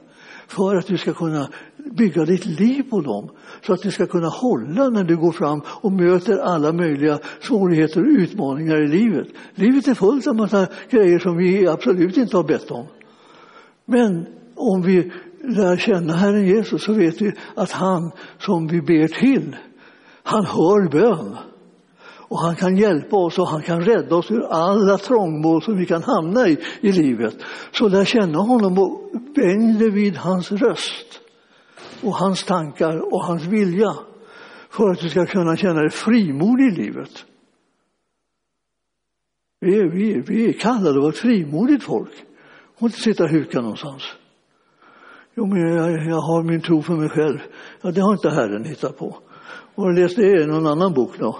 för 0.48 0.76
att 0.76 0.88
du 0.88 0.98
ska 0.98 1.14
kunna 1.14 1.50
bygga 1.98 2.26
ditt 2.26 2.46
liv 2.46 2.84
på 2.90 3.02
dem. 3.02 3.30
Så 3.62 3.74
att 3.74 3.82
du 3.82 3.92
ska 3.92 4.06
kunna 4.06 4.28
hålla 4.28 4.90
när 4.90 5.04
du 5.04 5.18
går 5.18 5.32
fram 5.32 5.62
och 5.68 5.92
möter 5.92 6.38
alla 6.38 6.74
möjliga 6.74 7.20
svårigheter 7.42 8.02
och 8.02 8.08
utmaningar 8.08 8.84
i 8.84 8.88
livet. 8.88 9.28
Livet 9.56 9.88
är 9.88 9.94
fullt 9.94 10.28
av 10.28 10.36
massa 10.36 10.68
grejer 10.90 11.20
som 11.20 11.38
vi 11.38 11.68
absolut 11.68 12.18
inte 12.18 12.38
har 12.38 12.44
bett 12.44 12.72
om. 12.72 12.86
Men 13.86 14.26
om 14.56 14.82
vi 14.82 15.12
lär 15.44 15.78
känna 15.78 16.14
Herren 16.14 16.48
Jesus 16.48 16.84
så 16.84 16.94
vet 16.94 17.22
vi 17.22 17.32
att 17.56 17.72
han 17.72 18.12
som 18.40 18.68
vi 18.68 18.82
ber 18.82 19.08
till, 19.08 19.56
han 20.24 20.46
hör 20.46 20.90
bön. 20.90 21.38
Och 22.34 22.40
han 22.40 22.56
kan 22.56 22.78
hjälpa 22.78 23.16
oss 23.16 23.40
och 23.40 23.48
han 23.48 23.62
kan 23.62 23.82
rädda 23.82 24.16
oss 24.16 24.32
ur 24.32 24.44
alla 24.44 24.98
trångmål 24.98 25.62
som 25.62 25.78
vi 25.78 25.86
kan 25.86 26.04
hamna 26.04 26.48
i 26.48 26.58
i 26.82 26.92
livet. 26.92 27.36
Så 27.72 27.88
lär 27.88 28.06
känna 28.06 28.40
honom 28.40 28.78
och 28.78 29.12
vänd 29.36 29.80
dig 29.80 29.90
vid 29.90 30.18
hans 30.18 30.52
röst 30.52 31.20
och 32.04 32.16
hans 32.16 32.44
tankar 32.44 33.14
och 33.14 33.24
hans 33.24 33.44
vilja 33.44 33.94
för 34.70 34.90
att 34.90 35.00
du 35.00 35.10
ska 35.10 35.26
kunna 35.26 35.58
känna 35.58 35.80
dig 35.80 35.90
frimodig 35.90 36.66
i 36.66 36.72
livet. 36.72 37.26
Vi 39.60 39.80
är, 39.80 39.92
vi, 39.92 40.14
är, 40.14 40.22
vi 40.22 40.50
är 40.50 40.54
kallade 40.54 40.90
att 40.90 40.96
vara 40.96 41.10
ett 41.10 41.18
frimodigt 41.18 41.84
folk 41.84 42.12
och 42.78 42.82
inte 42.82 43.00
sitta 43.00 43.24
och 43.24 43.30
huka 43.30 43.62
någonstans. 43.62 44.04
Jo, 45.36 45.46
men 45.46 45.60
jag, 45.60 46.06
jag, 46.06 46.22
har 46.22 46.44
min 46.44 46.62
tro 46.62 46.82
för 46.82 46.94
mig 46.94 47.10
själv. 47.10 47.40
Ja, 47.82 47.92
det 47.92 48.02
har 48.02 48.14
inte 48.14 48.30
Herren 48.30 48.66
hittat 48.66 48.98
på. 48.98 49.18
Och 49.76 49.94
läst 49.94 50.16
det 50.16 50.42
i 50.42 50.46
någon 50.46 50.68
annan 50.68 50.94
bok 50.94 51.20
då 51.20 51.40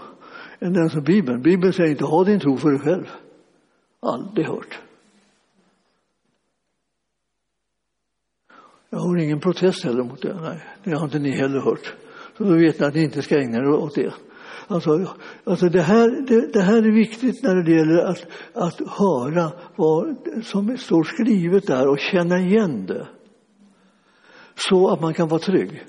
än 0.60 0.74
den 0.74 0.90
som 0.90 1.04
Bibeln. 1.04 1.42
Bibeln 1.42 1.74
säger 1.74 1.90
inte 1.90 2.06
ha 2.06 2.24
din 2.24 2.40
tro 2.40 2.58
för 2.58 2.70
dig 2.70 2.80
själv. 2.80 3.06
Aldrig 4.00 4.48
hört. 4.48 4.80
Jag 8.90 9.00
har 9.00 9.18
ingen 9.18 9.40
protest 9.40 9.84
heller 9.84 10.04
mot 10.04 10.22
det. 10.22 10.42
Nej, 10.42 10.64
det 10.84 10.96
har 10.96 11.06
inte 11.06 11.20
ni 11.20 11.32
heller 11.32 11.60
hört. 11.60 11.94
Så 12.38 12.44
då 12.44 12.58
vet 12.58 12.80
ni 12.80 12.86
att 12.86 12.94
ni 12.94 13.04
inte 13.04 13.22
ska 13.22 13.38
ägna 13.38 13.58
er 13.58 13.70
åt 13.70 13.96
det. 13.96 14.14
Alltså, 14.68 15.16
alltså 15.44 15.70
det, 15.70 15.82
här, 15.82 16.26
det, 16.28 16.54
det, 16.54 16.62
här 16.62 16.78
är 16.78 16.92
viktigt 16.92 17.44
när 17.44 17.56
det 17.56 17.72
gäller 17.72 18.04
att, 18.04 18.28
att 18.54 18.80
höra 18.80 19.52
vad 19.76 20.18
som 20.44 20.78
står 20.78 21.04
skrivet 21.04 21.68
där 21.68 21.88
och 21.88 22.00
känna 22.00 22.40
igen 22.40 22.86
det. 22.86 23.08
Så 24.56 24.90
att 24.90 25.02
man 25.02 25.14
kan 25.14 25.28
vara 25.28 25.40
trygg. 25.40 25.84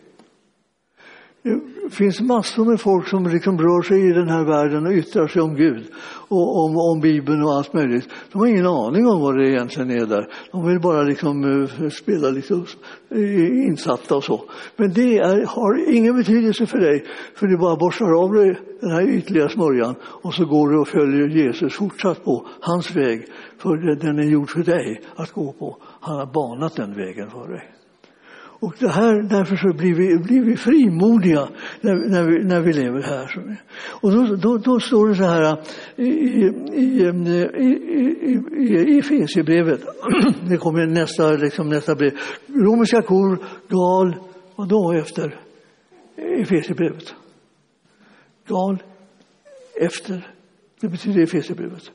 Det 1.45 1.91
finns 1.91 2.21
massor 2.21 2.65
med 2.65 2.81
folk 2.81 3.09
som 3.09 3.27
liksom 3.27 3.59
rör 3.59 3.83
sig 3.83 4.09
i 4.09 4.13
den 4.13 4.29
här 4.29 4.45
världen 4.45 4.87
och 4.87 4.93
yttrar 4.93 5.27
sig 5.27 5.43
om 5.43 5.55
Gud 5.55 5.85
och 6.29 6.65
om, 6.65 6.77
om 6.77 7.01
Bibeln 7.01 7.43
och 7.43 7.55
allt 7.55 7.73
möjligt. 7.73 8.09
De 8.33 8.39
har 8.39 8.47
ingen 8.47 8.67
aning 8.67 9.07
om 9.07 9.21
vad 9.21 9.39
det 9.39 9.51
egentligen 9.51 9.91
är 9.91 10.07
där. 10.07 10.29
De 10.53 10.67
vill 10.67 10.81
bara 10.81 11.03
liksom 11.03 11.45
eh, 11.45 11.89
spela 11.89 12.31
lite 12.31 12.55
insatta 13.69 14.17
och 14.17 14.25
så. 14.25 14.45
Men 14.77 14.93
det 14.93 15.19
är, 15.19 15.47
har 15.47 15.95
ingen 15.95 16.17
betydelse 16.17 16.67
för 16.67 16.79
dig, 16.79 17.05
för 17.35 17.47
du 17.47 17.59
bara 17.59 17.77
borstar 17.77 18.23
av 18.25 18.33
dig 18.33 18.59
den 18.81 18.91
här 18.91 19.09
ytliga 19.09 19.49
smörjan 19.49 19.95
och 20.03 20.35
så 20.35 20.45
går 20.45 20.71
du 20.71 20.79
och 20.79 20.89
följer 20.89 21.29
Jesus 21.29 21.75
fortsatt 21.75 22.25
på 22.25 22.47
hans 22.61 22.97
väg, 22.97 23.27
för 23.59 23.97
den 23.97 24.19
är 24.19 24.31
gjord 24.31 24.51
för 24.51 24.63
dig 24.63 25.01
att 25.17 25.33
gå 25.33 25.53
på. 25.53 25.77
Han 26.01 26.19
har 26.19 26.27
banat 26.27 26.77
den 26.77 26.95
vägen 26.95 27.31
för 27.31 27.49
dig. 27.49 27.84
Och 28.65 28.75
det 28.79 28.89
här, 28.89 29.23
därför 29.23 29.57
så 29.57 29.73
blir 29.73 29.95
vi, 29.95 30.19
blir 30.19 30.43
vi 30.45 30.57
frimodiga 30.57 31.49
när, 31.81 31.95
när, 31.95 32.25
vi, 32.25 32.45
när 32.45 32.61
vi 32.61 32.73
lever 32.73 33.03
här. 33.03 33.59
Och 33.89 34.13
då, 34.13 34.37
då, 34.37 34.59
då 34.59 34.81
står 34.81 35.09
det 35.09 35.15
så 35.15 35.23
här 35.23 35.43
eh, 35.97 36.05
i, 36.05 36.53
i, 36.73 37.05
i, 37.57 38.41
i 38.93 38.99
Efesierbrevet, 38.99 39.81
det 40.49 40.57
kommer 40.57 40.87
nästa, 40.87 41.31
liksom 41.31 41.69
nästa 41.69 41.95
brev, 41.95 42.13
romerska 42.47 43.03
kor, 43.03 43.39
gal, 43.69 44.17
och 44.55 44.69
då 44.69 44.93
efter 44.93 45.41
Efesierbrevet? 46.17 47.15
Gal 48.49 48.83
efter, 49.81 50.35
det 50.81 50.89
betyder 50.89 51.23
Efesierbrevet. 51.23 51.91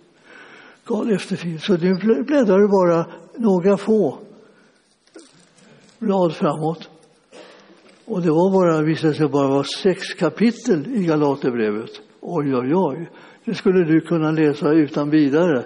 gav 0.86 1.12
efterfil. 1.12 1.60
Så 1.60 1.78
nu 1.78 1.96
bläddrar 2.24 2.62
det 2.62 2.68
bara 2.68 3.06
några 3.38 3.78
få 3.78 4.20
blad 6.00 6.36
framåt. 6.36 6.90
Och 8.06 8.22
det 8.22 8.30
var 8.30 8.52
bara, 8.52 8.82
visade 8.82 9.14
sig 9.14 9.28
bara 9.28 9.48
vara 9.48 9.64
sex 9.64 10.14
kapitel 10.14 10.88
i 10.96 11.06
Galaterbrevet. 11.06 11.90
Oj, 12.22 12.56
oj, 12.56 12.76
oj. 12.76 13.10
Det 13.46 13.54
skulle 13.56 13.86
du 13.86 14.02
kunna 14.02 14.32
läsa 14.32 14.72
utan 14.72 15.10
vidare 15.10 15.66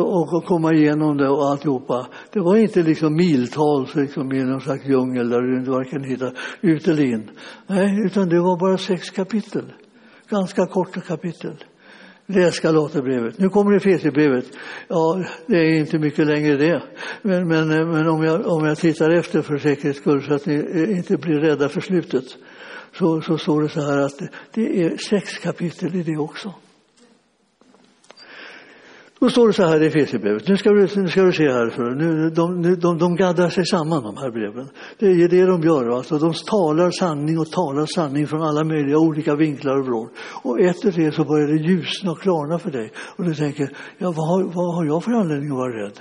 och 0.00 0.44
komma 0.44 0.72
igenom 0.72 1.16
det 1.16 1.28
och 1.28 1.50
alltihopa. 1.50 2.06
Det 2.32 2.40
var 2.40 2.56
inte 2.56 2.82
liksom 2.82 3.14
miltals 3.14 3.94
liksom 3.94 4.32
i 4.32 4.44
någon 4.44 4.60
slags 4.60 4.86
djungel 4.86 5.28
där 5.28 5.40
du 5.40 5.58
inte 5.58 5.70
varken 5.70 6.04
hittar 6.04 6.32
ut 6.60 6.88
eller 6.88 7.04
in. 7.04 7.30
Nej, 7.66 8.06
utan 8.06 8.28
det 8.28 8.40
var 8.40 8.60
bara 8.60 8.78
sex 8.78 9.10
kapitel. 9.10 9.72
Ganska 10.30 10.66
korta 10.66 11.00
kapitel. 11.00 11.56
Läs 12.26 12.60
Galaterbrevet. 12.60 13.38
Nu 13.38 13.48
kommer 13.48 13.76
Efesierbrevet. 13.76 14.44
Ja, 14.88 15.24
det 15.46 15.56
är 15.56 15.78
inte 15.78 15.98
mycket 15.98 16.26
längre 16.26 16.56
det. 16.56 16.82
Men, 17.22 17.48
men, 17.48 17.68
men 17.68 18.08
om, 18.08 18.24
jag, 18.24 18.46
om 18.46 18.64
jag 18.64 18.78
tittar 18.78 19.10
efter 19.10 19.42
för 19.42 19.58
säkerhets 19.58 19.98
skull 19.98 20.22
så 20.22 20.34
att 20.34 20.46
ni 20.46 20.54
eh, 20.54 20.98
inte 20.98 21.16
blir 21.16 21.40
rädda 21.40 21.68
för 21.68 21.80
slutet 21.80 22.24
så, 22.98 23.20
så 23.20 23.38
står 23.38 23.62
det 23.62 23.68
så 23.68 23.80
här 23.80 23.98
att 23.98 24.18
det 24.54 24.82
är 24.82 24.96
sex 24.96 25.38
kapitel 25.38 25.94
i 25.94 26.02
det 26.02 26.16
också. 26.16 26.54
Då 29.20 29.30
står 29.30 29.46
det 29.46 29.52
så 29.52 29.62
här 29.62 29.82
i 29.82 29.86
Efesierbrevet. 29.86 30.48
Nu 30.48 30.56
ska 30.56 30.70
du, 30.70 30.88
nu 30.96 31.08
ska 31.08 31.22
du 31.22 31.32
se 31.32 31.48
här. 31.48 31.94
Nu, 31.94 32.30
de, 32.30 32.60
nu, 32.60 32.76
de, 32.76 32.98
de 32.98 33.16
gaddar 33.16 33.48
sig 33.48 33.66
samman 33.66 34.02
de 34.02 34.16
här 34.16 34.30
breven. 34.30 34.68
Det 34.98 35.06
är 35.06 35.28
det 35.28 35.46
de 35.46 35.62
gör. 35.62 35.96
Alltså, 35.96 36.18
de 36.18 36.32
talar 36.32 36.90
sanning 36.90 37.38
och 37.38 37.50
talar 37.50 37.86
sanning 37.86 38.26
från 38.26 38.42
alla 38.42 38.64
möjliga 38.64 38.98
olika 38.98 39.34
vinklar 39.34 39.76
och 39.80 39.86
vrår. 39.86 40.08
Och 40.42 40.60
efter 40.60 40.92
det 40.92 41.12
så 41.12 41.24
börjar 41.24 41.46
det 41.46 41.56
ljusna 41.56 42.10
och 42.10 42.20
klarna 42.20 42.58
för 42.58 42.70
dig. 42.70 42.92
Och 43.16 43.24
du 43.24 43.34
tänker, 43.34 43.70
ja, 43.98 44.12
vad, 44.16 44.28
har, 44.28 44.42
vad 44.42 44.74
har 44.74 44.84
jag 44.84 45.04
för 45.04 45.12
anledning 45.12 45.50
att 45.50 45.56
vara 45.56 45.84
rädd? 45.84 46.00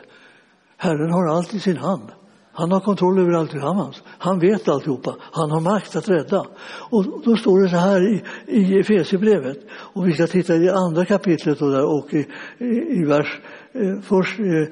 Herren 0.78 1.12
har 1.12 1.38
allt 1.38 1.54
i 1.54 1.60
sin 1.60 1.78
hand. 1.78 2.12
Han 2.56 2.72
har 2.72 2.80
kontroll 2.80 3.20
över 3.20 3.32
allt 3.32 3.40
alltillsammans. 3.42 4.04
Han 4.08 4.40
vet 4.40 4.68
alltihopa. 4.68 5.16
Han 5.32 5.52
har 5.52 5.62
makt 5.62 5.96
att 5.96 6.10
rädda. 6.10 6.46
Och 6.90 7.06
då 7.24 7.36
står 7.36 7.62
det 7.62 7.70
så 7.70 7.78
här 7.78 8.14
i, 8.14 8.24
i 8.48 8.80
Efesierbrevet. 8.80 9.58
Och 9.70 10.08
vi 10.08 10.14
ska 10.14 10.28
titta 10.28 10.56
i 10.56 10.70
andra 10.70 11.06
kapitlet 11.06 11.62
och, 11.62 11.72
där, 11.72 11.86
och 11.86 12.14
i, 12.14 12.28
i, 12.58 13.00
i 13.00 13.06
vers 13.06 13.40
eh, 13.74 14.02
först, 14.02 14.40
eh, 14.40 14.68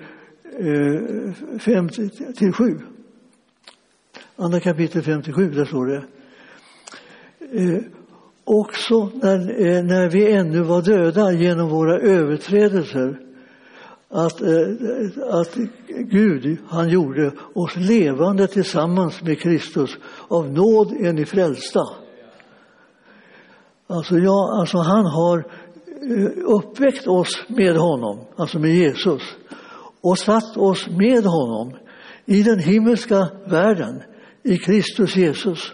5 1.60 1.86
eh, 1.86 1.90
till 2.38 2.54
7. 2.54 2.80
Andra 4.36 4.60
kapitlet 4.60 5.06
5-7, 5.06 5.56
där 5.56 5.66
står 5.66 5.86
det. 5.86 6.04
Eh, 7.52 7.84
också 8.44 9.10
när, 9.14 9.66
eh, 9.66 9.84
när 9.84 10.10
vi 10.10 10.32
ännu 10.32 10.62
var 10.62 10.82
döda 10.82 11.32
genom 11.32 11.70
våra 11.70 12.00
överträdelser 12.00 13.20
att, 14.10 14.42
eh, 14.42 15.30
att 15.30 15.58
Gud, 15.98 16.58
han 16.68 16.90
gjorde 16.90 17.32
oss 17.54 17.76
levande 17.76 18.48
tillsammans 18.48 19.22
med 19.22 19.40
Kristus. 19.40 19.98
Av 20.28 20.52
nåd 20.52 20.92
är 20.92 21.14
ni 21.14 21.26
frälsta. 21.26 21.82
Alltså, 23.88 24.18
ja, 24.18 24.58
alltså 24.60 24.78
han 24.78 25.06
har 25.06 25.38
eh, 25.38 26.56
uppväckt 26.56 27.08
oss 27.08 27.44
med 27.48 27.76
honom, 27.76 28.20
alltså 28.36 28.60
med 28.60 28.76
Jesus 28.76 29.22
och 30.02 30.18
satt 30.18 30.58
oss 30.58 30.88
med 30.88 31.24
honom 31.24 31.74
i 32.26 32.44
den 32.44 32.60
himmelska 32.60 33.28
världen 33.48 34.02
i 34.44 34.58
Kristus 34.58 35.16
Jesus. 35.16 35.74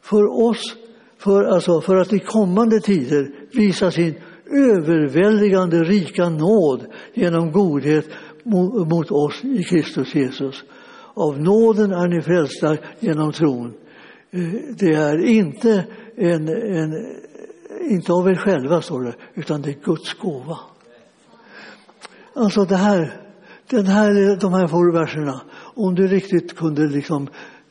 För 0.00 0.48
oss, 0.48 0.76
för, 1.18 1.44
alltså, 1.44 1.80
för 1.80 1.96
att 1.96 2.12
i 2.12 2.18
kommande 2.18 2.80
tider 2.80 3.30
visa 3.52 3.90
sin 3.90 4.14
överväldigande 4.50 5.82
rika 5.84 6.28
nåd 6.28 6.86
genom 7.14 7.52
godhet 7.52 8.08
mot 8.88 9.10
oss 9.10 9.44
i 9.44 9.64
Kristus 9.64 10.14
Jesus. 10.14 10.64
Av 11.14 11.40
nåden 11.40 11.92
är 11.92 12.08
ni 12.08 12.22
frälsta 12.22 12.76
genom 13.00 13.32
tron. 13.32 13.74
Eh, 14.30 14.40
det 14.78 14.94
är 14.94 15.26
inte, 15.26 15.84
en, 16.16 16.48
en, 16.48 16.92
inte 17.90 18.12
av 18.12 18.28
er 18.28 18.34
själva, 18.34 18.82
står 18.82 19.02
det, 19.02 19.14
utan 19.34 19.62
det 19.62 19.70
är 19.70 19.84
Guds 19.84 20.14
gåva. 20.14 20.58
Alltså 22.34 22.64
det 22.64 22.76
här, 22.76 23.20
den 23.70 23.86
här, 23.86 24.40
de 24.40 24.52
här 24.52 24.66
få 24.66 24.92
verserna, 24.92 25.40
om 25.74 25.94
du 25.94 26.06
riktigt 26.06 26.56
kunde 26.56 26.86
liksom 26.86 27.28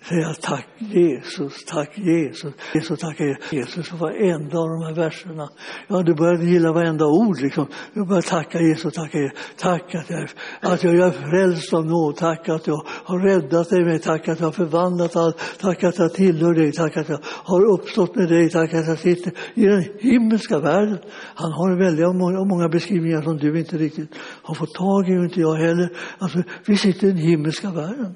säga 0.10 0.34
tack 0.42 0.68
Jesus, 0.78 1.66
tack 1.66 1.98
Jesus, 1.98 2.54
Jesus, 2.74 3.00
tack 3.00 3.20
Jesus 3.52 3.90
för 3.90 3.98
varenda 3.98 4.58
av 4.60 4.70
de 4.70 4.86
här 4.86 4.94
verserna. 4.94 5.50
Ja, 5.88 6.02
du 6.02 6.16
började 6.16 6.46
gilla 6.46 6.72
varenda 6.72 7.06
ord 7.06 7.42
liksom. 7.42 7.68
Du 7.94 8.06
började 8.06 8.28
tacka 8.28 8.60
Jesus, 8.60 8.94
tacka 8.94 9.18
Jesus. 9.18 9.38
Tack 9.58 9.96
att 9.96 10.10
jag, 10.10 10.30
att 10.62 10.84
jag 10.84 10.96
är 10.96 11.12
frälst 11.12 11.74
av 11.74 11.86
nåd, 11.86 12.16
tack 12.16 12.50
att 12.50 12.68
jag 12.68 12.82
har 12.88 13.20
räddat 13.20 13.70
dig 13.70 13.86
med, 13.86 14.04
tack 14.04 14.28
att 14.28 14.40
jag 14.40 14.48
har 14.48 14.52
förvandlat 14.52 15.16
allt, 15.16 15.38
tack 15.60 15.84
att 15.84 16.00
jag 16.00 16.14
tillhör 16.14 16.54
dig, 16.54 16.72
tack 16.72 16.98
att 16.98 17.10
jag 17.10 17.20
har 17.24 17.74
uppstått 17.74 18.16
med 18.16 18.30
dig, 18.30 18.50
tack 18.50 18.74
att 18.74 18.88
jag 18.88 19.00
sitter 19.00 19.32
i 19.54 19.66
den 19.66 19.84
himmelska 20.00 20.60
världen. 20.60 20.98
Han 21.36 21.52
har 21.52 21.80
väldigt 21.80 22.16
många, 22.16 22.46
många 22.46 22.70
beskrivningar 22.70 23.22
som 23.22 23.38
du 23.38 23.60
inte 23.60 23.78
riktigt 23.78 24.16
har 24.44 24.56
fått 24.56 24.74
tag 24.74 25.10
i, 25.10 25.18
och 25.18 25.24
inte 25.24 25.42
jag 25.42 25.56
heller. 25.56 25.90
Alltså, 26.18 26.44
vi 26.66 26.78
sitter 26.78 27.08
i 27.08 27.12
den 27.12 27.18
himmelska 27.18 27.72
världen. 27.72 28.16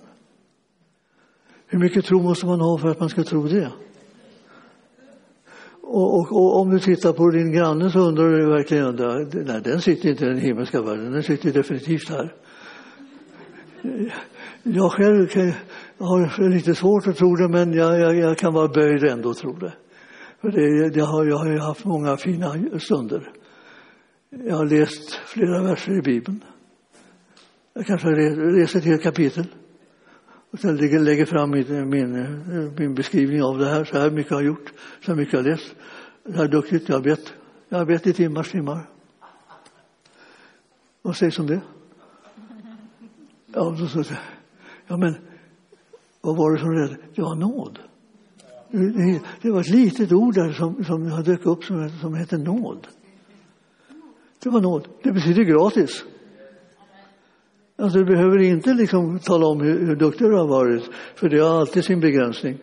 Hur 1.72 1.80
mycket 1.80 2.06
tro 2.06 2.22
måste 2.22 2.46
man 2.46 2.62
ha 2.62 2.78
för 2.78 2.88
att 2.88 3.00
man 3.00 3.10
ska 3.10 3.24
tro 3.24 3.48
det? 3.48 3.72
Och, 5.82 6.14
och, 6.14 6.32
och 6.32 6.62
om 6.62 6.70
du 6.70 6.80
tittar 6.80 7.14
på 7.14 7.30
din 7.30 7.52
granne 7.52 7.90
så 7.90 8.00
undrar 8.00 8.30
du 8.30 8.46
verkligen, 8.46 8.96
nej 9.46 9.62
den 9.64 9.82
sitter 9.82 10.10
inte 10.10 10.26
i 10.26 10.28
den 10.28 10.38
himmelska 10.38 10.82
världen, 10.82 11.12
den 11.12 11.24
sitter 11.24 11.54
definitivt 11.54 12.10
här. 12.10 12.34
Jag 14.64 14.92
själv 14.92 15.28
kan, 15.28 15.54
har 15.98 16.50
lite 16.50 16.76
svårt 16.76 17.08
att 17.08 17.18
tro 17.18 17.36
det, 17.36 17.48
men 17.48 17.74
jag, 17.74 18.00
jag, 18.00 18.16
jag 18.16 18.38
kan 18.38 18.54
vara 18.54 18.68
böjd 18.68 19.04
ändå 19.04 19.30
att 19.30 19.38
tro 19.38 19.54
det. 19.54 19.74
För 20.42 20.52
det, 20.52 20.90
det 20.90 21.02
har, 21.02 21.26
jag 21.26 21.38
har 21.38 21.68
haft 21.68 21.86
många 21.86 22.18
fina 22.18 22.80
stunder. 22.80 23.32
Jag 24.30 24.56
har 24.56 24.66
läst 24.66 25.14
flera 25.14 25.64
verser 25.64 25.98
i 25.98 26.02
Bibeln. 26.02 26.44
Jag 27.74 27.86
kanske 27.86 28.08
har 28.08 28.60
läst 28.60 28.76
ett 28.76 28.86
helt 28.86 29.04
kapitel. 29.04 29.46
Och 30.52 30.60
sen 30.60 30.78
lägger, 30.78 31.00
lägger 31.00 31.26
fram 31.26 31.52
min, 31.52 31.90
min, 31.90 32.74
min, 32.78 32.96
beskrivning 32.96 33.44
av 33.44 33.58
det 33.58 33.70
här. 33.70 33.84
Så 33.84 33.98
här 33.98 34.12
mycket 34.12 34.32
har 34.32 34.42
jag 34.42 34.48
gjort, 34.48 34.74
så 35.06 35.12
här 35.12 35.16
mycket 35.16 35.34
har 35.34 35.44
jag 35.44 35.52
läst. 35.52 35.76
Så 36.26 36.32
här 36.32 36.48
duktigt 36.48 36.90
jag 36.90 36.96
har 36.96 37.04
bett. 37.04 37.34
Jag 37.70 37.78
har 37.78 37.86
bett 37.86 38.08
i 38.08 38.14
timmars 38.14 38.52
timmar. 38.52 38.90
Vad 41.02 41.16
sägs 41.16 41.40
om 41.40 41.48
det? 41.48 41.62
Ja, 43.54 43.76
så, 43.78 44.04
så, 44.04 44.14
ja, 44.88 44.98
men 44.98 45.16
vad 46.22 46.38
var 46.38 46.54
det 46.54 46.60
som 46.60 46.72
räddade? 46.72 46.98
Det 47.16 47.22
var 47.22 47.36
nåd. 47.36 47.80
Det, 48.72 49.22
det 49.42 49.52
var 49.52 49.60
ett 49.60 49.70
litet 49.70 50.12
ord 50.12 50.34
där 50.34 50.52
som, 50.52 50.84
som 50.84 51.24
dök 51.24 51.46
upp 51.46 51.64
som, 51.64 51.90
som 51.90 52.14
hette 52.14 52.38
nåd. 52.38 52.88
Det 54.44 54.50
var 54.50 54.62
nåd. 54.62 54.88
Det 55.04 55.12
betyder 55.12 55.44
gratis. 55.44 56.06
Alltså, 57.80 58.00
du 58.00 58.06
behöver 58.06 58.38
inte 58.38 58.74
liksom 58.74 59.20
tala 59.20 59.48
om 59.48 59.62
hur, 59.62 59.86
hur 59.86 59.96
duktig 59.96 60.28
du 60.28 60.36
har 60.36 60.48
varit, 60.48 60.90
för 61.16 61.30
det 61.30 61.40
har 61.40 61.60
alltid 61.60 61.86
sin 61.86 62.00
begränsning. 62.00 62.58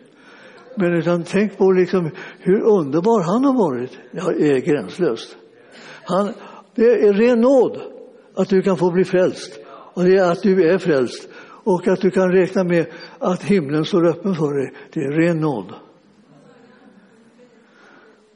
Men 0.75 0.93
utan 0.93 1.23
tänk 1.23 1.57
på 1.57 1.71
liksom 1.71 2.11
hur 2.39 2.61
underbar 2.61 3.21
han 3.21 3.45
har 3.45 3.53
varit. 3.53 3.97
Ja, 4.11 4.31
det 4.37 4.51
är 4.51 4.59
gränslöst. 4.59 5.37
Han, 6.03 6.33
det 6.75 7.07
är 7.07 7.13
ren 7.13 7.41
nåd 7.41 7.81
att 8.35 8.49
du 8.49 8.61
kan 8.61 8.77
få 8.77 8.91
bli 8.91 9.03
frälst. 9.03 9.59
Och 9.93 10.03
det 10.03 10.17
är 10.17 10.31
att 10.31 10.43
du 10.43 10.69
är 10.69 10.77
frälst. 10.77 11.29
Och 11.63 11.87
att 11.87 12.01
du 12.01 12.11
kan 12.11 12.31
räkna 12.31 12.63
med 12.63 12.85
att 13.19 13.43
himlen 13.43 13.85
står 13.85 14.07
öppen 14.07 14.35
för 14.35 14.53
dig. 14.53 14.73
Det 14.93 14.99
är 14.99 15.11
ren 15.11 15.39
nåd. 15.39 15.73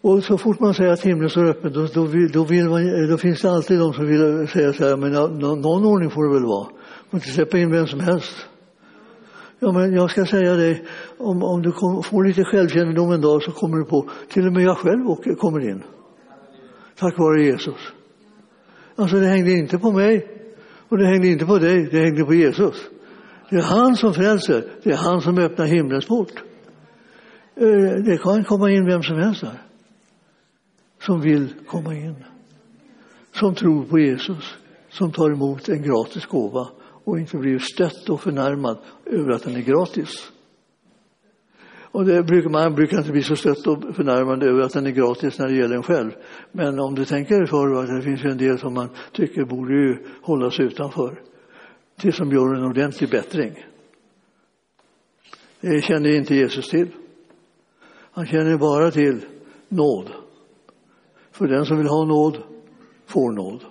Och 0.01 0.23
så 0.23 0.37
fort 0.37 0.59
man 0.59 0.73
säger 0.73 0.91
att 0.91 1.01
himlen 1.01 1.29
står 1.29 1.45
öppen, 1.45 1.73
då, 1.73 1.87
då, 1.93 2.07
då, 2.33 2.43
vill 2.43 2.69
man, 2.69 3.03
eh, 3.03 3.09
då 3.09 3.17
finns 3.17 3.41
det 3.41 3.51
alltid 3.51 3.79
de 3.79 3.93
som 3.93 4.07
vill 4.07 4.21
eh, 4.21 4.47
säga 4.47 4.73
så 4.73 4.83
här, 4.87 4.97
men 4.97 5.11
någon, 5.39 5.85
ordning 5.85 6.09
får 6.09 6.27
det 6.27 6.33
väl 6.33 6.45
vara. 6.45 6.63
Man 6.63 7.09
får 7.09 7.17
inte 7.17 7.29
släppa 7.29 7.57
in 7.57 7.71
vem 7.71 7.87
som 7.87 7.99
helst. 7.99 8.47
Ja, 9.59 9.71
men 9.71 9.93
jag 9.93 10.11
ska 10.11 10.25
säga 10.25 10.55
dig, 10.55 10.83
om, 11.17 11.43
om 11.43 11.61
du 11.61 11.71
kom, 11.71 12.03
får 12.03 12.23
lite 12.23 12.43
självkännedom 12.43 13.11
en 13.11 13.21
dag 13.21 13.43
så 13.43 13.51
kommer 13.51 13.77
du 13.77 13.85
på, 13.85 14.09
till 14.29 14.47
och 14.47 14.53
med 14.53 14.63
jag 14.63 14.77
själv 14.77 15.09
åker, 15.09 15.31
eh, 15.31 15.35
kommer 15.35 15.69
in. 15.69 15.83
Tack 16.99 17.17
vare 17.17 17.43
Jesus. 17.43 17.93
Alltså 18.95 19.15
det 19.15 19.27
hängde 19.27 19.51
inte 19.51 19.77
på 19.77 19.91
mig 19.91 20.27
och 20.89 20.97
det 20.97 21.05
hängde 21.05 21.27
inte 21.27 21.45
på 21.45 21.57
dig, 21.57 21.89
det 21.91 21.99
hängde 21.99 22.25
på 22.25 22.33
Jesus. 22.33 22.75
Det 23.49 23.55
är 23.55 23.61
han 23.61 23.95
som 23.95 24.13
frälser, 24.13 24.63
det 24.83 24.89
är 24.89 24.97
han 24.97 25.21
som 25.21 25.37
öppnar 25.37 25.65
himlens 25.65 26.07
port. 26.07 26.43
Det 28.05 28.17
kan 28.23 28.43
komma 28.43 28.71
in 28.71 28.85
vem 28.85 29.03
som 29.03 29.17
helst 29.17 29.41
där 29.41 29.70
som 31.01 31.21
vill 31.21 31.53
komma 31.67 31.95
in. 31.95 32.15
Som 33.31 33.55
tror 33.55 33.85
på 33.85 33.99
Jesus, 33.99 34.57
som 34.89 35.11
tar 35.11 35.31
emot 35.31 35.69
en 35.69 35.83
gratis 35.83 36.25
gåva 36.25 36.67
och 37.03 37.19
inte 37.19 37.37
blir 37.37 37.59
stött 37.59 38.09
och 38.09 38.21
förnärmad 38.21 38.77
över 39.05 39.31
att 39.31 39.43
den 39.43 39.55
är 39.55 39.61
gratis. 39.61 40.31
Och 41.93 42.05
det 42.05 42.23
brukar, 42.23 42.49
man 42.49 42.75
brukar 42.75 42.97
inte 42.97 43.11
bli 43.11 43.23
så 43.23 43.35
stött 43.35 43.67
och 43.67 43.95
förnärmad 43.95 44.43
över 44.43 44.61
att 44.61 44.73
den 44.73 44.85
är 44.85 44.91
gratis 44.91 45.39
när 45.39 45.47
det 45.47 45.55
gäller 45.55 45.75
en 45.75 45.83
själv. 45.83 46.11
Men 46.51 46.79
om 46.79 46.95
du 46.95 47.05
tänker 47.05 47.37
dig 47.37 47.47
för 47.47 47.83
att 47.83 47.87
det 47.87 48.01
finns 48.01 48.25
ju 48.25 48.29
en 48.29 48.37
del 48.37 48.59
som 48.59 48.73
man 48.73 48.89
tycker 49.11 49.45
borde 49.45 49.73
ju 49.73 49.97
hållas 50.21 50.59
utanför. 50.59 51.21
Det 52.01 52.11
som 52.11 52.31
gör 52.31 52.55
en 52.55 52.65
ordentlig 52.65 53.09
bättring. 53.09 53.65
Det 55.61 55.81
känner 55.81 56.15
inte 56.15 56.35
Jesus 56.35 56.69
till. 56.69 56.87
Han 58.11 58.25
känner 58.25 58.57
bara 58.57 58.91
till 58.91 59.25
nåd. 59.69 60.09
För 61.41 61.47
den 61.47 61.65
som 61.65 61.77
vill 61.77 61.87
ha 61.87 62.05
nåd 62.05 62.43
får 63.05 63.31
nåd. 63.31 63.65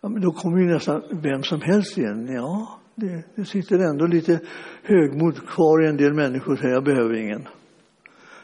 Ja, 0.00 0.08
men 0.08 0.22
då 0.22 0.32
kommer 0.32 0.58
ju 0.58 0.66
nästan 0.66 1.02
vem 1.10 1.42
som 1.42 1.60
helst 1.60 1.98
igen. 1.98 2.28
Ja, 2.32 2.78
det, 2.94 3.24
det 3.34 3.44
sitter 3.44 3.78
ändå 3.78 4.06
lite 4.06 4.40
högmod 4.82 5.46
kvar 5.46 5.84
i 5.84 5.88
en 5.88 5.96
del 5.96 6.14
människor 6.14 6.52
och 6.52 6.58
säger 6.58 6.74
jag 6.74 6.84
behöver 6.84 7.14
ingen 7.14 7.48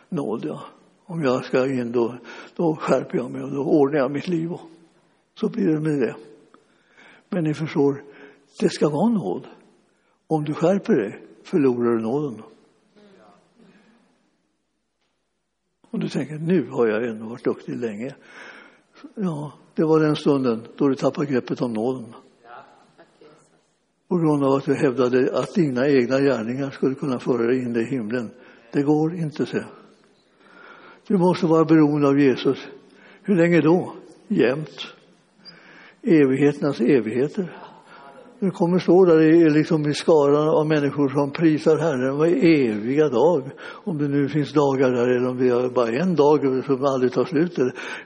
nåd. 0.09 0.45
Ja. 0.45 0.61
Om 1.05 1.23
jag 1.23 1.45
ska 1.45 1.67
in 1.67 1.93
då, 1.93 2.19
då 2.57 2.77
skärper 2.77 3.19
jag 3.19 3.31
mig 3.31 3.43
och 3.43 3.51
då 3.51 3.65
ordnar 3.65 3.99
jag 3.99 4.11
mitt 4.11 4.29
liv. 4.29 4.53
Och 4.53 4.61
så 5.35 5.49
blir 5.49 5.67
det 5.67 5.81
med 5.81 6.01
det. 6.01 6.17
Men 7.29 7.45
ni 7.45 7.55
förstår, 7.55 8.03
det 8.61 8.69
ska 8.69 8.89
vara 8.89 9.09
nåd. 9.09 9.47
Om 10.27 10.45
du 10.45 10.55
skärper 10.55 10.95
dig 10.95 11.23
förlorar 11.45 11.97
du 11.97 12.03
nåden. 12.03 12.43
Och 15.91 15.99
du 15.99 16.09
tänker, 16.09 16.39
nu 16.39 16.69
har 16.71 16.87
jag 16.87 17.09
ändå 17.09 17.27
varit 17.27 17.45
duktig 17.45 17.77
länge. 17.77 18.15
Ja, 19.15 19.53
det 19.75 19.85
var 19.85 20.01
den 20.01 20.17
stunden 20.17 20.67
då 20.77 20.89
du 20.89 20.95
tappade 20.95 21.27
greppet 21.27 21.63
om 21.63 21.73
nåden. 21.73 22.15
På 24.09 24.17
grund 24.17 24.45
av 24.45 24.53
att 24.53 24.65
du 24.65 24.75
hävdade 24.75 25.39
att 25.39 25.55
dina 25.55 25.89
egna 25.89 26.21
gärningar 26.21 26.71
skulle 26.71 26.95
kunna 26.95 27.19
föra 27.19 27.47
dig 27.47 27.63
in 27.63 27.77
i 27.77 27.85
himlen. 27.85 28.31
Det 28.73 28.83
går 28.83 29.15
inte, 29.15 29.47
så. 29.47 29.59
Du 31.07 31.19
måste 31.19 31.47
vara 31.47 31.65
beroende 31.65 32.09
av 32.09 32.21
Jesus. 32.21 32.59
Hur 33.23 33.37
länge 33.37 33.61
då? 33.61 33.93
Jämt. 34.29 34.87
Evigheternas 36.03 36.81
evigheter. 36.81 37.57
Du 38.41 38.51
kommer 38.51 38.79
stå 38.79 39.05
där 39.05 39.21
i, 39.21 39.51
liksom 39.51 39.89
i 39.89 39.95
skaran 39.95 40.49
av 40.49 40.67
människor 40.67 41.09
som 41.09 41.31
prisar 41.31 41.79
Herren 41.79 42.19
var 42.19 42.27
eviga 42.27 43.09
dag. 43.09 43.51
Om 43.85 43.99
det 43.99 44.09
nu 44.09 44.29
finns 44.29 44.53
dagar 44.53 44.91
där 44.91 45.17
eller 45.17 45.29
om 45.29 45.39
det 45.39 45.49
är 45.49 45.69
bara 45.69 45.89
en 45.89 46.15
dag 46.15 46.65
som 46.67 46.85
aldrig 46.85 47.13
tar 47.13 47.25
slut. 47.25 47.59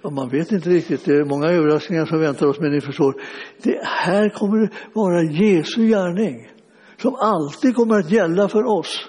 Ja, 0.03 0.11
man 0.11 0.29
vet 0.29 0.53
inte 0.53 0.69
riktigt. 0.69 1.05
Det 1.05 1.13
är 1.13 1.25
många 1.25 1.51
överraskningar 1.51 2.07
som 2.07 2.21
väntar 2.21 2.47
oss, 2.47 2.61
men 2.61 2.73
ni 2.73 2.81
förstår. 2.81 3.15
Det 3.63 3.81
här 3.85 4.29
kommer 4.29 4.71
vara 4.93 5.23
Jesu 5.23 5.87
gärning 5.87 6.51
som 7.03 7.15
alltid 7.15 7.77
kommer 7.77 7.99
att 7.99 8.11
gälla 8.11 8.49
för 8.49 8.65
oss. 8.79 9.09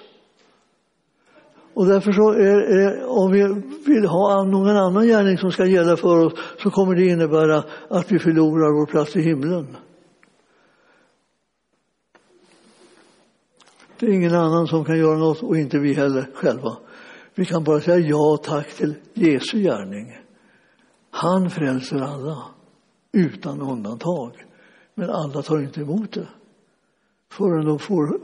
Och 1.74 1.86
därför 1.86 2.12
så 2.12 2.32
är, 2.32 2.78
är, 2.78 3.06
om 3.08 3.32
vi 3.32 3.42
vill 3.86 4.04
ha 4.04 4.44
någon 4.44 4.76
annan 4.76 5.06
gärning 5.06 5.38
som 5.38 5.50
ska 5.50 5.66
gälla 5.66 5.96
för 5.96 6.26
oss 6.26 6.32
så 6.62 6.70
kommer 6.70 6.94
det 6.94 7.06
innebära 7.06 7.64
att 7.90 8.12
vi 8.12 8.18
förlorar 8.18 8.80
vår 8.80 8.86
plats 8.86 9.16
i 9.16 9.22
himlen. 9.22 9.66
Det 13.98 14.06
är 14.06 14.10
ingen 14.10 14.34
annan 14.34 14.66
som 14.66 14.84
kan 14.84 14.98
göra 14.98 15.18
något 15.18 15.42
och 15.42 15.56
inte 15.56 15.78
vi 15.78 15.94
heller 15.94 16.30
själva. 16.34 16.76
Vi 17.34 17.44
kan 17.44 17.64
bara 17.64 17.80
säga 17.80 17.98
ja 17.98 18.38
tack 18.42 18.74
till 18.74 18.94
Jesu 19.14 19.60
gärning. 19.60 20.18
Han 21.10 21.50
frälser 21.50 22.00
alla 22.00 22.42
utan 23.12 23.60
undantag. 23.60 24.32
Men 24.94 25.10
alla 25.10 25.42
tar 25.42 25.58
inte 25.58 25.80
emot 25.80 26.12
det 26.12 26.28
förrän 27.32 27.66
de 27.66 27.78
får 27.78 28.20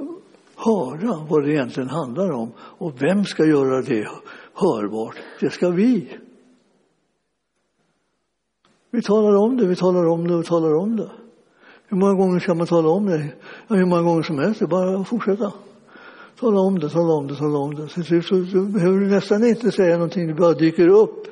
höra 0.57 1.27
vad 1.29 1.45
det 1.45 1.53
egentligen 1.53 1.89
handlar 1.89 2.33
om. 2.33 2.53
Och 2.59 3.03
vem 3.03 3.25
ska 3.25 3.45
göra 3.45 3.83
det 3.83 4.09
hörbart? 4.55 5.17
Det 5.41 5.51
ska 5.51 5.71
vi. 5.71 6.19
Vi 8.91 9.03
talar 9.03 9.35
om 9.35 9.57
det, 9.57 9.67
vi 9.67 9.77
talar 9.77 10.07
om 10.07 10.29
det, 10.29 10.37
vi 10.37 10.45
talar 10.45 10.75
om 10.75 10.97
det. 10.97 11.11
Hur 11.93 11.99
många 11.99 12.15
gånger 12.15 12.41
ska 12.41 12.55
man 12.55 12.67
tala 12.67 12.89
om 12.89 13.07
det? 13.07 13.29
Ja, 13.69 13.77
hur 13.77 13.85
många 13.85 14.03
gånger 14.03 14.23
som 14.23 14.39
helst, 14.39 14.59
det 14.59 14.65
är 14.65 14.67
bara 14.67 15.01
att 15.01 15.09
fortsätta. 15.09 15.53
Tala 16.41 16.61
om 16.61 16.79
det, 16.79 16.89
tala 16.89 17.13
om 17.13 17.27
det, 17.27 17.37
tala 17.37 17.59
om 17.59 17.75
det. 17.75 17.89
Så, 17.89 18.03
så, 18.03 18.23
så, 18.23 18.47
så 18.47 18.61
behöver 18.61 19.01
du 19.01 19.07
nästan 19.07 19.45
inte 19.45 19.73
säga 19.73 19.95
någonting, 19.95 20.27
det 20.27 20.35
bara 20.35 20.53
dyker 20.53 20.89
upp. 20.89 21.27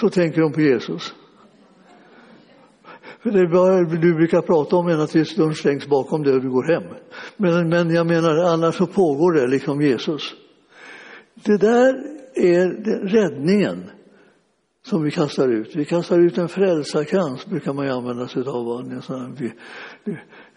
Så 0.00 0.08
tänker 0.08 0.40
de 0.40 0.52
på 0.52 0.60
Jesus. 0.60 1.14
För 3.22 3.30
det 3.30 3.40
är 3.40 3.46
bara, 3.46 4.00
du 4.00 4.14
brukar 4.14 4.40
prata 4.40 4.76
om 4.76 4.88
ända 4.88 5.06
tills 5.06 5.36
dörren 5.36 5.54
stängs 5.54 5.86
bakom 5.86 6.22
dig 6.22 6.34
och 6.34 6.42
du 6.42 6.50
går 6.50 6.62
hem. 6.62 6.82
Men, 7.36 7.68
men 7.68 7.94
jag 7.94 8.06
menar, 8.06 8.52
annars 8.54 8.74
så 8.74 8.86
pågår 8.86 9.32
det 9.32 9.46
liksom 9.46 9.82
Jesus. 9.82 10.34
Det 11.34 11.56
där 11.56 11.94
är 12.34 12.68
räddningen 13.08 13.90
som 14.86 15.02
vi 15.02 15.10
kastar 15.10 15.48
ut. 15.48 15.76
Vi 15.76 15.84
kastar 15.84 16.18
ut 16.18 16.38
en 16.38 16.48
frälsarkrans, 16.48 17.46
brukar 17.46 17.72
man 17.72 17.86
ju 17.86 17.92
använda 17.92 18.28
sig 18.28 18.42
av 18.42 18.68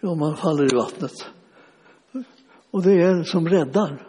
om 0.02 0.18
man 0.18 0.36
faller 0.36 0.72
i 0.72 0.76
vattnet. 0.76 1.12
Och 2.70 2.82
det 2.82 2.92
är 2.92 3.10
en 3.10 3.24
som 3.24 3.48
räddar. 3.48 4.06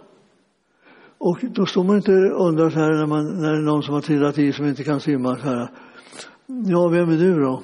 Och 1.18 1.39
då 1.41 1.65
står 1.65 1.84
man 1.84 1.95
inte 1.95 2.11
och 2.11 2.47
undrar 2.47 2.70
så 2.70 2.80
här 2.80 2.91
när, 2.93 3.05
man, 3.05 3.41
när 3.41 3.51
det 3.51 3.57
är 3.57 3.61
någon 3.61 3.84
som 3.84 3.93
har 3.93 4.01
trillat 4.01 4.38
i 4.38 4.53
som 4.53 4.65
inte 4.65 4.84
kan 4.84 4.99
simma 4.99 5.36
så 5.36 5.41
här. 5.41 5.72
Ja, 6.47 6.88
vem 6.88 7.09
är 7.09 7.18
du 7.18 7.41
då? 7.41 7.63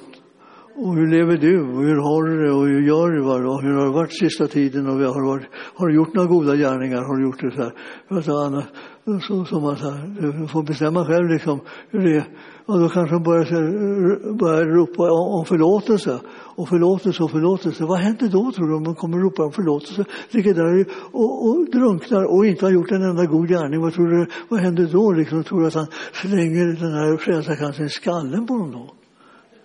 Och 0.76 0.94
hur 0.94 1.06
lever 1.06 1.36
du? 1.36 1.60
Och 1.60 1.82
hur 1.82 1.96
har 1.96 2.22
du 2.22 2.44
det? 2.44 2.52
Och 2.52 2.66
hur 2.66 2.86
gör 2.86 3.10
du? 3.10 3.20
Och 3.22 3.62
hur 3.62 3.74
har 3.74 3.84
det 3.84 3.92
varit 3.92 4.18
sista 4.18 4.46
tiden? 4.46 4.86
Och 4.86 4.92
har, 4.92 5.26
varit, 5.26 5.46
har 5.74 5.88
du 5.88 5.94
gjort 5.94 6.14
några 6.14 6.28
goda 6.28 6.56
gärningar? 6.56 7.02
Har 7.02 7.16
du 7.16 7.22
gjort 7.22 7.40
det 7.40 7.50
så 7.50 7.62
här? 7.62 7.72
För 8.08 8.18
att 8.18 8.28
annars, 8.28 8.64
så, 9.04 9.44
så 9.44 9.60
man 9.60 9.76
så 9.76 9.90
här, 9.90 10.06
du 10.20 10.48
får 10.48 10.62
bestämma 10.62 11.06
själv 11.06 11.28
liksom 11.28 11.60
hur 11.90 12.00
det 12.00 12.16
är. 12.16 12.26
Och 12.66 12.80
då 12.80 12.88
kanske 12.88 13.14
de 13.14 13.22
börjar, 13.22 13.42
eh, 13.42 14.36
börjar 14.36 14.64
ropa 14.66 15.02
om 15.12 15.44
förlåtelse. 15.44 16.20
Och 16.56 16.68
förlåtelse 16.68 17.22
och 17.22 17.30
förlåtelse. 17.30 17.84
Vad 17.84 17.98
händer 17.98 18.28
då 18.28 18.52
tror 18.52 18.68
du 18.68 18.74
om 18.74 18.82
man 18.82 18.94
kommer 18.94 19.18
ropa 19.18 19.44
om 19.44 19.52
förlåtelse? 19.52 20.04
Ligger 20.30 20.54
där 20.54 20.86
och, 21.12 21.48
och 21.48 21.70
drunknar 21.70 22.24
och 22.24 22.46
inte 22.46 22.64
har 22.64 22.72
gjort 22.72 22.90
en 22.90 23.02
enda 23.02 23.26
god 23.26 23.48
gärning. 23.48 23.80
Vad 23.80 23.92
tror 23.94 24.08
du, 24.08 24.26
vad 24.48 24.60
händer 24.60 24.88
då? 24.92 25.12
Liksom, 25.12 25.44
tror 25.44 25.60
du 25.60 25.66
att 25.66 25.74
han 25.74 25.86
slänger 26.12 26.66
den 26.66 26.92
här 26.92 27.16
frälsarkransen 27.16 27.86
i 27.86 27.88
skallen 27.88 28.46
på 28.46 28.58
dem 28.58 28.70
då? 28.70 28.94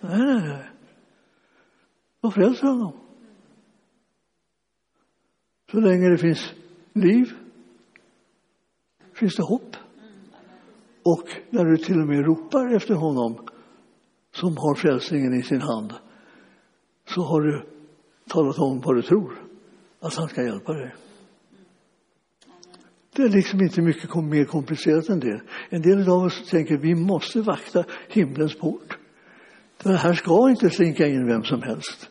Nej, 0.00 0.18
nej, 0.18 0.48
nej. 0.48 0.70
Då 2.22 2.30
frälser 2.30 2.66
han 2.66 2.78
dem. 2.78 2.92
Så 5.70 5.80
länge 5.80 6.08
det 6.08 6.18
finns 6.18 6.52
liv 6.94 7.32
finns 9.20 9.36
det 9.36 9.42
hopp. 9.42 9.76
Och 11.02 11.28
när 11.50 11.64
du 11.64 11.76
till 11.76 12.00
och 12.00 12.06
med 12.06 12.24
ropar 12.24 12.76
efter 12.76 12.94
honom 12.94 13.48
som 14.34 14.56
har 14.56 14.74
frälsningen 14.74 15.34
i 15.34 15.42
sin 15.42 15.60
hand 15.60 15.92
så 17.14 17.22
har 17.22 17.40
du 17.40 17.66
talat 18.28 18.58
om 18.58 18.80
vad 18.80 18.96
du 18.96 19.02
tror 19.02 19.32
att 20.00 20.14
han 20.14 20.28
ska 20.28 20.42
hjälpa 20.42 20.72
dig. 20.72 20.94
Det 23.16 23.22
är 23.22 23.28
liksom 23.28 23.60
inte 23.60 23.82
mycket 23.82 24.14
mer 24.14 24.44
komplicerat 24.44 25.08
än 25.08 25.20
det. 25.20 25.40
En 25.68 25.82
del 25.82 26.08
av 26.08 26.22
oss 26.22 26.50
tänker 26.50 26.74
att 26.74 26.80
vi 26.80 26.94
måste 26.94 27.40
vakta 27.40 27.84
himlens 28.08 28.54
port. 28.58 28.98
Det 29.82 29.96
här 29.96 30.14
ska 30.14 30.50
inte 30.50 30.70
slinka 30.70 31.06
in 31.06 31.26
vem 31.26 31.44
som 31.44 31.62
helst. 31.62 32.10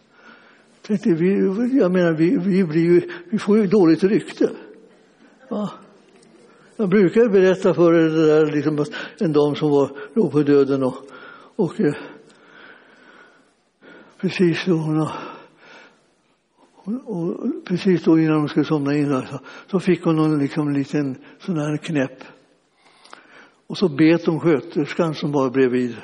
Vi, 1.06 1.78
jag 1.80 1.92
menar, 1.92 2.14
vi, 2.14 2.38
vi, 2.38 2.64
blir 2.64 3.04
vi 3.32 3.40
får 3.40 3.58
ju 3.58 3.68
dåligt 3.68 4.04
rykte. 4.04 4.50
Va? 5.50 5.70
Jag 6.80 6.90
brukar 6.90 7.30
berätta 7.30 7.74
för 7.74 7.94
er 7.94 8.10
det 8.10 8.28
där, 8.28 8.46
liksom, 8.46 8.86
en 9.20 9.34
dam 9.34 9.56
som 9.56 9.70
var, 9.70 9.92
låg 10.14 10.32
på 10.32 10.44
döden 10.44 10.84
och, 10.84 10.96
och 11.56 11.80
eh, 11.80 11.96
precis 14.22 14.66
då 14.66 14.74
hon 14.74 15.02
och, 15.02 15.12
och, 17.06 17.38
precis 17.66 18.04
då 18.04 18.20
innan 18.20 18.40
hon 18.40 18.50
skulle 18.50 18.66
somna 18.66 18.96
in 18.96 19.10
så, 19.10 19.40
så 19.72 19.80
fick 19.80 20.04
hon 20.04 20.20
en 20.20 20.40
liksom, 20.40 20.70
liten 20.70 21.18
sån 21.40 21.58
här 21.58 21.78
knäpp. 21.78 22.24
Och 23.68 23.78
så 23.78 23.90
bet 23.90 24.26
hon 24.26 24.40
sköterskan 24.40 25.16
som 25.16 25.32
var 25.32 25.50
bredvid. 25.50 25.96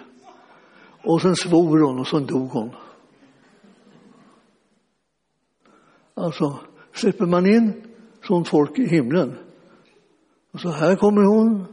Och 1.03 1.21
sen 1.21 1.36
svor 1.36 1.80
hon 1.80 1.99
och 1.99 2.07
så 2.07 2.19
dog 2.19 2.49
hon. 2.49 2.69
Alltså, 6.13 6.59
släpper 6.93 7.26
man 7.26 7.45
in 7.45 7.73
sånt 8.21 8.47
folk 8.47 8.80
i 8.80 8.88
himlen 8.88 9.45
och 10.56 10.62
så 10.62 10.70
här 10.70 10.95
kommer 10.95 11.22
hon 11.22 11.66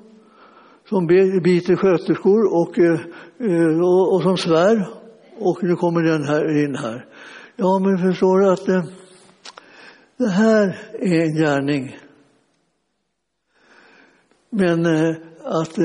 som 0.88 1.06
biter 1.42 1.76
sköterskor 1.76 2.54
och, 2.54 2.78
eh, 2.78 3.00
eh, 3.38 3.80
och, 3.80 4.14
och 4.14 4.22
som 4.22 4.36
svär. 4.36 4.88
Och 5.38 5.62
nu 5.62 5.76
kommer 5.76 6.02
den 6.02 6.24
här 6.24 6.64
in 6.64 6.76
här. 6.76 7.06
Ja, 7.56 7.78
men 7.78 7.98
förstår 7.98 8.38
du 8.38 8.50
att 8.50 8.68
eh, 8.68 8.84
det 10.16 10.28
här 10.28 10.78
är 10.92 11.20
en 11.20 11.36
gärning. 11.36 11.96
Men 14.50 14.86
att, 15.44 15.78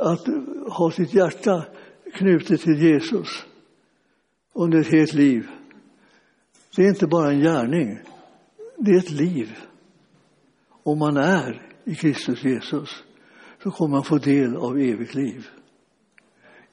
att 0.00 0.26
ha 0.68 0.90
sitt 0.90 1.14
hjärta 1.14 1.64
knutet 2.14 2.60
till 2.60 2.82
Jesus 2.82 3.28
under 4.54 4.80
ett 4.80 4.92
helt 4.92 5.14
liv, 5.14 5.46
det 6.76 6.82
är 6.82 6.88
inte 6.88 7.06
bara 7.06 7.30
en 7.30 7.40
gärning, 7.40 7.98
det 8.78 8.90
är 8.90 8.98
ett 8.98 9.10
liv 9.10 9.58
om 10.84 10.98
man 10.98 11.16
är 11.16 11.70
i 11.84 11.94
Kristus 11.94 12.44
Jesus 12.44 13.04
så 13.62 13.70
kommer 13.70 13.96
man 13.96 14.04
få 14.04 14.18
del 14.18 14.56
av 14.56 14.78
evigt 14.78 15.14
liv. 15.14 15.46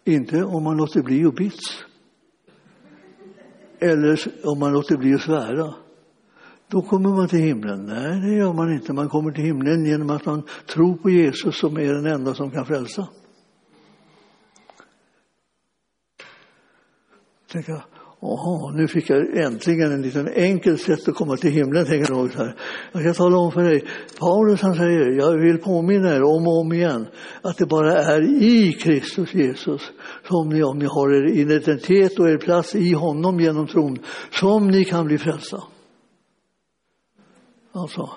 Inte 0.04 0.44
om 0.44 0.64
man 0.64 0.78
låter 0.78 1.02
bli 1.04 1.26
att 1.26 1.36
bits. 1.36 1.86
Eller 3.80 4.20
om 4.44 4.60
man 4.60 4.74
låter 4.74 4.98
bli 4.98 5.14
att 5.14 5.22
svära. 5.22 5.74
Då 6.68 6.82
kommer 6.82 7.10
man 7.10 7.28
till 7.28 7.40
himlen. 7.40 7.86
Nej, 7.86 8.22
det 8.22 8.36
gör 8.36 8.54
man 8.54 8.74
inte. 8.74 8.94
Man 8.94 9.10
kommer 9.10 9.32
till 9.32 9.44
himlen 9.44 9.86
genom 9.86 10.10
att 10.10 10.26
man 10.26 10.44
tror 10.66 10.98
på 10.98 11.10
Jesus 11.10 11.60
som 11.60 11.78
är 11.78 11.94
den 11.94 12.06
enda 12.06 12.34
som 12.34 12.52
kan 12.52 12.66
frälsa. 12.66 13.08
Tänka, 17.52 17.84
Jaha, 18.24 18.72
nu 18.72 18.88
fick 18.88 19.10
jag 19.10 19.38
äntligen 19.38 19.92
en 19.92 20.02
liten 20.02 20.28
enkel 20.28 20.78
sätt 20.78 21.08
att 21.08 21.16
komma 21.16 21.38
till 21.38 21.52
himlen, 21.52 21.86
tänker 21.86 22.14
jag 22.14 22.28
här. 22.28 22.56
Jag 22.92 23.02
ska 23.02 23.14
tala 23.14 23.38
om 23.38 23.52
för 23.52 23.64
dig, 23.64 23.84
Paulus 24.20 24.62
han 24.62 24.76
säger, 24.76 25.20
jag 25.20 25.38
vill 25.38 25.58
påminna 25.58 26.16
er 26.16 26.24
om 26.24 26.48
och 26.48 26.60
om 26.60 26.74
igen, 26.74 27.08
att 27.42 27.58
det 27.58 27.66
bara 27.66 28.04
är 28.04 28.44
i 28.44 28.74
Kristus 28.74 29.34
Jesus 29.34 29.82
som 30.28 30.50
ni, 30.50 30.64
om 30.64 30.80
ni 30.80 30.86
har 30.86 31.14
er 31.14 31.38
identitet 31.38 32.20
och 32.20 32.30
er 32.30 32.38
plats 32.38 32.76
i 32.76 32.94
honom 32.94 33.40
genom 33.40 33.68
tron, 33.68 33.98
som 34.32 34.68
ni 34.68 34.86
kan 34.86 35.06
bli 35.06 35.18
frälsta. 35.18 35.64
Alltså, 37.72 38.10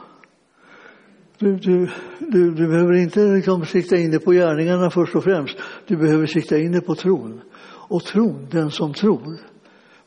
du, 1.38 1.56
du, 1.56 1.90
du, 2.18 2.50
du 2.50 2.68
behöver 2.68 2.92
inte 2.92 3.20
liksom 3.20 3.66
sikta 3.66 3.96
in 3.96 4.10
dig 4.10 4.20
på 4.20 4.32
gärningarna 4.32 4.90
först 4.90 5.14
och 5.14 5.24
främst, 5.24 5.56
du 5.86 5.96
behöver 5.96 6.26
sikta 6.26 6.58
in 6.58 6.72
dig 6.72 6.80
på 6.80 6.94
tron. 6.94 7.40
Och 7.88 8.04
tron, 8.04 8.46
den 8.50 8.70
som 8.70 8.92
tror, 8.92 9.53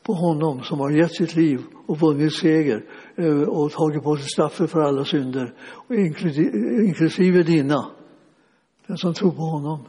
på 0.08 0.14
honom 0.14 0.62
som 0.62 0.80
har 0.80 0.90
gett 0.90 1.14
sitt 1.14 1.36
liv 1.36 1.60
och 1.86 2.00
vunnit 2.00 2.34
seger 2.34 2.84
eh, 3.16 3.42
och 3.42 3.72
tagit 3.72 4.02
på 4.02 4.16
sig 4.16 4.28
straffet 4.28 4.70
för 4.70 4.80
alla 4.80 5.04
synder, 5.04 5.54
inklusive 6.84 7.42
dina. 7.42 7.90
Den 8.86 8.96
som 8.96 9.14
tror 9.14 9.30
på 9.30 9.42
honom 9.42 9.84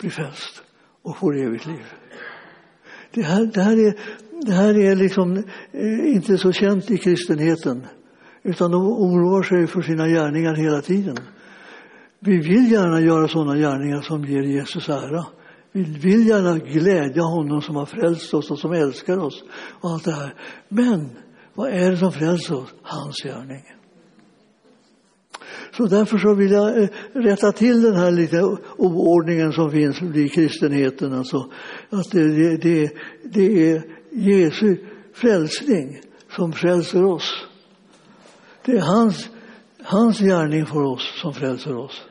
blir 0.00 0.10
frälst 0.10 0.62
och 1.02 1.16
får 1.16 1.36
evigt 1.36 1.66
liv. 1.66 1.84
Det 3.10 3.22
här, 3.22 3.46
det 3.54 3.60
här, 3.62 3.86
är, 3.86 3.94
det 4.46 4.52
här 4.52 4.78
är 4.78 4.96
liksom 4.96 5.36
eh, 5.72 6.14
inte 6.14 6.38
så 6.38 6.52
känt 6.52 6.90
i 6.90 6.98
kristenheten 6.98 7.86
utan 8.42 8.70
de 8.70 8.82
oroar 8.82 9.42
sig 9.42 9.66
för 9.66 9.82
sina 9.82 10.08
gärningar 10.08 10.54
hela 10.54 10.80
tiden. 10.80 11.16
Vi 12.20 12.36
vill 12.36 12.72
gärna 12.72 13.00
göra 13.00 13.28
sådana 13.28 13.56
gärningar 13.56 14.00
som 14.00 14.24
ger 14.24 14.42
Jesus 14.42 14.88
ära. 14.88 15.24
Vi 15.76 15.82
vill 15.82 16.26
gärna 16.26 16.58
glädja 16.58 17.22
honom 17.22 17.62
som 17.62 17.76
har 17.76 17.86
frälst 17.86 18.34
oss 18.34 18.50
och 18.50 18.58
som 18.58 18.72
älskar 18.72 19.18
oss. 19.18 19.42
och 19.80 19.90
allt 19.90 20.04
det 20.04 20.12
här. 20.12 20.34
Men 20.68 21.10
vad 21.54 21.70
är 21.70 21.90
det 21.90 21.96
som 21.96 22.12
frälser 22.12 22.54
oss? 22.54 22.74
Hans 22.82 23.22
gärning. 23.22 23.62
Så 25.76 25.86
därför 25.86 26.18
så 26.18 26.34
vill 26.34 26.50
jag 26.50 26.82
eh, 26.82 26.88
rätta 27.12 27.52
till 27.52 27.82
den 27.82 27.96
här 27.96 28.10
lite 28.10 28.42
oordningen 28.76 29.52
som 29.52 29.70
finns 29.70 30.02
i 30.02 30.28
kristenheten. 30.28 31.12
Alltså, 31.12 31.50
att 31.90 32.10
det, 32.10 32.56
det, 32.56 32.90
det 33.24 33.70
är 33.70 33.82
Jesu 34.10 34.76
frälsning 35.14 36.00
som 36.36 36.52
frälser 36.52 37.04
oss. 37.04 37.46
Det 38.64 38.72
är 38.72 38.80
hans, 38.80 39.30
hans 39.82 40.18
gärning 40.18 40.66
för 40.66 40.82
oss 40.82 41.20
som 41.20 41.34
frälser 41.34 41.76
oss. 41.76 42.02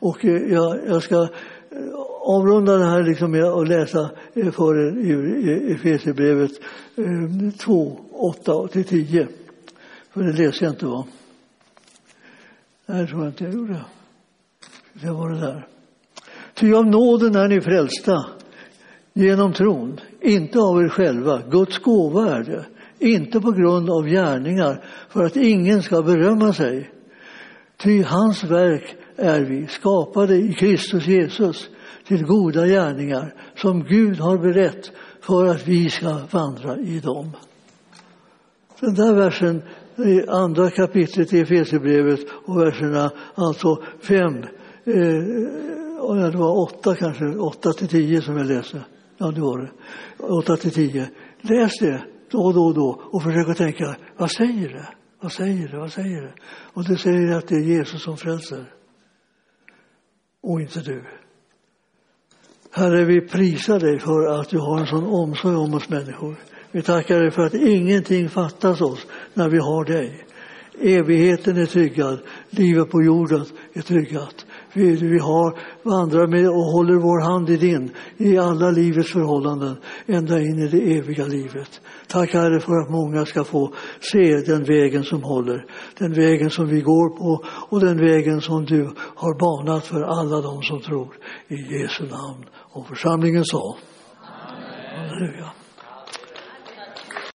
Och 0.00 0.24
eh, 0.24 0.52
jag, 0.52 0.78
jag 0.86 1.02
ska 1.02 1.28
avrunda 2.20 2.76
det 2.76 2.84
här 2.84 3.02
liksom 3.02 3.30
med 3.30 3.44
att 3.44 3.68
läsa 3.68 4.10
för 4.34 4.78
er 4.78 4.92
ur 4.96 5.72
Efesierbrevet 5.72 6.50
eh, 6.96 7.58
2, 7.58 7.98
8-10. 8.44 9.26
För 10.10 10.22
det 10.22 10.32
läser 10.32 10.64
jag 10.64 10.72
inte, 10.72 10.86
va? 10.86 11.06
Nej, 12.86 13.02
det 13.02 13.06
tror 13.06 13.22
jag 13.22 13.30
inte 13.30 13.44
jag 13.44 13.54
gjorde. 13.54 13.80
Det 14.92 15.10
var 15.10 15.30
det 15.30 15.40
där. 15.40 15.66
Ty 16.54 16.74
av 16.74 16.86
nåden 16.86 17.36
är 17.36 17.48
ni 17.48 17.60
frälsta 17.60 18.24
genom 19.12 19.52
tron, 19.52 20.00
inte 20.20 20.58
av 20.58 20.82
er 20.82 20.88
själva. 20.88 21.42
Guds 21.50 21.78
gåva 21.78 22.30
är 22.30 22.44
det, 22.44 22.66
inte 22.98 23.40
på 23.40 23.50
grund 23.50 23.90
av 23.90 24.06
gärningar 24.06 24.84
för 25.08 25.24
att 25.24 25.36
ingen 25.36 25.82
ska 25.82 26.02
berömma 26.02 26.52
sig. 26.52 26.90
Ty 27.76 28.02
hans 28.02 28.44
verk 28.44 28.96
är 29.16 29.40
vi, 29.40 29.66
skapade 29.66 30.36
i 30.36 30.52
Kristus 30.52 31.06
Jesus 31.06 31.68
till 32.06 32.24
goda 32.24 32.66
gärningar 32.66 33.34
som 33.56 33.84
Gud 33.84 34.18
har 34.18 34.38
berett 34.38 34.92
för 35.20 35.46
att 35.46 35.68
vi 35.68 35.90
ska 35.90 36.18
vandra 36.30 36.78
i 36.78 37.00
dem. 37.00 37.30
Den 38.80 38.94
där 38.94 39.14
versen 39.14 39.62
i 39.96 40.28
andra 40.28 40.70
kapitlet 40.70 41.32
i 41.32 41.40
Efesierbrevet 41.40 42.20
och 42.44 42.56
verserna 42.56 43.10
alltså 43.34 43.82
fem, 44.00 44.36
eh, 44.84 46.30
det 46.30 46.36
var 46.36 46.62
åtta 46.62 46.94
kanske, 46.94 47.24
åtta 47.24 47.72
till 47.72 47.88
tio 47.88 48.22
som 48.22 48.36
jag 48.36 48.46
läste. 48.46 48.84
Ja, 49.18 49.30
det 49.30 49.40
var 49.40 49.58
det. 49.58 49.70
Åtta 50.24 50.56
till 50.56 50.70
tio. 50.70 51.08
Läs 51.40 51.78
det 51.78 52.02
då 52.30 52.38
och 52.38 52.54
då 52.54 52.60
och 52.60 52.74
då 52.74 53.02
och 53.12 53.22
försök 53.22 53.48
att 53.48 53.56
tänka, 53.56 53.96
vad 54.16 54.30
säger 54.30 54.68
det? 54.68 54.88
Vad 55.20 55.32
säger 55.32 55.68
det? 55.68 55.78
Vad 55.78 55.92
säger 55.92 56.22
det? 56.22 56.32
Och 56.48 56.84
det 56.84 56.96
säger 56.96 57.36
att 57.36 57.48
det 57.48 57.54
är 57.54 57.60
Jesus 57.60 58.02
som 58.02 58.16
frälser. 58.16 58.75
Och 60.48 60.60
inte 60.60 60.80
du. 60.80 61.04
Herre, 62.70 63.04
vi 63.04 63.20
prisar 63.20 63.80
dig 63.80 63.98
för 63.98 64.40
att 64.40 64.48
du 64.48 64.58
har 64.58 64.80
en 64.80 64.86
sån 64.86 65.06
omsorg 65.06 65.56
om 65.56 65.74
oss 65.74 65.88
människor. 65.88 66.36
Vi 66.70 66.82
tackar 66.82 67.20
dig 67.20 67.30
för 67.30 67.46
att 67.46 67.54
ingenting 67.54 68.28
fattas 68.28 68.80
oss 68.80 69.06
när 69.34 69.48
vi 69.48 69.58
har 69.58 69.84
dig. 69.84 70.26
Evigheten 70.80 71.56
är 71.56 71.66
tryggad, 71.66 72.20
livet 72.50 72.90
på 72.90 73.02
jorden 73.02 73.44
är 73.72 73.82
tryggat. 73.82 74.46
Vi, 74.76 74.96
vi 74.96 75.18
har, 75.18 75.58
vandrar 75.82 76.26
med 76.26 76.48
och 76.48 76.72
håller 76.76 76.94
vår 76.94 77.20
hand 77.20 77.50
i 77.50 77.56
din 77.56 77.90
i 78.16 78.38
alla 78.38 78.70
livets 78.70 79.12
förhållanden, 79.12 79.76
ända 80.06 80.40
in 80.40 80.58
i 80.58 80.68
det 80.68 80.98
eviga 80.98 81.26
livet. 81.26 81.80
Tack 82.08 82.32
Herre 82.32 82.60
för 82.60 82.82
att 82.82 82.90
många 82.90 83.26
ska 83.26 83.44
få 83.44 83.72
se 84.00 84.36
den 84.36 84.64
vägen 84.64 85.04
som 85.04 85.22
håller, 85.22 85.66
den 85.98 86.12
vägen 86.12 86.50
som 86.50 86.66
vi 86.68 86.80
går 86.80 87.08
på 87.18 87.44
och 87.68 87.80
den 87.80 87.96
vägen 87.96 88.40
som 88.40 88.64
du 88.64 88.82
har 88.96 89.38
banat 89.38 89.86
för 89.86 90.02
alla 90.02 90.40
de 90.40 90.62
som 90.62 90.80
tror. 90.80 91.14
I 91.48 91.54
Jesu 91.54 92.04
namn. 92.04 92.44
Och 92.72 92.86
församlingen 92.88 93.44
sa. 93.44 93.76
Halleluja. 94.96 95.55